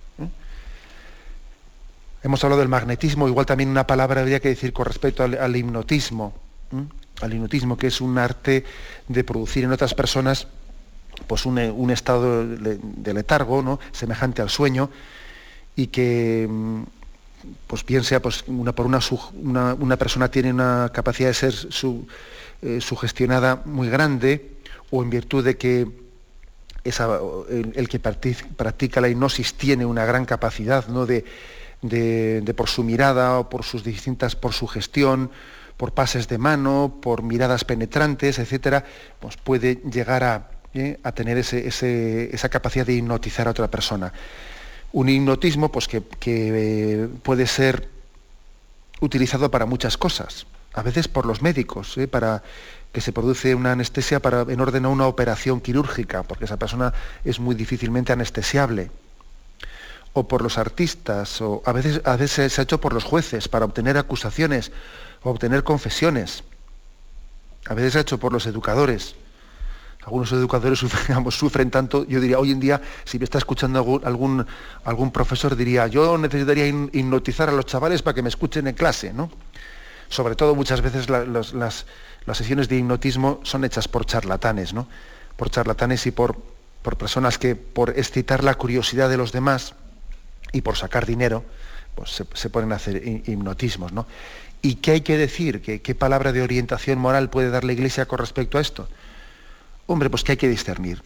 Hemos 2.23 2.43
hablado 2.43 2.61
del 2.61 2.69
magnetismo, 2.69 3.29
igual 3.29 3.47
también 3.47 3.71
una 3.71 3.87
palabra 3.87 4.21
habría 4.21 4.41
que 4.41 4.49
decir 4.49 4.73
con 4.73 4.87
respecto 4.87 5.23
al, 5.23 5.57
hipnotismo, 5.57 6.35
al 7.21 7.33
hipnotismo, 7.33 7.79
que 7.79 7.87
es 7.87 8.01
un 8.01 8.19
arte 8.19 8.65
de 9.07 9.25
producir 9.25 9.65
en 9.65 9.73
otras 9.73 9.95
personas 9.95 10.49
pues 11.27 11.47
un, 11.47 11.59
estado 11.91 12.47
de, 12.47 13.15
letargo, 13.15 13.63
¿no? 13.63 13.79
semejante 13.93 14.43
al 14.43 14.51
sueño, 14.51 14.91
y 15.77 15.89
que 15.89 16.47
mm, 16.49 16.83
pues 17.67 17.85
bien 17.85 18.05
sea 18.05 18.21
pues, 18.21 18.45
una, 18.47 18.73
por 18.73 18.87
una, 18.87 19.01
una, 19.79 19.97
persona 19.97 20.29
tiene 20.29 20.53
una 20.53 20.91
capacidad 20.93 21.29
de 21.29 21.35
ser 21.35 21.55
eh, 22.63 22.81
sugestionada 22.81 23.63
muy 23.65 23.89
grande, 23.89 24.59
o 24.91 25.03
en 25.03 25.11
virtud 25.11 25.45
de 25.45 25.57
que 25.57 25.87
el, 26.85 27.89
que 27.89 27.99
practica 27.99 29.01
la 29.01 29.09
hipnosis 29.09 29.55
tiene 29.55 29.85
una 29.85 30.05
gran 30.05 30.25
capacidad 30.25 30.87
¿no? 30.89 31.07
de, 31.07 31.25
por 32.57 32.69
su 32.69 32.85
mirada 32.85 33.39
o 33.39 33.49
por 33.49 33.65
sus 33.65 33.85
distintas, 33.85 34.37
por 34.37 34.53
su 34.53 34.67
gestión, 34.67 35.31
por 35.77 35.93
pases 35.93 36.29
de 36.29 36.39
mano, 36.39 36.99
por 37.01 37.23
miradas 37.23 37.65
penetrantes, 37.65 38.39
etcétera, 38.39 38.85
pues 39.21 39.37
puede 39.37 39.77
llegar 39.91 40.25
a, 40.25 40.51
¿eh? 40.75 40.99
tener 41.15 41.39
esa 41.39 42.49
capacidad 42.49 42.87
de 42.87 42.95
hipnotizar 42.95 43.47
a 43.47 43.53
otra 43.53 43.69
persona. 43.69 44.13
Un 44.93 45.09
hipnotismo 45.09 45.71
pues, 45.71 45.87
que, 45.87 46.03
eh, 46.21 47.09
puede 47.23 47.47
ser 47.47 47.89
utilizado 49.01 49.51
para 49.51 49.67
muchas 49.67 49.97
cosas, 49.97 50.47
a 50.75 50.83
veces 50.83 51.07
por 51.07 51.27
los 51.27 51.43
médicos, 51.43 51.97
¿eh? 51.99 52.09
para 52.09 52.43
que 52.99 53.03
se 53.03 53.13
produce 53.13 53.55
una 53.55 53.71
anestesia 53.71 54.19
para, 54.19 54.43
en 54.43 54.61
orden 54.61 54.85
a 54.85 54.89
una 54.89 55.07
operación 55.07 55.61
quirúrgica, 55.61 56.25
porque 56.25 56.47
esa 56.47 56.57
persona 56.57 56.93
es 57.25 57.39
muy 57.39 57.55
difícilmente 57.55 58.13
anestesiable 58.13 58.91
o 60.15 60.27
por 60.27 60.43
los 60.43 60.59
artistas, 60.59 61.41
o 61.41 61.63
a 61.65 61.71
veces, 61.71 62.01
a 62.05 62.17
veces 62.17 62.53
se 62.53 62.61
ha 62.61 62.65
hecho 62.65 62.81
por 62.81 62.93
los 62.93 63.05
jueces 63.05 63.47
para 63.47 63.67
obtener 63.67 63.97
acusaciones 63.99 64.73
o 65.23 65.31
obtener 65.31 65.63
confesiones. 65.63 66.43
A 67.67 67.75
veces 67.75 67.93
se 67.93 67.99
ha 67.99 68.03
hecho 68.03 68.19
por 68.19 68.33
los 68.33 68.47
educadores. 68.47 69.15
Algunos 70.05 70.33
educadores 70.33 70.81
sufren, 71.31 71.71
tanto, 71.71 72.05
yo 72.05 72.21
diría, 72.21 72.41
hoy 72.41 72.51
en 72.51 72.59
día, 72.59 72.83
si 73.05 73.21
me 73.21 73.27
está 73.27 73.39
escuchando 73.39 73.79
algún, 74.03 74.45
algún, 74.83 75.13
profesor, 75.13 75.55
diría, 75.55 75.87
yo 75.87 76.19
necesitaría 76.19 76.67
hipnotizar 76.67 77.49
a 77.49 77.53
los 77.53 77.65
chavales 77.65 78.03
para 78.03 78.17
que 78.17 78.23
me 78.23 78.29
escuchen 78.29 78.67
en 78.67 78.75
clase, 78.75 79.13
¿no? 79.13 79.31
Sobre 80.09 80.35
todo 80.35 80.57
muchas 80.57 80.81
veces 80.81 81.09
las, 81.09 81.87
las, 82.29 82.39
sesiones 82.39 82.69
de 82.69 82.77
hipnotismo 82.77 83.41
son 83.43 83.65
hechas 83.65 83.89
por 83.89 84.07
charlatanes, 84.07 84.75
¿no? 84.75 84.87
Por 85.37 85.51
charlatanes 85.51 86.07
y 86.07 86.11
por, 86.11 86.37
por 86.83 86.97
personas 86.97 87.39
que, 87.39 87.57
por 87.57 87.91
excitar 87.99 88.45
la 88.45 88.55
curiosidad 88.55 89.09
de 89.09 89.17
los 89.17 89.33
demás, 89.33 89.75
y 90.53 90.63
por 90.63 90.77
sacar 90.77 91.07
dinero, 91.07 91.45
pues 91.95 92.11
se, 92.11 92.25
se 92.35 92.51
pueden 92.51 92.73
hacer 92.73 93.03
hipnotismos, 93.27 93.93
¿no? 93.93 94.07
¿Y 94.63 94.77
qué 94.77 94.93
hay 94.93 95.01
que 95.03 95.17
decir? 95.17 95.63
¿Qué, 95.63 95.81
¿Qué, 95.81 95.95
palabra 95.95 96.33
de 96.33 96.43
orientación 96.43 96.99
moral 96.99 97.31
puede 97.31 97.51
dar 97.51 97.65
la 97.65 97.73
Iglesia 97.73 98.07
con 98.07 98.19
respecto 98.19 98.59
a 98.59 98.61
esto? 98.61 98.89
Hombre, 99.87 100.11
pues 100.11 100.25
que 100.25 100.33
hay 100.33 100.39
que 100.39 100.49
discernir. 100.49 101.03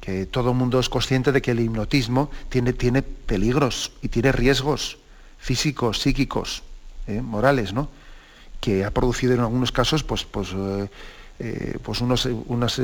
Que 0.00 0.26
todo 0.26 0.50
el 0.50 0.56
mundo 0.56 0.80
es 0.80 0.88
consciente 0.88 1.32
de 1.32 1.42
que 1.42 1.52
el 1.52 1.60
hipnotismo 1.60 2.30
tiene, 2.48 2.72
tiene 2.72 3.02
peligros 3.02 3.92
y 4.02 4.08
tiene 4.08 4.32
riesgos 4.32 4.98
físicos, 5.38 6.00
psíquicos, 6.00 6.62
¿eh? 7.06 7.20
morales, 7.22 7.72
¿no? 7.72 7.88
Que 8.60 8.84
ha 8.84 8.90
producido 8.90 9.34
en 9.34 9.40
algunos 9.40 9.72
casos 9.72 10.02
pues, 10.02 10.24
pues, 10.24 10.48
eh, 10.54 10.88
eh, 11.38 11.78
pues 11.82 12.00
unos, 12.00 12.26
unos, 12.26 12.80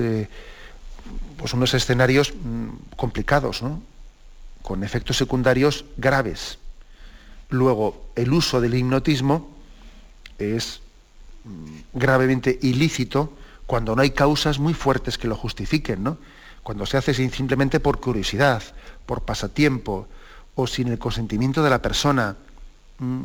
pues 1.36 1.54
unos 1.54 1.74
escenarios 1.74 2.32
mm, 2.32 2.96
complicados, 2.96 3.62
¿no? 3.62 3.82
con 4.64 4.82
efectos 4.82 5.18
secundarios 5.18 5.84
graves. 5.98 6.58
Luego, 7.50 8.08
el 8.16 8.32
uso 8.32 8.62
del 8.62 8.74
hipnotismo 8.74 9.54
es 10.38 10.80
mm, 11.44 11.98
gravemente 11.98 12.58
ilícito 12.62 13.30
cuando 13.66 13.94
no 13.94 14.00
hay 14.00 14.10
causas 14.10 14.58
muy 14.58 14.72
fuertes 14.72 15.18
que 15.18 15.28
lo 15.28 15.36
justifiquen, 15.36 16.02
¿no? 16.02 16.16
Cuando 16.62 16.86
se 16.86 16.96
hace 16.96 17.12
simplemente 17.12 17.78
por 17.78 18.00
curiosidad, 18.00 18.62
por 19.04 19.22
pasatiempo 19.22 20.08
o 20.54 20.66
sin 20.66 20.88
el 20.88 20.98
consentimiento 20.98 21.62
de 21.62 21.68
la 21.68 21.82
persona, 21.82 22.36
mm, 22.98 23.22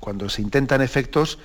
cuando 0.00 0.28
se 0.28 0.42
intentan 0.42 0.82
efectos 0.82 1.38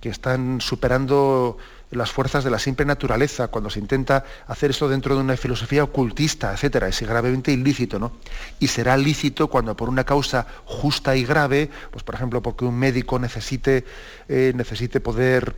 que 0.00 0.08
están 0.08 0.60
superando 0.60 1.56
las 1.90 2.10
fuerzas 2.10 2.44
de 2.44 2.50
la 2.50 2.58
simple 2.58 2.84
naturaleza, 2.84 3.48
cuando 3.48 3.70
se 3.70 3.78
intenta 3.78 4.24
hacer 4.46 4.70
esto 4.70 4.88
dentro 4.88 5.14
de 5.14 5.20
una 5.20 5.36
filosofía 5.36 5.84
ocultista, 5.84 6.52
etcétera, 6.52 6.88
es 6.88 7.00
gravemente 7.00 7.52
ilícito, 7.52 7.98
¿no? 7.98 8.12
Y 8.58 8.68
será 8.68 8.96
lícito 8.96 9.48
cuando 9.48 9.76
por 9.76 9.88
una 9.88 10.04
causa 10.04 10.46
justa 10.64 11.16
y 11.16 11.24
grave, 11.24 11.70
pues 11.90 12.02
por 12.02 12.14
ejemplo 12.14 12.42
porque 12.42 12.64
un 12.64 12.78
médico 12.78 13.18
necesite, 13.18 13.84
eh, 14.28 14.52
necesite 14.54 15.00
poder 15.00 15.54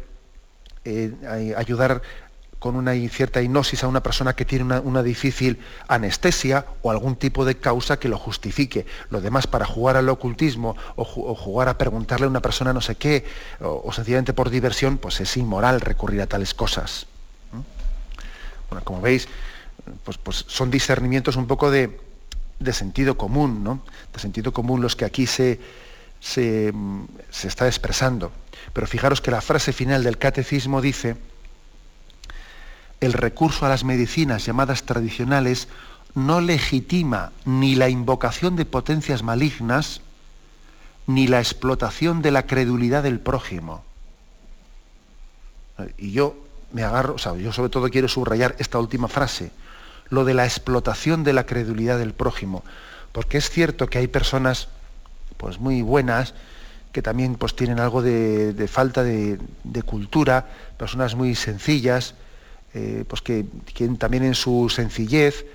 eh, 0.84 1.54
ayudar 1.56 2.02
con 2.58 2.74
una 2.74 2.92
cierta 3.08 3.42
hipnosis 3.42 3.84
a 3.84 3.88
una 3.88 4.02
persona 4.02 4.34
que 4.34 4.44
tiene 4.44 4.80
una, 4.80 5.02
difícil 5.02 5.58
anestesia 5.88 6.66
o 6.82 6.90
algún 6.90 7.16
tipo 7.16 7.44
de 7.44 7.56
causa 7.56 7.98
que 7.98 8.08
lo 8.08 8.18
justifique. 8.18 8.86
Lo 9.10 9.20
demás, 9.20 9.46
para 9.46 9.66
jugar 9.66 9.96
al 9.96 10.08
ocultismo 10.08 10.76
o, 10.96 11.04
jugar 11.04 11.68
a 11.68 11.76
preguntarle 11.76 12.26
a 12.26 12.30
una 12.30 12.40
persona 12.40 12.72
no 12.72 12.80
sé 12.80 12.94
qué, 12.94 13.24
o, 13.60 13.92
sencillamente 13.92 14.32
por 14.32 14.50
diversión, 14.50 14.98
pues 14.98 15.20
es 15.20 15.36
inmoral 15.36 15.80
recurrir 15.80 16.22
a 16.22 16.26
tales 16.26 16.54
cosas. 16.54 17.06
Bueno, 18.70 18.84
como 18.84 19.00
veis, 19.00 19.28
pues, 20.04 20.18
pues, 20.18 20.44
son 20.48 20.70
discernimientos 20.70 21.36
un 21.36 21.46
poco 21.46 21.70
de, 21.70 22.00
sentido 22.72 23.16
común, 23.16 23.62
¿no? 23.62 23.82
De 24.12 24.18
sentido 24.18 24.52
común 24.52 24.80
los 24.80 24.96
que 24.96 25.04
aquí 25.04 25.26
se, 25.26 25.60
se 26.20 26.72
está 27.44 27.66
expresando. 27.66 28.32
Pero 28.72 28.86
fijaros 28.86 29.20
que 29.20 29.30
la 29.30 29.42
frase 29.42 29.72
final 29.72 30.02
del 30.02 30.18
catecismo 30.18 30.80
dice, 30.80 31.16
el 33.00 33.12
recurso 33.12 33.66
a 33.66 33.68
las 33.68 33.84
medicinas 33.84 34.46
llamadas 34.46 34.84
tradicionales 34.84 35.68
no 36.14 36.40
legitima 36.40 37.32
ni 37.44 37.74
la 37.74 37.88
invocación 37.88 38.56
de 38.56 38.64
potencias 38.64 39.22
malignas, 39.22 40.00
ni 41.06 41.26
la 41.26 41.38
explotación 41.38 42.22
de 42.22 42.30
la 42.30 42.46
credulidad 42.46 43.02
del 43.02 43.20
prójimo. 43.20 43.84
Y 45.98 46.12
yo 46.12 46.36
me 46.72 46.82
agarro, 46.82 47.14
o 47.14 47.18
sea, 47.18 47.34
yo 47.36 47.52
sobre 47.52 47.68
todo 47.68 47.90
quiero 47.90 48.08
subrayar 48.08 48.56
esta 48.58 48.78
última 48.78 49.08
frase, 49.08 49.52
lo 50.08 50.24
de 50.24 50.34
la 50.34 50.44
explotación 50.44 51.22
de 51.22 51.34
la 51.34 51.44
credulidad 51.44 51.98
del 51.98 52.14
prójimo, 52.14 52.64
porque 53.12 53.38
es 53.38 53.50
cierto 53.50 53.88
que 53.88 53.98
hay 53.98 54.06
personas 54.06 54.68
pues 55.36 55.60
muy 55.60 55.82
buenas 55.82 56.34
que 56.92 57.02
también 57.02 57.34
pues 57.34 57.54
tienen 57.54 57.78
algo 57.78 58.00
de, 58.00 58.68
falta 58.72 59.02
de, 59.02 59.38
de, 59.64 59.82
cultura, 59.82 60.46
personas 60.78 61.14
muy 61.14 61.34
sencillas, 61.34 62.14
eh, 62.78 63.04
pues 63.08 63.22
que, 63.22 63.46
también 63.98 64.22
en 64.22 64.34
su 64.34 64.68
sencillez, 64.68 65.46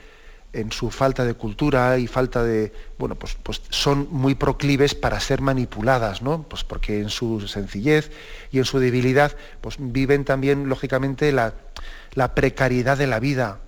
en 0.54 0.72
su 0.72 0.90
falta 0.90 1.24
de 1.24 1.36
cultura 1.36 2.00
y 2.00 2.08
falta 2.08 2.44
de, 2.44 2.74
bueno, 2.98 3.14
pues, 3.14 3.38
pues 3.44 3.62
son 3.70 4.08
muy 4.10 4.34
proclives 4.34 4.96
para 4.96 5.20
ser 5.20 5.40
manipuladas, 5.40 6.24
¿no? 6.24 6.42
Pues 6.42 6.64
porque 6.64 7.00
en 7.00 7.10
su 7.10 7.48
sencillez 7.48 8.10
y 8.52 8.58
en 8.58 8.66
su 8.66 8.80
debilidad, 8.80 9.38
pues 9.62 9.76
viven 9.78 10.26
también, 10.26 10.68
lógicamente, 10.68 11.32
la, 11.32 11.54
precariedad 12.34 12.98
de 12.98 13.06
la 13.06 13.20
vida. 13.20 13.60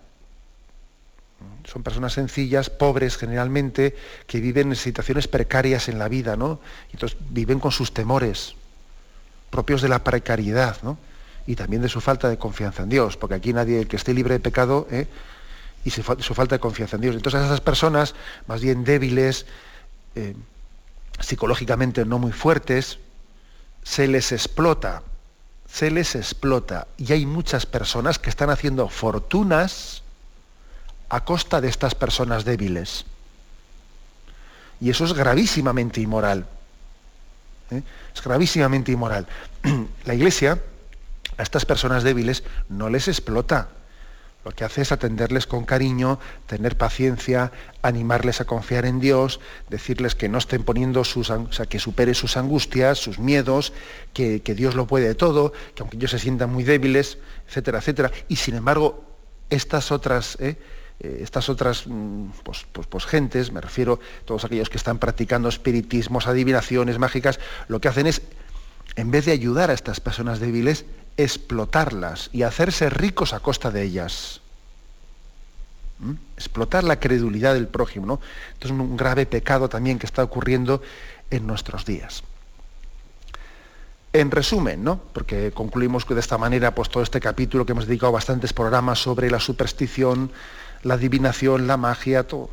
Son 1.66 1.84
personas 1.84 2.14
sencillas, 2.14 2.72
pobres 2.72 3.18
generalmente, 3.18 3.96
que 4.26 4.40
viven 4.40 4.70
en 4.70 4.76
situaciones 4.76 5.28
precarias 5.28 5.90
en 5.90 6.00
la 6.00 6.08
vida, 6.08 6.36
¿no? 6.38 6.60
Entonces 6.92 7.20
viven 7.30 7.60
con 7.60 7.72
sus 7.72 7.94
temores 7.94 8.56
propios 9.52 9.84
de 9.84 9.90
la 9.90 10.04
precariedad, 10.04 10.78
¿no? 10.82 10.98
Y 11.46 11.56
también 11.56 11.82
de 11.82 11.90
su 11.90 12.02
falta 12.02 12.30
de 12.30 12.38
confianza 12.38 12.84
en 12.84 12.90
Dios, 12.90 13.18
porque 13.18 13.36
aquí 13.36 13.54
nadie, 13.54 13.80
el 13.80 13.88
que 13.88 13.98
esté 13.98 14.14
libre 14.14 14.36
de 14.36 14.40
pecado, 14.40 14.88
¿eh? 14.92 15.08
y 15.86 15.90
su, 15.90 16.04
falta 16.04 16.56
de 16.56 16.60
confianza 16.60 16.96
en 16.96 17.02
Dios. 17.02 17.16
Entonces 17.16 17.42
esas 17.44 17.62
personas, 17.62 18.16
más 18.48 18.62
bien 18.62 18.84
débiles, 18.84 19.46
eh, 20.16 20.36
psicológicamente 21.20 22.06
no 22.06 22.20
muy 22.20 22.32
fuertes, 22.32 23.00
se 23.84 24.08
les 24.08 24.32
explota, 24.32 25.04
se 25.70 25.92
les 25.92 26.16
explota. 26.16 26.88
Y 26.98 27.12
hay 27.12 27.26
muchas 27.26 27.66
personas 27.66 28.18
que 28.20 28.30
están 28.30 28.50
haciendo 28.50 28.88
fortunas 28.88 30.04
a 31.10 31.26
costa 31.26 31.60
de 31.60 31.68
estas 31.68 31.96
personas 31.96 32.46
débiles. 32.46 33.06
Y 34.80 34.90
eso 34.90 35.04
es 35.04 35.14
gravísimamente 35.14 36.00
inmoral. 36.00 36.46
¿eh? 37.72 37.84
Es 38.16 38.24
gravísimamente 38.24 38.94
inmoral. 38.94 39.28
La 40.06 40.14
Iglesia 40.14 40.60
a 41.38 41.44
estas 41.44 41.66
personas 41.66 42.04
débiles 42.04 42.44
no 42.70 42.90
les 42.90 43.08
explota. 43.08 43.70
Lo 44.46 44.52
que 44.52 44.66
hace 44.66 44.82
es 44.82 44.92
atenderles 44.92 45.48
con 45.48 45.64
cariño, 45.64 46.20
tener 46.48 46.78
paciencia, 46.78 47.54
animarles 47.82 48.42
a 48.42 48.46
confiar 48.46 48.86
en 48.86 49.00
Dios, 49.00 49.40
decirles 49.70 50.16
que 50.16 50.28
no 50.28 50.38
estén 50.38 50.64
poniendo 50.64 51.06
sus, 51.06 51.30
o 51.30 51.52
sea, 51.52 51.66
que 51.66 51.80
supere 51.80 52.14
sus 52.14 52.36
angustias, 52.36 52.98
sus 52.98 53.20
miedos, 53.20 53.72
que, 54.14 54.40
Dios 54.40 54.76
lo 54.76 54.86
puede 54.86 55.16
todo, 55.16 55.54
que 55.76 55.82
aunque 55.82 55.96
ellos 55.96 56.12
se 56.12 56.20
sientan 56.20 56.52
muy 56.52 56.66
débiles, 56.66 57.20
etcétera, 57.48 57.80
etcétera. 57.80 58.12
Y 58.28 58.36
sin 58.36 58.56
embargo, 58.56 59.06
estas 59.50 59.92
otras, 59.92 60.38
¿eh? 60.42 60.58
Eh, 61.00 61.20
estas 61.22 61.50
otras 61.50 61.88
mm, 61.88 62.30
pues, 62.44 62.66
pues, 62.72 62.86
pues, 62.88 63.06
gentes, 63.06 63.52
me 63.52 63.62
refiero 63.62 64.00
a 64.22 64.26
todos 64.26 64.46
aquellos 64.46 64.70
que 64.70 64.78
están 64.78 65.00
practicando 65.00 65.50
espiritismos, 65.50 66.28
adivinaciones 66.28 67.00
mágicas, 67.00 67.40
lo 67.68 67.82
que 67.82 67.88
hacen 67.88 68.08
es, 68.08 68.22
en 68.96 69.10
vez 69.10 69.26
de 69.26 69.32
ayudar 69.32 69.72
a 69.72 69.74
estas 69.74 70.00
personas 70.00 70.40
débiles, 70.40 70.86
explotarlas 71.18 72.30
y 72.34 72.44
hacerse 72.44 72.90
ricos 72.90 73.34
a 73.34 73.40
costa 73.40 73.72
de 73.72 73.84
ellas. 73.84 74.42
¿Mm? 76.00 76.14
Explotar 76.38 76.84
la 76.84 77.00
credulidad 77.00 77.54
del 77.54 77.68
prójimo. 77.68 78.06
¿no? 78.06 78.20
Esto 78.54 78.68
es 78.68 78.72
un 78.72 78.98
grave 78.98 79.26
pecado 79.26 79.70
también 79.70 80.00
que 80.00 80.06
está 80.06 80.24
ocurriendo 80.24 80.82
en 81.30 81.48
nuestros 81.48 81.86
días. 81.86 82.24
En 84.12 84.30
resumen, 84.30 84.84
¿no? 84.84 85.00
porque 85.14 85.52
concluimos 85.52 86.08
de 86.08 86.20
esta 86.20 86.38
manera 86.38 86.76
pues, 86.76 86.90
todo 86.90 87.02
este 87.02 87.20
capítulo 87.20 87.66
que 87.66 87.72
hemos 87.72 87.88
dedicado 87.88 88.12
bastantes 88.12 88.54
programas 88.54 89.00
sobre 89.00 89.32
la 89.32 89.40
superstición, 89.40 90.32
la 90.84 90.96
adivinación, 90.96 91.66
la 91.66 91.78
magia, 91.78 92.28
todo. 92.28 92.50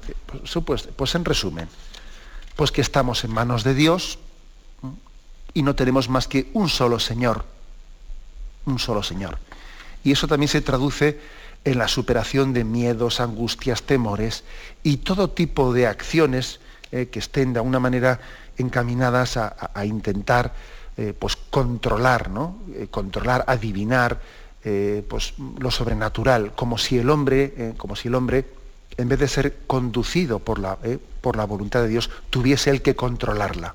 Pues, 0.96 1.14
en 1.14 1.24
resumen, 1.24 1.68
pues 2.56 2.72
que 2.72 2.80
estamos 2.80 3.24
en 3.24 3.32
manos 3.32 3.64
de 3.64 3.74
Dios 3.74 4.18
y 5.52 5.62
no 5.62 5.74
tenemos 5.74 6.08
más 6.08 6.28
que 6.28 6.48
un 6.54 6.68
solo 6.68 6.98
Señor, 6.98 7.44
un 8.66 8.78
solo 8.78 9.02
Señor. 9.02 9.38
Y 10.04 10.12
eso 10.12 10.26
también 10.26 10.48
se 10.48 10.60
traduce 10.60 11.18
en 11.64 11.78
la 11.78 11.88
superación 11.88 12.52
de 12.52 12.64
miedos, 12.64 13.20
angustias, 13.20 13.82
temores 13.82 14.44
y 14.82 14.98
todo 14.98 15.30
tipo 15.30 15.72
de 15.72 15.86
acciones 15.86 16.60
eh, 16.92 17.06
que 17.06 17.18
estén 17.18 17.52
de 17.52 17.58
alguna 17.58 17.80
manera 17.80 18.20
encaminadas 18.56 19.36
a, 19.36 19.84
intentar 19.84 20.52
eh, 20.96 21.14
pues 21.18 21.36
controlar, 21.36 22.30
¿no? 22.30 22.58
Eh, 22.74 22.88
controlar, 22.90 23.44
adivinar 23.46 24.20
pues, 25.08 25.32
lo 25.58 25.70
sobrenatural, 25.70 26.52
como 26.54 26.76
si 26.76 26.98
el 26.98 27.08
hombre, 27.08 27.72
como 27.78 27.96
si 27.96 28.08
el 28.08 28.14
hombre, 28.14 28.44
en 28.98 29.08
vez 29.08 29.18
de 29.18 29.26
ser 29.26 29.56
conducido 29.66 30.38
por 30.38 30.58
la, 30.58 30.76
por 31.22 31.36
la 31.36 31.46
voluntad 31.46 31.80
de 31.80 31.88
Dios, 31.88 32.10
tuviese 32.28 32.68
el 32.68 32.82
que 32.82 32.94
controlarla. 32.94 33.74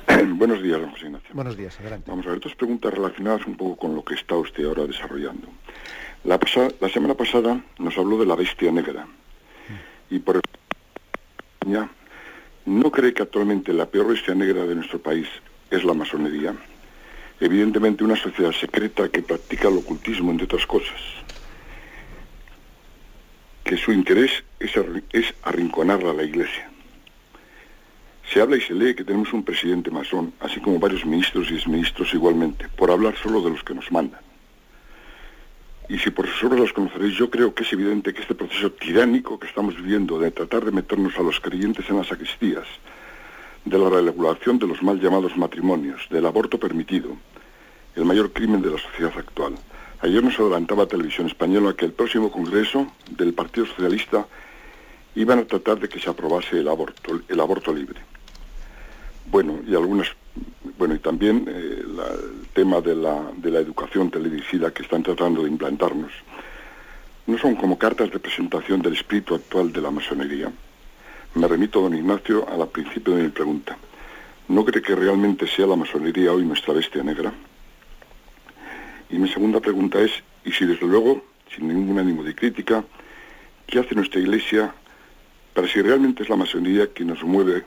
buenos 0.41 0.63
días, 0.63 0.81
don 0.81 0.89
José 0.89 1.05
Ignacio. 1.05 1.29
Buenos 1.33 1.55
días, 1.55 1.79
adelante. 1.79 2.09
Vamos 2.09 2.25
a 2.25 2.31
ver 2.31 2.39
dos 2.39 2.55
preguntas 2.55 2.91
relacionadas 2.91 3.45
un 3.45 3.55
poco 3.55 3.75
con 3.75 3.93
lo 3.93 4.03
que 4.03 4.15
está 4.15 4.35
usted 4.35 4.65
ahora 4.65 4.87
desarrollando. 4.87 5.47
La, 6.23 6.39
la 6.79 6.89
semana 6.89 7.13
pasada 7.13 7.63
nos 7.77 7.95
habló 7.95 8.17
de 8.17 8.25
la 8.25 8.35
bestia 8.35 8.71
negra. 8.71 9.05
Y 10.09 10.17
por 10.17 10.41
ya, 11.67 11.87
¿no 12.65 12.89
cree 12.89 13.13
que 13.13 13.21
actualmente 13.21 13.71
la 13.71 13.85
peor 13.85 14.07
bestia 14.07 14.33
negra 14.33 14.65
de 14.65 14.73
nuestro 14.73 14.97
país 14.97 15.27
es 15.69 15.83
la 15.83 15.93
masonería? 15.93 16.55
Evidentemente 17.39 18.03
una 18.03 18.15
sociedad 18.15 18.51
secreta 18.51 19.09
que 19.09 19.21
practica 19.21 19.67
el 19.67 19.77
ocultismo, 19.77 20.31
entre 20.31 20.45
otras 20.45 20.65
cosas. 20.65 20.99
Que 23.63 23.77
su 23.77 23.91
interés 23.91 24.43
es, 24.59 24.71
es 25.11 25.35
arrinconarla 25.43 26.09
a 26.09 26.13
la 26.15 26.23
iglesia 26.23 26.70
se 28.31 28.39
habla 28.39 28.55
y 28.55 28.61
se 28.61 28.73
lee 28.73 28.95
que 28.95 29.03
tenemos 29.03 29.33
un 29.33 29.43
presidente 29.43 29.91
masón, 29.91 30.33
así 30.39 30.61
como 30.61 30.79
varios 30.79 31.05
ministros 31.05 31.51
y 31.51 31.55
exministros 31.55 32.13
igualmente, 32.13 32.69
por 32.77 32.89
hablar 32.89 33.15
solo 33.21 33.41
de 33.41 33.49
los 33.49 33.63
que 33.63 33.73
nos 33.73 33.91
mandan. 33.91 34.21
Y 35.89 35.97
si 35.97 36.11
por 36.11 36.27
sus 36.27 36.45
obras 36.45 36.61
los 36.61 36.73
conoceréis, 36.73 37.15
yo 37.15 37.29
creo 37.29 37.53
que 37.53 37.63
es 37.63 37.73
evidente 37.73 38.13
que 38.13 38.21
este 38.21 38.33
proceso 38.33 38.71
tiránico 38.71 39.37
que 39.37 39.47
estamos 39.47 39.75
viviendo 39.75 40.17
de 40.17 40.31
tratar 40.31 40.63
de 40.63 40.71
meternos 40.71 41.17
a 41.17 41.23
los 41.23 41.41
creyentes 41.41 41.89
en 41.89 41.97
las 41.97 42.07
sacristías, 42.07 42.65
de 43.65 43.77
la 43.77 43.89
regulación 43.89 44.57
de 44.57 44.67
los 44.67 44.81
mal 44.81 45.01
llamados 45.01 45.35
matrimonios, 45.35 46.07
del 46.09 46.25
aborto 46.25 46.57
permitido, 46.57 47.17
el 47.97 48.05
mayor 48.05 48.31
crimen 48.31 48.61
de 48.61 48.69
la 48.69 48.77
sociedad 48.77 49.11
actual. 49.17 49.55
Ayer 49.99 50.23
nos 50.23 50.39
adelantaba 50.39 50.85
Televisión 50.85 51.27
Española 51.27 51.75
que 51.77 51.83
el 51.83 51.91
próximo 51.91 52.31
Congreso 52.31 52.87
del 53.09 53.33
Partido 53.33 53.65
Socialista 53.65 54.25
iban 55.15 55.39
a 55.39 55.45
tratar 55.45 55.81
de 55.81 55.89
que 55.89 55.99
se 55.99 56.09
aprobase 56.09 56.59
el 56.59 56.69
aborto 56.69 57.73
libre. 57.73 57.99
Bueno, 59.31 59.61
y 59.65 59.73
algunas, 59.73 60.09
bueno, 60.77 60.93
y 60.93 60.99
también 60.99 61.45
eh, 61.47 61.83
el 61.85 62.47
tema 62.53 62.81
de 62.81 62.93
la, 62.93 63.31
de 63.37 63.49
la 63.49 63.59
educación 63.59 64.11
televisida 64.11 64.71
que 64.71 64.83
están 64.83 65.03
tratando 65.03 65.43
de 65.43 65.49
implantarnos. 65.49 66.11
No 67.27 67.37
son 67.37 67.55
como 67.55 67.77
cartas 67.77 68.11
de 68.11 68.19
presentación 68.19 68.81
del 68.81 68.95
espíritu 68.95 69.33
actual 69.33 69.71
de 69.71 69.79
la 69.79 69.89
masonería. 69.89 70.51
Me 71.35 71.47
remito, 71.47 71.79
don 71.79 71.95
Ignacio, 71.95 72.45
a 72.49 72.57
la 72.57 72.65
principio 72.65 73.15
de 73.15 73.23
mi 73.23 73.29
pregunta. 73.29 73.77
¿No 74.49 74.65
cree 74.65 74.81
que 74.81 74.95
realmente 74.95 75.47
sea 75.47 75.65
la 75.65 75.77
masonería 75.77 76.33
hoy 76.33 76.43
nuestra 76.43 76.73
bestia 76.73 77.01
negra? 77.01 77.31
Y 79.09 79.17
mi 79.17 79.29
segunda 79.29 79.61
pregunta 79.61 80.01
es, 80.01 80.11
y 80.43 80.51
si 80.51 80.65
desde 80.65 80.85
luego, 80.85 81.23
sin 81.55 81.69
ningún 81.69 81.97
ánimo 81.99 82.21
de 82.21 82.35
crítica, 82.35 82.83
¿qué 83.65 83.79
hace 83.79 83.95
nuestra 83.95 84.19
Iglesia 84.19 84.75
para 85.53 85.69
si 85.69 85.81
realmente 85.81 86.23
es 86.23 86.29
la 86.29 86.35
masonería 86.35 86.87
quien 86.87 87.07
nos 87.07 87.23
mueve 87.23 87.63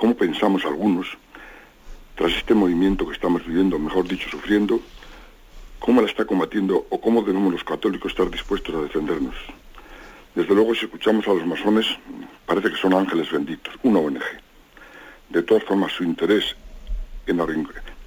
cómo 0.00 0.14
pensamos 0.14 0.64
algunos, 0.64 1.08
tras 2.14 2.32
este 2.32 2.54
movimiento 2.54 3.06
que 3.06 3.12
estamos 3.12 3.46
viviendo, 3.46 3.78
mejor 3.78 4.08
dicho, 4.08 4.30
sufriendo, 4.30 4.80
cómo 5.78 6.00
la 6.00 6.06
está 6.06 6.24
combatiendo 6.24 6.86
o 6.88 6.98
cómo 6.98 7.20
debemos 7.20 7.52
los 7.52 7.62
católicos 7.62 8.12
estar 8.12 8.30
dispuestos 8.30 8.74
a 8.74 8.80
defendernos. 8.80 9.34
Desde 10.34 10.54
luego, 10.54 10.74
si 10.74 10.86
escuchamos 10.86 11.28
a 11.28 11.34
los 11.34 11.46
masones, 11.46 11.86
parece 12.46 12.70
que 12.70 12.76
son 12.76 12.94
ángeles 12.94 13.30
benditos, 13.30 13.74
una 13.82 13.98
ONG. 13.98 14.22
De 15.28 15.42
todas 15.42 15.64
formas, 15.64 15.92
su 15.92 16.02
interés 16.02 16.56
en 17.26 17.36
la 17.36 17.46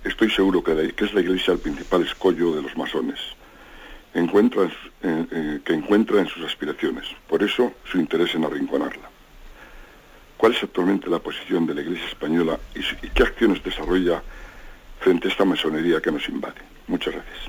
estoy 0.03 0.31
seguro 0.31 0.63
que, 0.63 0.71
es 0.97 1.13
la 1.13 1.21
iglesia 1.21 1.53
el 1.53 1.59
principal 1.59 2.01
escollo 2.01 2.55
de 2.55 2.63
los 2.63 2.75
masones, 2.75 3.19
encuentra, 4.15 4.67
que 4.99 5.73
encuentra 5.73 6.21
en 6.21 6.27
sus 6.27 6.43
aspiraciones. 6.43 7.05
Por 7.27 7.43
eso, 7.43 7.71
su 7.85 7.99
interés 7.99 8.33
en 8.33 8.45
arrinconarla 8.45 9.12
cuál 10.37 10.53
es 10.53 10.63
actualmente 10.63 11.09
la 11.09 11.19
posición 11.19 11.65
de 11.65 11.75
la 11.75 11.81
Iglesia 11.81 12.07
española 12.07 12.59
y, 12.75 13.09
qué 13.09 13.23
acciones 13.23 13.63
desarrolla 13.63 14.21
frente 14.99 15.27
a 15.27 15.31
esta 15.31 15.45
masonería 15.45 16.01
que 16.01 16.11
nos 16.11 16.27
invade. 16.29 16.61
Muchas 16.87 17.13
gracias. 17.13 17.39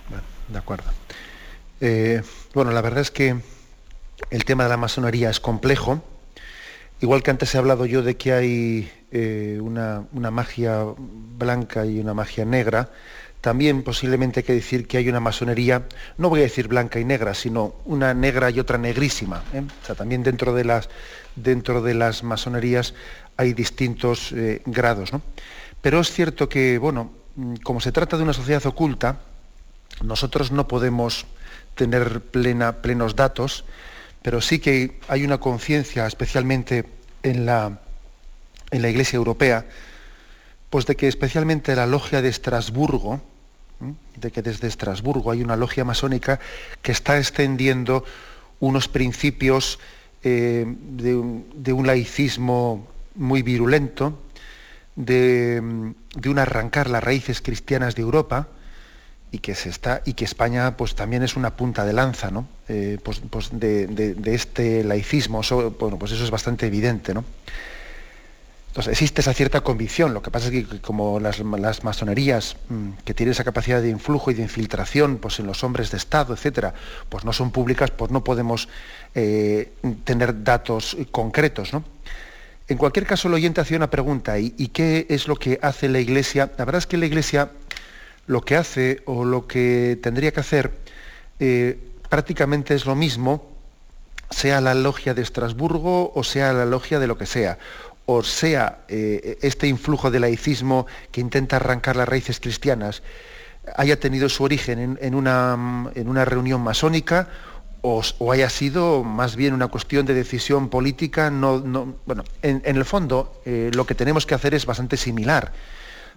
de 0.48 0.58
acuerdo. 0.58 0.90
Eh, 1.80 2.22
bueno, 2.54 2.70
la 2.70 2.80
verdad 2.80 3.00
es 3.00 3.10
que 3.10 3.36
el 4.30 4.44
tema 4.44 4.64
de 4.64 4.70
la 4.70 4.76
masonería 4.76 5.30
es 5.30 5.40
complejo. 5.40 6.02
Igual 7.00 7.22
que 7.22 7.30
antes 7.30 7.54
he 7.54 7.58
hablado 7.58 7.86
yo 7.86 8.02
de 8.02 8.16
que 8.16 8.32
hay 8.32 8.90
eh, 9.10 9.58
una, 9.60 10.06
magia 10.12 10.84
blanca 10.96 11.84
y 11.86 12.00
una 12.00 12.14
magia 12.14 12.44
negra, 12.44 12.90
también 13.44 13.82
posiblemente 13.82 14.40
hay 14.40 14.44
que 14.44 14.54
decir 14.54 14.88
que 14.88 14.96
hay 14.96 15.06
una 15.06 15.20
masonería, 15.20 15.86
no 16.16 16.30
voy 16.30 16.40
a 16.40 16.44
decir 16.44 16.66
blanca 16.66 16.98
y 16.98 17.04
negra, 17.04 17.34
sino 17.34 17.74
una 17.84 18.14
negra 18.14 18.48
y 18.48 18.58
otra 18.58 18.78
negrísima. 18.78 19.42
¿eh? 19.52 19.60
O 19.60 19.84
sea, 19.84 19.94
también 19.94 20.22
dentro 20.22 20.54
de 20.54 20.64
las, 20.64 20.88
dentro 21.36 21.82
de 21.82 21.92
las 21.92 22.22
masonerías 22.22 22.94
hay 23.36 23.52
distintos 23.52 24.32
eh, 24.32 24.62
grados. 24.64 25.12
¿no? 25.12 25.20
Pero 25.82 26.00
es 26.00 26.10
cierto 26.10 26.48
que, 26.48 26.78
bueno, 26.78 27.12
mm, 27.36 27.56
como 27.56 27.82
se 27.82 27.92
trata 27.92 28.16
de 28.16 28.22
una 28.22 28.32
sociedad 28.32 28.64
oculta, 28.64 29.20
nosotros 30.02 30.50
no 30.50 30.66
podemos 30.66 31.26
tener 31.74 32.22
plena, 32.22 32.80
plenos 32.80 33.14
datos, 33.14 33.66
pero 34.22 34.40
sí 34.40 34.58
que 34.58 34.98
hay 35.06 35.22
una 35.22 35.36
conciencia, 35.36 36.06
especialmente 36.06 36.86
en 37.22 37.44
la, 37.44 37.80
en 38.70 38.80
la 38.80 38.88
Iglesia 38.88 39.18
Europea, 39.18 39.66
pues 40.70 40.86
de 40.86 40.96
que 40.96 41.08
especialmente 41.08 41.76
la 41.76 41.86
logia 41.86 42.22
de 42.22 42.30
Estrasburgo, 42.30 43.33
de 44.16 44.30
que 44.30 44.42
desde 44.42 44.68
Estrasburgo 44.68 45.30
hay 45.30 45.42
una 45.42 45.56
logia 45.56 45.84
masónica 45.84 46.40
que 46.82 46.92
está 46.92 47.18
extendiendo 47.18 48.04
unos 48.60 48.88
principios 48.88 49.78
eh, 50.22 50.64
de, 50.66 51.72
un, 51.72 51.86
laicismo 51.86 52.86
muy 53.14 53.42
virulento, 53.42 54.18
de, 54.96 55.60
un 55.60 56.38
arrancar 56.38 56.88
las 56.88 57.04
raíces 57.04 57.40
cristianas 57.40 57.94
de 57.94 58.02
Europa, 58.02 58.48
y 59.30 59.40
que 59.40 59.56
se 59.56 59.68
está 59.68 60.00
y 60.04 60.12
que 60.12 60.24
España 60.24 60.76
pues 60.76 60.94
también 60.94 61.24
es 61.24 61.34
una 61.34 61.56
punta 61.56 61.84
de 61.84 61.92
lanza 61.92 62.30
¿no? 62.30 62.46
Eh, 62.68 62.98
pues, 63.02 63.20
pues 63.28 63.50
de, 63.52 64.14
este 64.26 64.84
laicismo 64.84 65.40
bueno 65.80 65.98
pues 65.98 66.12
eso 66.12 66.22
es 66.22 66.30
bastante 66.30 66.66
evidente 66.66 67.12
¿no? 67.12 67.24
Entonces 68.74 68.90
existe 68.90 69.20
esa 69.20 69.32
cierta 69.32 69.60
convicción, 69.60 70.14
lo 70.14 70.20
que 70.20 70.32
pasa 70.32 70.48
es 70.48 70.66
que 70.66 70.80
como 70.80 71.20
las, 71.20 71.84
masonerías 71.84 72.56
mm, 72.68 72.90
que 73.04 73.14
tienen 73.14 73.30
esa 73.30 73.44
capacidad 73.44 73.80
de 73.80 73.88
influjo 73.88 74.32
y 74.32 74.34
de 74.34 74.42
infiltración 74.42 75.18
pues, 75.18 75.38
en 75.38 75.46
los 75.46 75.62
hombres 75.62 75.92
de 75.92 75.96
Estado, 75.96 76.34
etcétera, 76.34 76.74
pues 77.08 77.24
no 77.24 77.32
son 77.32 77.52
públicas, 77.52 77.92
pues 77.92 78.10
no 78.10 78.24
podemos 78.24 78.68
eh, 79.14 79.70
tener 80.02 80.42
datos 80.42 80.96
concretos. 81.12 81.72
¿no? 81.72 81.84
En 82.66 82.76
cualquier 82.76 83.06
caso, 83.06 83.28
el 83.28 83.34
oyente 83.34 83.60
hacía 83.60 83.76
una 83.76 83.90
pregunta, 83.90 84.40
¿y, 84.40 84.50
qué 84.72 85.06
es 85.08 85.28
lo 85.28 85.36
que 85.36 85.60
hace 85.62 85.88
la 85.88 86.00
Iglesia? 86.00 86.50
La 86.58 86.64
verdad 86.64 86.80
es 86.80 86.88
que 86.88 86.96
la 86.96 87.06
Iglesia 87.06 87.52
lo 88.26 88.40
que 88.40 88.56
hace 88.56 89.02
o 89.04 89.24
lo 89.24 89.46
que 89.46 90.00
tendría 90.02 90.32
que 90.32 90.40
hacer 90.40 90.72
eh, 91.38 91.78
prácticamente 92.08 92.74
es 92.74 92.86
lo 92.86 92.96
mismo, 92.96 93.52
sea 94.30 94.60
la 94.60 94.74
logia 94.74 95.14
de 95.14 95.22
Estrasburgo 95.22 96.10
o 96.12 96.24
sea 96.24 96.52
la 96.52 96.64
logia 96.64 96.98
de 96.98 97.06
lo 97.06 97.16
que 97.16 97.26
sea, 97.26 97.58
o 98.06 98.22
sea 98.22 98.84
eh, 98.88 99.38
este 99.42 99.66
influjo 99.66 100.10
de 100.10 100.20
laicismo 100.20 100.86
que 101.10 101.20
intenta 101.20 101.56
arrancar 101.56 101.96
las 101.96 102.08
raíces 102.08 102.40
cristianas 102.40 103.02
haya 103.76 103.98
tenido 103.98 104.28
su 104.28 104.44
origen 104.44 104.98
en, 105.00 105.14
una, 105.14 105.90
en 105.94 106.08
una, 106.08 106.24
reunión 106.24 106.60
masónica 106.60 107.28
o, 107.80 108.02
haya 108.32 108.48
sido 108.50 109.04
más 109.04 109.36
bien 109.36 109.52
una 109.54 109.68
cuestión 109.68 110.06
de 110.06 110.14
decisión 110.14 110.68
política, 110.70 111.30
no, 111.30 111.60
bueno, 112.06 112.24
en, 112.42 112.62
el 112.64 112.84
fondo 112.84 113.40
eh, 113.44 113.70
lo 113.74 113.86
que 113.86 113.94
tenemos 113.94 114.26
que 114.26 114.34
hacer 114.34 114.54
es 114.54 114.64
bastante 114.64 114.96
similar 114.96 115.52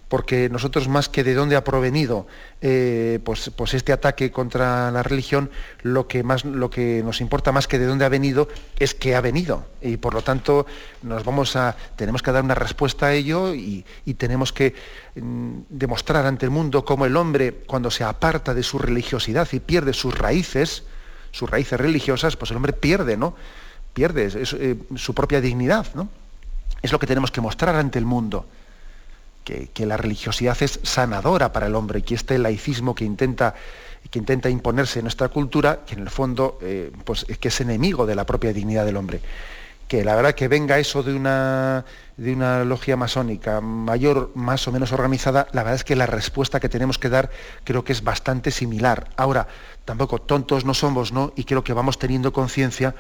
porque 0.10 0.50
nosotros 0.50 0.88
más 0.88 1.10
que 1.10 1.24
de 1.24 1.34
dónde 1.34 1.56
ha 1.56 1.64
provenido 1.64 2.28
eh, 2.62 3.20
pues, 3.24 3.52
pues, 3.56 3.74
este 3.74 3.92
ataque 3.92 4.32
contra 4.32 4.90
la 4.92 5.04
religión, 5.04 5.52
lo 5.82 6.08
que, 6.08 6.24
más, 6.24 6.46
lo 6.46 6.70
que 6.70 7.02
nos 7.04 7.20
importa 7.20 7.52
más 7.52 7.68
que 7.68 7.78
de 7.78 7.86
dónde 7.86 8.06
ha 8.06 8.10
venido 8.10 8.48
es 8.80 8.94
que 8.94 9.16
ha 9.16 9.22
venido. 9.22 9.66
Y 9.82 9.98
por 9.98 10.14
lo 10.14 10.22
tanto 10.22 10.66
nos 11.04 11.26
vamos 11.26 11.56
a, 11.56 11.76
tenemos 11.96 12.22
que 12.22 12.32
dar 12.32 12.44
una 12.44 12.56
respuesta 12.56 13.08
a 13.08 13.14
ello 13.14 13.54
y, 13.54 13.86
tenemos 14.18 14.52
que 14.52 14.74
mm, 15.16 15.60
demostrar 15.70 16.26
ante 16.26 16.46
el 16.46 16.52
mundo 16.52 16.84
cómo 16.86 17.06
el 17.06 17.16
hombre, 17.18 17.54
cuando 17.68 17.92
se 17.92 18.04
aparta 18.04 18.54
de 18.54 18.64
su 18.64 18.80
religiosidad 18.80 19.48
y 19.52 19.60
pierde 19.60 19.94
sus 19.94 20.18
raíces, 20.18 20.84
sus 21.32 21.50
raíces 21.50 21.80
religiosas, 21.80 22.36
pues 22.36 22.50
el 22.52 22.58
hombre 22.58 22.74
pierde, 22.74 23.16
¿no? 23.16 23.36
Pierde 23.94 24.30
eh, 24.34 24.76
su 24.96 25.14
propia 25.14 25.42
dignidad, 25.42 25.86
¿no? 25.94 26.10
Es 26.82 26.92
lo 26.92 27.00
que 27.00 27.06
tenemos 27.06 27.30
que 27.30 27.42
mostrar 27.42 27.76
ante 27.76 28.00
el 28.00 28.06
mundo 28.06 28.46
que, 29.74 29.86
la 29.86 29.96
religiosidad 29.96 30.58
es 30.62 30.80
sanadora 30.84 31.54
para 31.54 31.68
el 31.68 31.76
hombre, 31.76 32.02
que 32.02 32.16
este 32.16 32.38
laicismo 32.38 32.94
que 32.94 33.06
intenta, 33.06 33.56
que 34.10 34.20
intenta 34.20 34.50
imponerse 34.50 35.00
en 35.00 35.06
nuestra 35.06 35.30
cultura, 35.30 35.86
que 35.86 35.96
en 35.96 36.02
el 36.02 36.10
fondo 36.10 36.60
eh, 36.62 36.92
pues, 37.06 37.26
que 37.40 37.48
es 37.48 37.62
enemigo 37.62 38.06
de 38.06 38.16
la 38.16 38.26
propia 38.26 38.52
dignidad 38.52 38.86
del 38.86 38.98
hombre. 38.98 39.22
Que 39.88 40.04
la 40.04 40.16
verdad 40.16 40.36
que 40.36 40.50
venga 40.50 40.80
eso 40.80 41.02
de 41.02 41.14
una, 41.14 41.86
de 42.18 42.34
una 42.34 42.66
logia 42.66 42.98
masónica 42.98 43.62
mayor, 43.62 44.32
más 44.36 44.68
o 44.68 44.74
menos 44.74 44.92
organizada, 44.92 45.48
la 45.54 45.64
verdad 45.64 45.76
es 45.76 45.86
que 45.86 45.96
la 45.96 46.08
respuesta 46.08 46.60
que 46.60 46.68
tenemos 46.68 46.98
que 46.98 47.08
dar 47.08 47.30
creo 47.64 47.86
que 47.86 47.94
es 47.94 48.04
bastante 48.04 48.52
similar. 48.52 49.08
Ahora, 49.16 49.48
tampoco 49.86 50.20
tontos 50.20 50.66
no 50.66 50.74
somos, 50.74 51.14
¿no? 51.14 51.32
Y 51.38 51.46
creo 51.46 51.64
que 51.64 51.72
vamos 51.72 51.98
teniendo 51.98 52.34
conciencia 52.34 52.96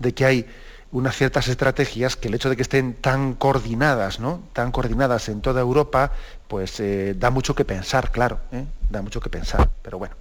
de 0.00 0.14
que 0.14 0.24
hay 0.24 0.46
unas 0.92 1.16
ciertas 1.16 1.48
estrategias 1.48 2.16
que 2.16 2.28
el 2.28 2.34
hecho 2.34 2.48
de 2.48 2.56
que 2.56 2.62
estén 2.62 2.94
tan 2.94 3.34
coordinadas, 3.34 4.20
¿no? 4.20 4.42
Tan 4.52 4.72
coordinadas 4.72 5.28
en 5.28 5.40
toda 5.40 5.60
Europa, 5.60 6.12
pues 6.48 6.78
eh, 6.80 7.14
da 7.16 7.30
mucho 7.30 7.54
que 7.54 7.64
pensar, 7.64 8.12
claro, 8.12 8.40
¿eh? 8.52 8.64
da 8.90 9.02
mucho 9.02 9.20
que 9.20 9.28
pensar, 9.28 9.68
pero 9.82 9.98
bueno. 9.98 10.14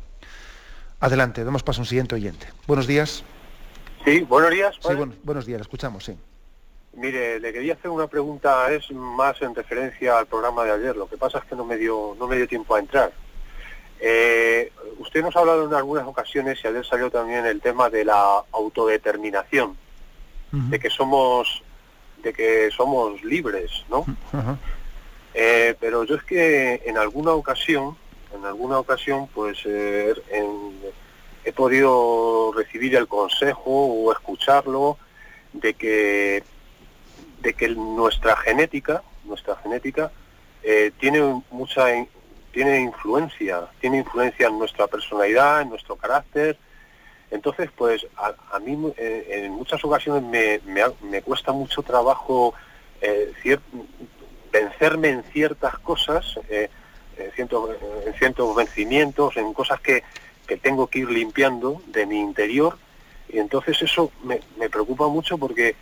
Adelante, 0.99 1.43
damos 1.43 1.61
paso 1.63 1.81
a 1.81 1.83
un 1.83 1.85
siguiente 1.85 2.15
oyente. 2.15 2.47
Buenos 2.67 2.87
días. 2.87 3.23
Sí, 4.03 4.21
buenos 4.21 4.51
días. 4.51 4.75
Sí, 4.79 4.93
buenos 5.23 5.45
días, 5.45 5.61
escuchamos, 5.61 6.05
sí. 6.05 6.17
Mire, 6.93 7.39
le 7.39 7.51
quería 7.51 7.73
hacer 7.73 7.91
una 7.91 8.07
pregunta, 8.07 8.71
es 8.71 8.89
más 8.91 9.41
en 9.41 9.53
referencia 9.53 10.17
al 10.17 10.27
programa 10.27 10.63
de 10.63 10.71
ayer, 10.71 10.95
lo 10.95 11.07
que 11.07 11.17
pasa 11.17 11.39
es 11.39 11.45
que 11.45 11.55
no 11.55 11.65
me 11.65 11.75
dio, 11.75 12.15
no 12.17 12.27
me 12.27 12.37
dio 12.37 12.47
tiempo 12.47 12.75
a 12.75 12.79
entrar. 12.79 13.11
Eh, 13.99 14.71
usted 14.99 15.21
nos 15.21 15.35
ha 15.35 15.39
hablado 15.39 15.65
en 15.65 15.73
algunas 15.73 16.07
ocasiones 16.07 16.59
y 16.63 16.67
ayer 16.67 16.85
salió 16.85 17.11
también 17.11 17.45
el 17.45 17.61
tema 17.61 17.89
de 17.89 18.05
la 18.05 18.43
autodeterminación 18.51 19.77
de 20.69 20.79
que 20.79 20.89
somos 20.89 21.63
de 22.23 22.33
que 22.33 22.71
somos 22.71 23.23
libres, 23.23 23.85
¿no? 23.89 24.05
Eh, 25.37 25.75
pero 25.81 26.05
yo 26.05 26.15
es 26.15 26.23
que 26.23 26.81
en 26.85 26.97
alguna 26.97 27.31
ocasión, 27.31 27.97
en 28.33 28.45
alguna 28.45 28.79
ocasión, 28.79 29.27
pues 29.27 29.59
eh, 29.65 30.13
he 31.43 31.51
podido 31.51 32.53
recibir 32.55 32.95
el 32.95 33.07
consejo 33.07 33.69
o 33.69 34.11
escucharlo 34.11 34.97
de 35.51 35.73
que 35.73 36.43
de 37.41 37.53
que 37.53 37.67
nuestra 37.69 38.35
genética, 38.37 39.03
nuestra 39.25 39.55
genética 39.57 40.11
eh, 40.63 40.91
tiene 40.99 41.43
mucha 41.51 41.85
tiene 42.51 42.79
influencia, 42.79 43.67
tiene 43.81 43.97
influencia 43.97 44.47
en 44.47 44.57
nuestra 44.57 44.87
personalidad, 44.87 45.61
en 45.61 45.69
nuestro 45.69 45.97
carácter, 45.97 46.57
entonces, 47.31 47.69
pues 47.75 48.05
a, 48.17 48.59
mí 48.59 48.93
eh, 48.97 49.41
en 49.45 49.51
muchas 49.51 49.83
ocasiones 49.83 50.23
me, 50.63 51.21
cuesta 51.21 51.51
mucho 51.51 51.81
trabajo 51.81 52.53
eh, 53.01 53.33
vencerme 54.51 55.09
en 55.09 55.23
ciertas 55.23 55.77
cosas, 55.79 56.39
eh, 56.49 56.69
en, 57.17 57.31
ciertos, 58.17 58.55
vencimientos, 58.55 59.37
en 59.37 59.53
cosas 59.53 59.79
que, 59.81 60.03
tengo 60.61 60.87
que 60.87 60.99
ir 60.99 61.09
limpiando 61.09 61.81
de 61.87 62.05
mi 62.05 62.19
interior. 62.19 62.77
Y 63.27 63.39
entonces 63.39 63.81
eso 63.81 64.11
me, 64.23 64.39
preocupa 64.69 65.07
mucho 65.07 65.37
porque 65.37 65.75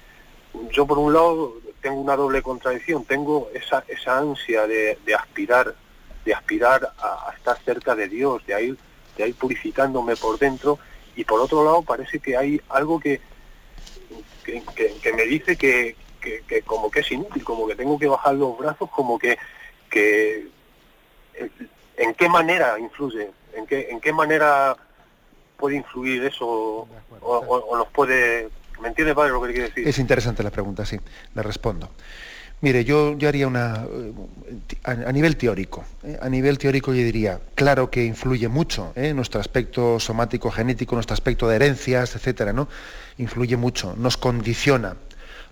yo 0.72 0.88
por 0.88 0.98
un 0.98 1.14
lado 1.14 1.56
tengo 1.82 2.00
una 2.00 2.16
doble 2.16 2.42
contradicción, 2.42 3.04
tengo 3.04 3.50
esa, 3.54 3.84
esa 3.90 4.20
ansia 4.20 4.66
de, 4.66 4.98
aspirar, 5.14 5.76
de 6.24 6.34
aspirar 6.34 6.94
a, 6.98 7.34
estar 7.36 7.58
cerca 7.66 7.94
de 7.94 8.08
Dios, 8.08 8.46
de 8.48 8.64
ir, 8.64 8.78
de 9.18 9.28
ir 9.28 9.36
purificándome 9.36 10.16
por 10.16 10.40
dentro 10.40 10.80
y 11.16 11.24
por 11.24 11.40
otro 11.40 11.64
lado 11.64 11.82
parece 11.82 12.20
que 12.20 12.36
hay 12.38 12.62
algo 12.70 13.00
que, 13.00 13.22
que, 14.44 15.14
me 15.14 15.24
dice 15.24 15.56
que, 15.56 15.96
como 16.66 16.90
que 16.90 17.02
es 17.02 17.12
inútil, 17.12 17.44
como 17.44 17.68
que 17.68 17.76
tengo 17.76 17.98
que 18.00 18.08
bajar 18.08 18.36
los 18.36 18.58
brazos, 18.58 18.90
como 18.90 19.20
que, 19.20 19.38
que 19.90 20.48
en 21.98 22.14
qué 22.16 22.30
manera 22.30 22.80
influye, 22.80 23.30
en 23.56 23.66
qué, 23.68 23.90
en 23.90 24.00
qué 24.00 24.12
manera 24.14 24.76
puede 25.58 25.78
influir 25.78 26.26
eso 26.26 26.48
o, 26.48 26.88
o, 27.22 27.78
nos 27.78 27.88
puede... 27.90 28.50
¿Me 28.82 28.90
entiende, 28.90 29.16
padre, 29.16 29.32
lo 29.32 29.42
que 29.42 29.54
quiere 29.54 29.70
decir? 29.70 29.88
Es 29.88 29.98
interesante 30.00 30.44
la 30.44 30.52
pregunta, 30.52 30.86
sí, 30.86 31.00
le 31.36 31.44
respondo. 31.44 31.90
Mire, 32.64 32.86
yo, 32.86 33.18
haría 33.28 33.46
una, 33.46 33.86
eh, 33.92 34.14
a, 34.86 35.12
nivel 35.12 35.36
teórico, 35.36 35.84
¿eh? 36.02 36.18
a 36.22 36.30
nivel 36.30 36.58
teórico 36.58 36.94
yo 36.94 37.04
diría, 37.04 37.42
claro 37.56 37.92
que 37.92 38.06
influye 38.06 38.48
mucho 38.48 38.94
¿eh? 38.96 39.14
nuestro 39.14 39.42
aspecto 39.42 40.00
somático, 40.00 40.50
genético, 40.50 40.96
nuestro 40.96 41.14
aspecto 41.14 41.50
de 41.50 41.58
herencias, 41.58 42.16
etcétera, 42.16 42.54
¿no? 42.54 42.70
Influye 43.18 43.58
mucho, 43.58 43.96
nos 43.98 44.16
condiciona. 44.16 44.96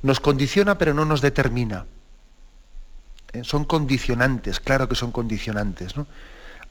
Nos 0.04 0.22
condiciona 0.22 0.78
pero 0.78 0.94
no 0.94 1.04
nos 1.04 1.20
determina. 1.20 1.86
Son 3.42 3.66
condicionantes, 3.66 4.62
claro 4.62 4.88
que 4.88 4.96
son 4.96 5.12
condicionantes. 5.12 5.96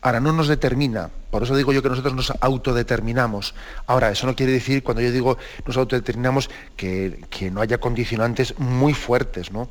Ahora, 0.01 0.21
no 0.21 0.33
nos 0.33 0.49
determina, 0.49 1.11
por 1.31 1.43
eso 1.43 1.55
digo 1.55 1.75
yo 1.75 1.83
que 1.83 1.91
nosotros 1.91 2.15
nos 2.15 2.33
autodeterminamos. 2.41 3.55
Ahora, 3.87 4.11
eso 4.11 4.27
no 4.27 4.35
quiere 4.35 4.53
decir, 4.53 4.83
cuando 4.83 5.03
yo 5.03 5.13
digo 5.13 5.37
nos 5.67 5.77
autodeterminamos, 5.77 6.49
que, 6.79 7.51
no 7.53 7.61
haya 7.61 7.77
condicionantes 7.77 8.59
muy 8.59 8.95
fuertes. 8.95 9.53
¿no? 9.53 9.69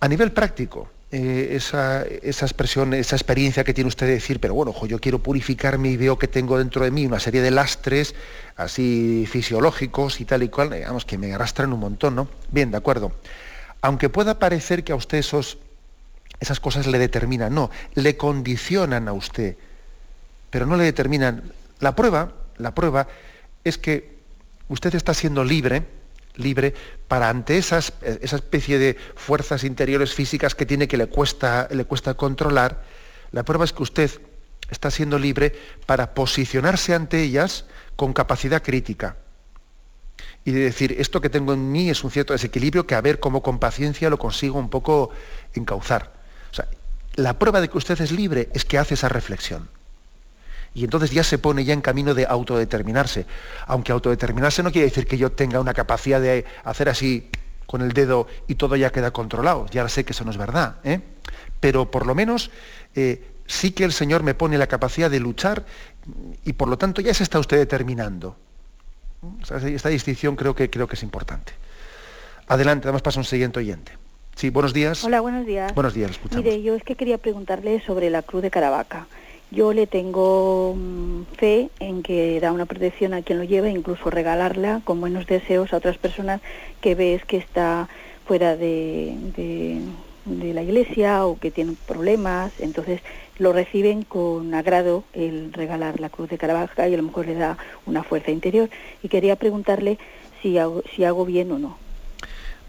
A 0.00 0.08
nivel 0.08 0.32
práctico, 0.32 0.88
eh, 1.10 1.50
esa, 1.52 2.02
expresión, 2.04 2.92
esa 2.92 3.16
experiencia 3.16 3.64
que 3.64 3.72
tiene 3.72 3.88
usted 3.88 4.06
de 4.06 4.14
decir, 4.14 4.40
pero 4.40 4.54
bueno, 4.54 4.74
yo 4.86 4.98
quiero 4.98 5.20
purificarme 5.20 5.88
y 5.90 5.96
veo 5.96 6.18
que 6.18 6.28
tengo 6.28 6.58
dentro 6.58 6.84
de 6.84 6.90
mí 6.90 7.06
una 7.06 7.20
serie 7.20 7.40
de 7.42 7.50
lastres 7.50 8.14
así 8.56 9.24
fisiológicos 9.30 10.20
y 10.20 10.24
tal 10.24 10.42
y 10.42 10.48
cual, 10.48 10.70
digamos, 10.70 11.04
que 11.04 11.16
me 11.16 11.32
arrastran 11.32 11.72
un 11.72 11.80
montón, 11.80 12.16
¿no? 12.16 12.28
Bien, 12.50 12.70
de 12.70 12.76
acuerdo. 12.76 13.12
Aunque 13.80 14.08
pueda 14.08 14.38
parecer 14.38 14.84
que 14.84 14.92
a 14.92 14.96
usted 14.96 15.18
esos, 15.18 15.58
esas 16.40 16.60
cosas 16.60 16.86
le 16.86 16.98
determinan, 16.98 17.54
no, 17.54 17.70
le 17.94 18.16
condicionan 18.16 19.08
a 19.08 19.12
usted, 19.12 19.56
pero 20.50 20.66
no 20.66 20.76
le 20.76 20.84
determinan. 20.84 21.52
La 21.78 21.94
prueba, 21.94 22.32
la 22.58 22.74
prueba 22.74 23.06
es 23.64 23.78
que 23.78 24.16
usted 24.68 24.94
está 24.94 25.14
siendo 25.14 25.44
libre, 25.44 25.84
libre 26.36 26.74
para 27.08 27.28
ante 27.28 27.58
esas, 27.58 27.92
esa 28.02 28.36
especie 28.36 28.78
de 28.78 28.96
fuerzas 29.14 29.64
interiores 29.64 30.14
físicas 30.14 30.54
que 30.54 30.66
tiene 30.66 30.88
que 30.88 30.96
le 30.96 31.06
cuesta, 31.06 31.68
le 31.70 31.84
cuesta 31.84 32.14
controlar, 32.14 32.82
la 33.32 33.44
prueba 33.44 33.64
es 33.64 33.72
que 33.72 33.82
usted 33.82 34.10
está 34.70 34.90
siendo 34.90 35.18
libre 35.18 35.54
para 35.86 36.14
posicionarse 36.14 36.94
ante 36.94 37.22
ellas 37.22 37.66
con 37.96 38.12
capacidad 38.12 38.62
crítica. 38.62 39.16
Y 40.44 40.52
de 40.52 40.60
decir, 40.60 40.94
esto 40.98 41.20
que 41.20 41.28
tengo 41.28 41.52
en 41.52 41.72
mí 41.72 41.90
es 41.90 42.04
un 42.04 42.10
cierto 42.10 42.32
desequilibrio 42.32 42.86
que 42.86 42.94
a 42.94 43.00
ver 43.00 43.18
cómo 43.18 43.42
con 43.42 43.58
paciencia 43.58 44.10
lo 44.10 44.18
consigo 44.18 44.58
un 44.58 44.70
poco 44.70 45.10
encauzar. 45.54 46.14
La 47.16 47.38
prueba 47.38 47.60
de 47.60 47.68
que 47.68 47.78
usted 47.78 48.00
es 48.00 48.12
libre 48.12 48.50
es 48.52 48.64
que 48.64 48.78
hace 48.78 48.94
esa 48.94 49.08
reflexión. 49.08 49.68
Y 50.76 50.84
entonces 50.84 51.10
ya 51.10 51.24
se 51.24 51.38
pone 51.38 51.64
ya 51.64 51.72
en 51.72 51.80
camino 51.80 52.12
de 52.12 52.26
autodeterminarse. 52.26 53.24
Aunque 53.66 53.92
autodeterminarse 53.92 54.62
no 54.62 54.70
quiere 54.70 54.88
decir 54.88 55.06
que 55.06 55.16
yo 55.16 55.32
tenga 55.32 55.58
una 55.58 55.72
capacidad 55.72 56.20
de 56.20 56.44
hacer 56.64 56.90
así 56.90 57.30
con 57.66 57.80
el 57.80 57.94
dedo 57.94 58.26
y 58.46 58.56
todo 58.56 58.76
ya 58.76 58.92
queda 58.92 59.10
controlado. 59.10 59.64
Ya 59.70 59.88
sé 59.88 60.04
que 60.04 60.12
eso 60.12 60.22
no 60.26 60.32
es 60.32 60.36
verdad. 60.36 60.76
¿eh? 60.84 61.00
Pero 61.60 61.90
por 61.90 62.04
lo 62.04 62.14
menos 62.14 62.50
eh, 62.94 63.26
sí 63.46 63.70
que 63.70 63.84
el 63.84 63.92
Señor 63.92 64.22
me 64.22 64.34
pone 64.34 64.58
la 64.58 64.66
capacidad 64.66 65.10
de 65.10 65.18
luchar 65.18 65.64
y 66.44 66.52
por 66.52 66.68
lo 66.68 66.76
tanto 66.76 67.00
ya 67.00 67.14
se 67.14 67.22
está 67.22 67.38
usted 67.38 67.56
determinando. 67.56 68.36
esta 69.50 69.88
distinción 69.88 70.36
creo 70.36 70.54
que, 70.54 70.68
creo 70.68 70.86
que 70.86 70.96
es 70.96 71.02
importante. 71.02 71.54
Adelante, 72.48 72.84
damos 72.84 73.00
paso 73.00 73.18
a 73.18 73.22
un 73.22 73.24
siguiente 73.24 73.60
oyente. 73.60 73.92
Sí, 74.34 74.50
buenos 74.50 74.74
días. 74.74 75.02
Hola, 75.04 75.22
buenos 75.22 75.46
días. 75.46 75.74
Buenos 75.74 75.94
días, 75.94 76.10
escuchamos. 76.10 76.44
Mire, 76.44 76.62
yo 76.62 76.74
es 76.74 76.82
que 76.82 76.96
quería 76.96 77.16
preguntarle 77.16 77.80
sobre 77.80 78.10
la 78.10 78.20
cruz 78.20 78.42
de 78.42 78.50
Caravaca. 78.50 79.06
Yo 79.50 79.72
le 79.72 79.86
tengo 79.86 80.74
mm, 80.76 81.22
fe 81.36 81.70
en 81.78 82.02
que 82.02 82.40
da 82.40 82.52
una 82.52 82.66
protección 82.66 83.14
a 83.14 83.22
quien 83.22 83.38
lo 83.38 83.44
lleva, 83.44 83.68
incluso 83.68 84.10
regalarla 84.10 84.80
con 84.84 85.00
buenos 85.00 85.26
deseos 85.26 85.72
a 85.72 85.76
otras 85.76 85.98
personas 85.98 86.40
que 86.80 86.94
ves 86.94 87.24
que 87.24 87.36
está 87.36 87.88
fuera 88.26 88.56
de, 88.56 89.14
de, 89.36 90.52
la 90.52 90.62
iglesia 90.62 91.24
o 91.24 91.38
que 91.38 91.52
tienen 91.52 91.76
problemas. 91.86 92.52
Entonces 92.58 93.00
lo 93.38 93.52
reciben 93.52 94.02
con 94.02 94.52
agrado 94.52 95.04
el 95.12 95.52
regalar 95.52 96.00
la 96.00 96.08
cruz 96.08 96.28
de 96.28 96.38
Caravaca 96.38 96.88
y 96.88 96.94
a 96.94 96.96
lo 96.96 97.04
mejor 97.04 97.26
le 97.26 97.34
da 97.34 97.56
una 97.86 98.02
fuerza 98.02 98.32
interior. 98.32 98.68
Y 99.02 99.08
quería 99.08 99.36
preguntarle 99.36 99.98
si 100.42 100.58
hago, 100.58 100.82
si 100.94 101.04
hago 101.04 101.24
bien 101.24 101.52
o 101.52 101.58
no. 101.60 101.78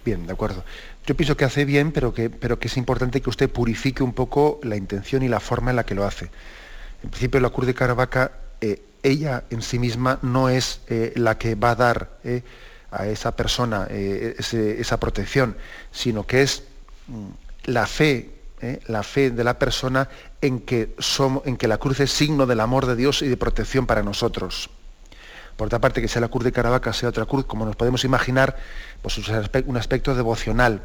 Bien, 0.05 0.27
de 0.27 0.33
acuerdo. 0.33 0.63
Yo 1.07 1.15
pienso 1.15 1.35
que 1.35 1.45
hace 1.45 1.65
bien, 1.65 1.91
pero 1.91 2.13
que, 2.13 2.29
pero 2.29 2.59
que 2.59 2.67
es 2.67 2.77
importante 2.77 3.19
que 3.19 3.29
usted 3.29 3.49
purifique 3.49 4.03
un 4.03 4.13
poco 4.13 4.59
la 4.61 4.77
intención 4.77 5.23
y 5.23 5.27
la 5.27 5.39
forma 5.39 5.71
en 5.71 5.77
la 5.77 5.85
que 5.85 5.95
lo 5.95 6.05
hace. 6.05 6.29
En 7.03 7.09
principio, 7.09 7.39
la 7.39 7.49
cruz 7.49 7.67
de 7.67 7.73
Caravaca, 7.73 8.31
eh, 8.61 8.81
ella 9.03 9.43
en 9.49 9.61
sí 9.61 9.79
misma 9.79 10.19
no 10.21 10.49
es 10.49 10.81
eh, 10.87 11.13
la 11.15 11.37
que 11.37 11.55
va 11.55 11.71
a 11.71 11.75
dar 11.75 12.09
eh, 12.23 12.41
a 12.91 13.07
esa 13.07 13.35
persona 13.35 13.87
esa 13.89 14.97
protección, 14.97 15.57
sino 15.91 16.25
que 16.25 16.41
es 16.41 16.63
mm, 17.07 17.27
la 17.65 17.85
fe, 17.85 18.31
la 18.87 19.03
fe 19.03 19.29
de 19.29 19.43
la 19.43 19.59
persona 19.59 20.09
en 20.41 20.61
que, 20.61 20.95
la 21.67 21.77
cruz 21.77 21.99
es 21.99 22.11
signo 22.11 22.45
del 22.45 22.61
amor 22.61 22.85
de 22.85 22.95
Dios 22.95 23.21
y 23.21 23.27
de 23.27 23.37
protección 23.37 23.85
para 23.85 24.03
nosotros. 24.03 24.69
Por 25.57 25.67
otra 25.67 25.79
parte, 25.79 26.01
que 26.01 26.07
sea 26.07 26.21
la 26.21 26.29
cruz 26.29 26.45
de 26.45 26.53
Caravaca, 26.53 26.93
sea 26.93 27.09
otra 27.09 27.25
cruz, 27.25 27.45
como 27.45 27.65
nos 27.65 27.75
podemos 27.75 28.05
imaginar, 28.05 28.55
pues 29.01 29.17
un 29.17 29.77
aspecto 29.77 30.15
devocional, 30.15 30.81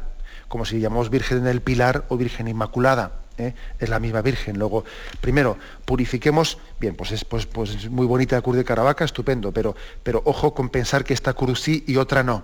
como 0.53 0.65
si 0.65 0.79
llamamos 0.79 1.09
Virgen 1.09 1.43
del 1.45 1.61
Pilar 1.61 2.05
o 2.09 2.15
Virgen 2.15 2.47
Inmaculada 2.47 3.21
¿eh? 3.39 3.55
es 3.79 3.89
la 3.89 3.99
misma 3.99 4.21
Virgen. 4.21 4.59
Luego, 4.59 4.85
primero, 5.19 5.57
purifiquemos, 5.83 6.59
bien, 6.79 6.93
pues 6.95 7.11
es, 7.11 7.25
pues, 7.25 7.47
pues 7.47 7.89
muy 7.89 8.05
bonita 8.05 8.35
la 8.35 8.43
cruz 8.43 8.57
de 8.57 8.63
Caravaca, 8.63 9.03
estupendo, 9.03 9.51
pero, 9.51 9.75
pero 10.03 10.21
ojo 10.25 10.53
con 10.53 10.69
pensar 10.69 11.03
que 11.03 11.15
esta 11.15 11.33
cruz 11.33 11.59
sí 11.59 11.83
y 11.87 11.97
otra 11.97 12.21
no. 12.21 12.43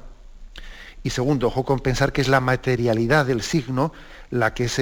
Y 1.03 1.11
segundo, 1.11 1.45
ojo 1.45 1.63
con 1.63 1.81
pensar 1.81 2.11
que 2.11 2.21
es 2.21 2.27
la 2.27 2.39
materialidad 2.39 3.27
del 3.27 3.43
signo 3.43 3.93
la 4.31 4.55
que, 4.55 4.63
es 4.63 4.79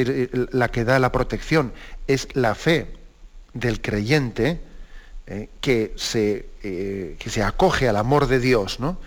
la 0.54 0.70
que 0.70 0.86
da 0.86 0.98
la 0.98 1.12
protección. 1.12 1.74
Es 2.08 2.34
la 2.34 2.56
fe 2.56 2.94
del 3.54 3.82
creyente 3.82 4.62
¿eh? 5.26 5.50
que, 5.60 5.92
se, 5.98 6.48
eh, 6.64 7.18
que 7.20 7.30
se 7.30 7.44
acoge 7.44 7.90
al 7.90 7.98
amor 7.98 8.28
de 8.28 8.40
Dios, 8.40 8.80
¿no? 8.80 8.98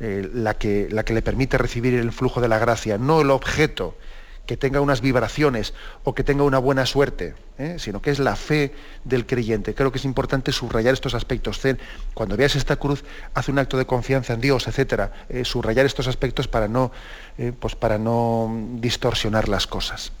La, 0.00 0.54
que, 0.54 0.88
la 0.90 1.04
que 1.04 1.12
le 1.12 1.22
permite 1.22 1.58
recibir 1.58 1.94
el 1.94 2.12
flujo 2.12 2.40
de 2.40 2.48
la 2.48 2.58
gracia, 2.58 2.98
no 2.98 3.20
el 3.20 3.30
objeto 3.30 3.96
que 4.48 4.56
tenga 4.56 4.80
unas 4.80 5.02
vibraciones 5.02 5.74
o 6.04 6.14
que 6.14 6.24
tenga 6.24 6.42
una 6.42 6.56
buena 6.56 6.86
suerte, 6.86 7.34
¿eh? 7.58 7.76
sino 7.78 8.00
que 8.00 8.10
es 8.10 8.18
la 8.18 8.34
fe 8.34 8.72
del 9.04 9.26
creyente. 9.26 9.74
Creo 9.74 9.92
que 9.92 9.98
es 9.98 10.06
importante 10.06 10.52
subrayar 10.52 10.94
estos 10.94 11.12
aspectos. 11.12 11.60
Cuando 12.14 12.34
veas 12.34 12.56
esta 12.56 12.76
cruz, 12.76 13.04
hace 13.34 13.50
un 13.50 13.58
acto 13.58 13.76
de 13.76 13.84
confianza 13.84 14.32
en 14.32 14.40
Dios, 14.40 14.66
etc. 14.66 15.10
Eh, 15.28 15.44
subrayar 15.44 15.84
estos 15.84 16.08
aspectos 16.08 16.48
para 16.48 16.66
no, 16.66 16.90
eh, 17.36 17.52
pues 17.52 17.76
para 17.76 17.98
no 17.98 18.50
distorsionar 18.76 19.50
las 19.50 19.66
cosas. 19.66 20.12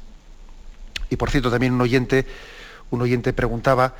Y 1.08 1.16
por 1.16 1.30
cierto, 1.30 1.50
también 1.50 1.72
un 1.72 1.80
oyente, 1.80 2.26
un 2.90 3.00
oyente 3.00 3.32
preguntaba 3.32 3.94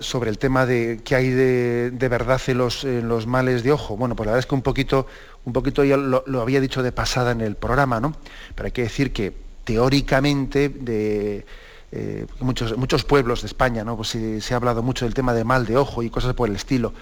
sobre 0.00 0.30
el 0.30 0.38
tema 0.38 0.66
de 0.66 1.00
qué 1.04 1.14
hay 1.14 1.30
de, 1.30 2.08
verdad 2.10 2.40
en 2.48 2.58
los, 2.58 2.82
los, 2.82 3.26
males 3.26 3.62
de 3.62 3.72
ojo. 3.72 3.96
Bueno, 3.96 4.16
pues 4.16 4.26
la 4.26 4.32
verdad 4.32 4.40
es 4.40 4.46
que 4.46 4.54
un 4.56 4.62
poquito, 4.62 5.06
un 5.44 5.52
poquito 5.52 5.84
ya 5.84 5.96
lo, 5.96 6.40
había 6.40 6.60
dicho 6.60 6.82
de 6.82 6.90
pasada 6.90 7.30
en 7.30 7.40
el 7.40 7.54
programa, 7.54 8.00
¿no? 8.00 8.16
Pero 8.54 8.66
hay 8.66 8.72
que 8.72 8.82
decir 8.82 9.12
que 9.12 9.32
teóricamente 9.64 10.68
de 10.68 11.46
eh, 11.92 12.26
muchos, 12.40 12.76
muchos 12.76 13.04
pueblos 13.04 13.42
de 13.42 13.46
España, 13.46 13.84
¿no? 13.84 13.96
Pues 13.96 14.08
se, 14.08 14.54
ha 14.54 14.56
hablado 14.56 14.82
mucho 14.82 15.04
del 15.04 15.14
tema 15.14 15.34
de 15.34 15.44
mal 15.44 15.66
de 15.66 15.76
ojo 15.76 16.02
y 16.02 16.10
cosas 16.10 16.34
por 16.34 16.48
el 16.48 16.56
estilo. 16.56 16.94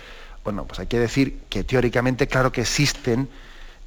Bueno, 0.42 0.64
pues 0.66 0.80
hay 0.80 0.86
que 0.86 0.98
decir 0.98 1.38
que 1.48 1.64
teóricamente, 1.64 2.26
claro 2.26 2.50
que 2.50 2.62
existen 2.62 3.28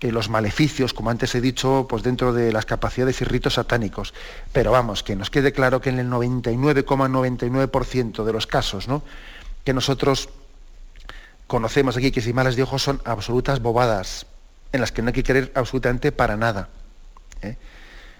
eh, 0.03 0.11
los 0.11 0.27
maleficios, 0.27 0.93
como 0.93 1.11
antes 1.11 1.33
he 1.33 1.39
dicho, 1.39 1.87
pues 1.89 2.03
dentro 2.03 2.33
de 2.33 2.51
las 2.51 2.65
capacidades 2.65 3.21
y 3.21 3.23
ritos 3.23 3.53
satánicos. 3.53 4.13
Pero 4.51 4.69
vamos, 4.69 5.01
que 5.01 5.15
nos 5.15 5.29
quede 5.29 5.53
claro 5.53 5.79
que 5.79 5.91
en 5.91 5.99
el 5.99 6.09
99,99% 6.09 8.25
de 8.25 8.33
los 8.33 8.45
casos, 8.45 8.89
¿no? 8.89 9.01
Que 9.63 9.73
nosotros 9.73 10.27
conocemos 11.47 11.95
aquí 11.95 12.11
que 12.11 12.19
si 12.19 12.33
malas 12.33 12.57
de 12.57 12.63
ojo 12.63 12.79
son 12.79 13.01
absolutas 13.05 13.61
bobadas, 13.61 14.25
en 14.73 14.81
las 14.81 14.91
que 14.91 15.01
no 15.01 15.07
hay 15.07 15.13
que 15.13 15.23
querer 15.23 15.53
absolutamente 15.55 16.11
para 16.11 16.35
nada. 16.35 16.67
¿eh? 17.41 17.55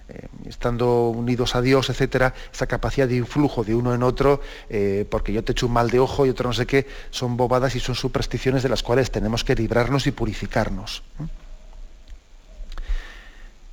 Eh, 0.08 0.28
estando 0.46 1.10
unidos 1.10 1.54
a 1.54 1.62
Dios, 1.62 1.90
etcétera, 1.90 2.34
esa 2.54 2.66
capacidad 2.66 3.10
de 3.10 3.18
influjo 3.18 3.66
de 3.66 3.76
uno 3.76 3.94
en 3.94 4.04
otro, 4.04 4.40
porque 5.10 5.34
yo 5.34 5.44
te 5.44 5.52
echo 5.52 5.68
un 5.68 5.74
mal 5.74 5.90
de 5.90 6.00
ojo 6.00 6.26
y 6.26 6.30
otro 6.30 6.48
no 6.48 6.54
sé 6.54 6.66
qué, 6.66 6.88
son 7.12 7.36
bobadas 7.36 7.76
y 7.76 7.82
son 7.82 7.96
supersticiones 7.96 8.64
de 8.64 8.70
las 8.70 8.84
cuales 8.84 9.12
tenemos 9.12 9.44
que 9.44 9.54
librarnos 9.54 10.08
y 10.08 10.12
purificarnos. 10.12 11.04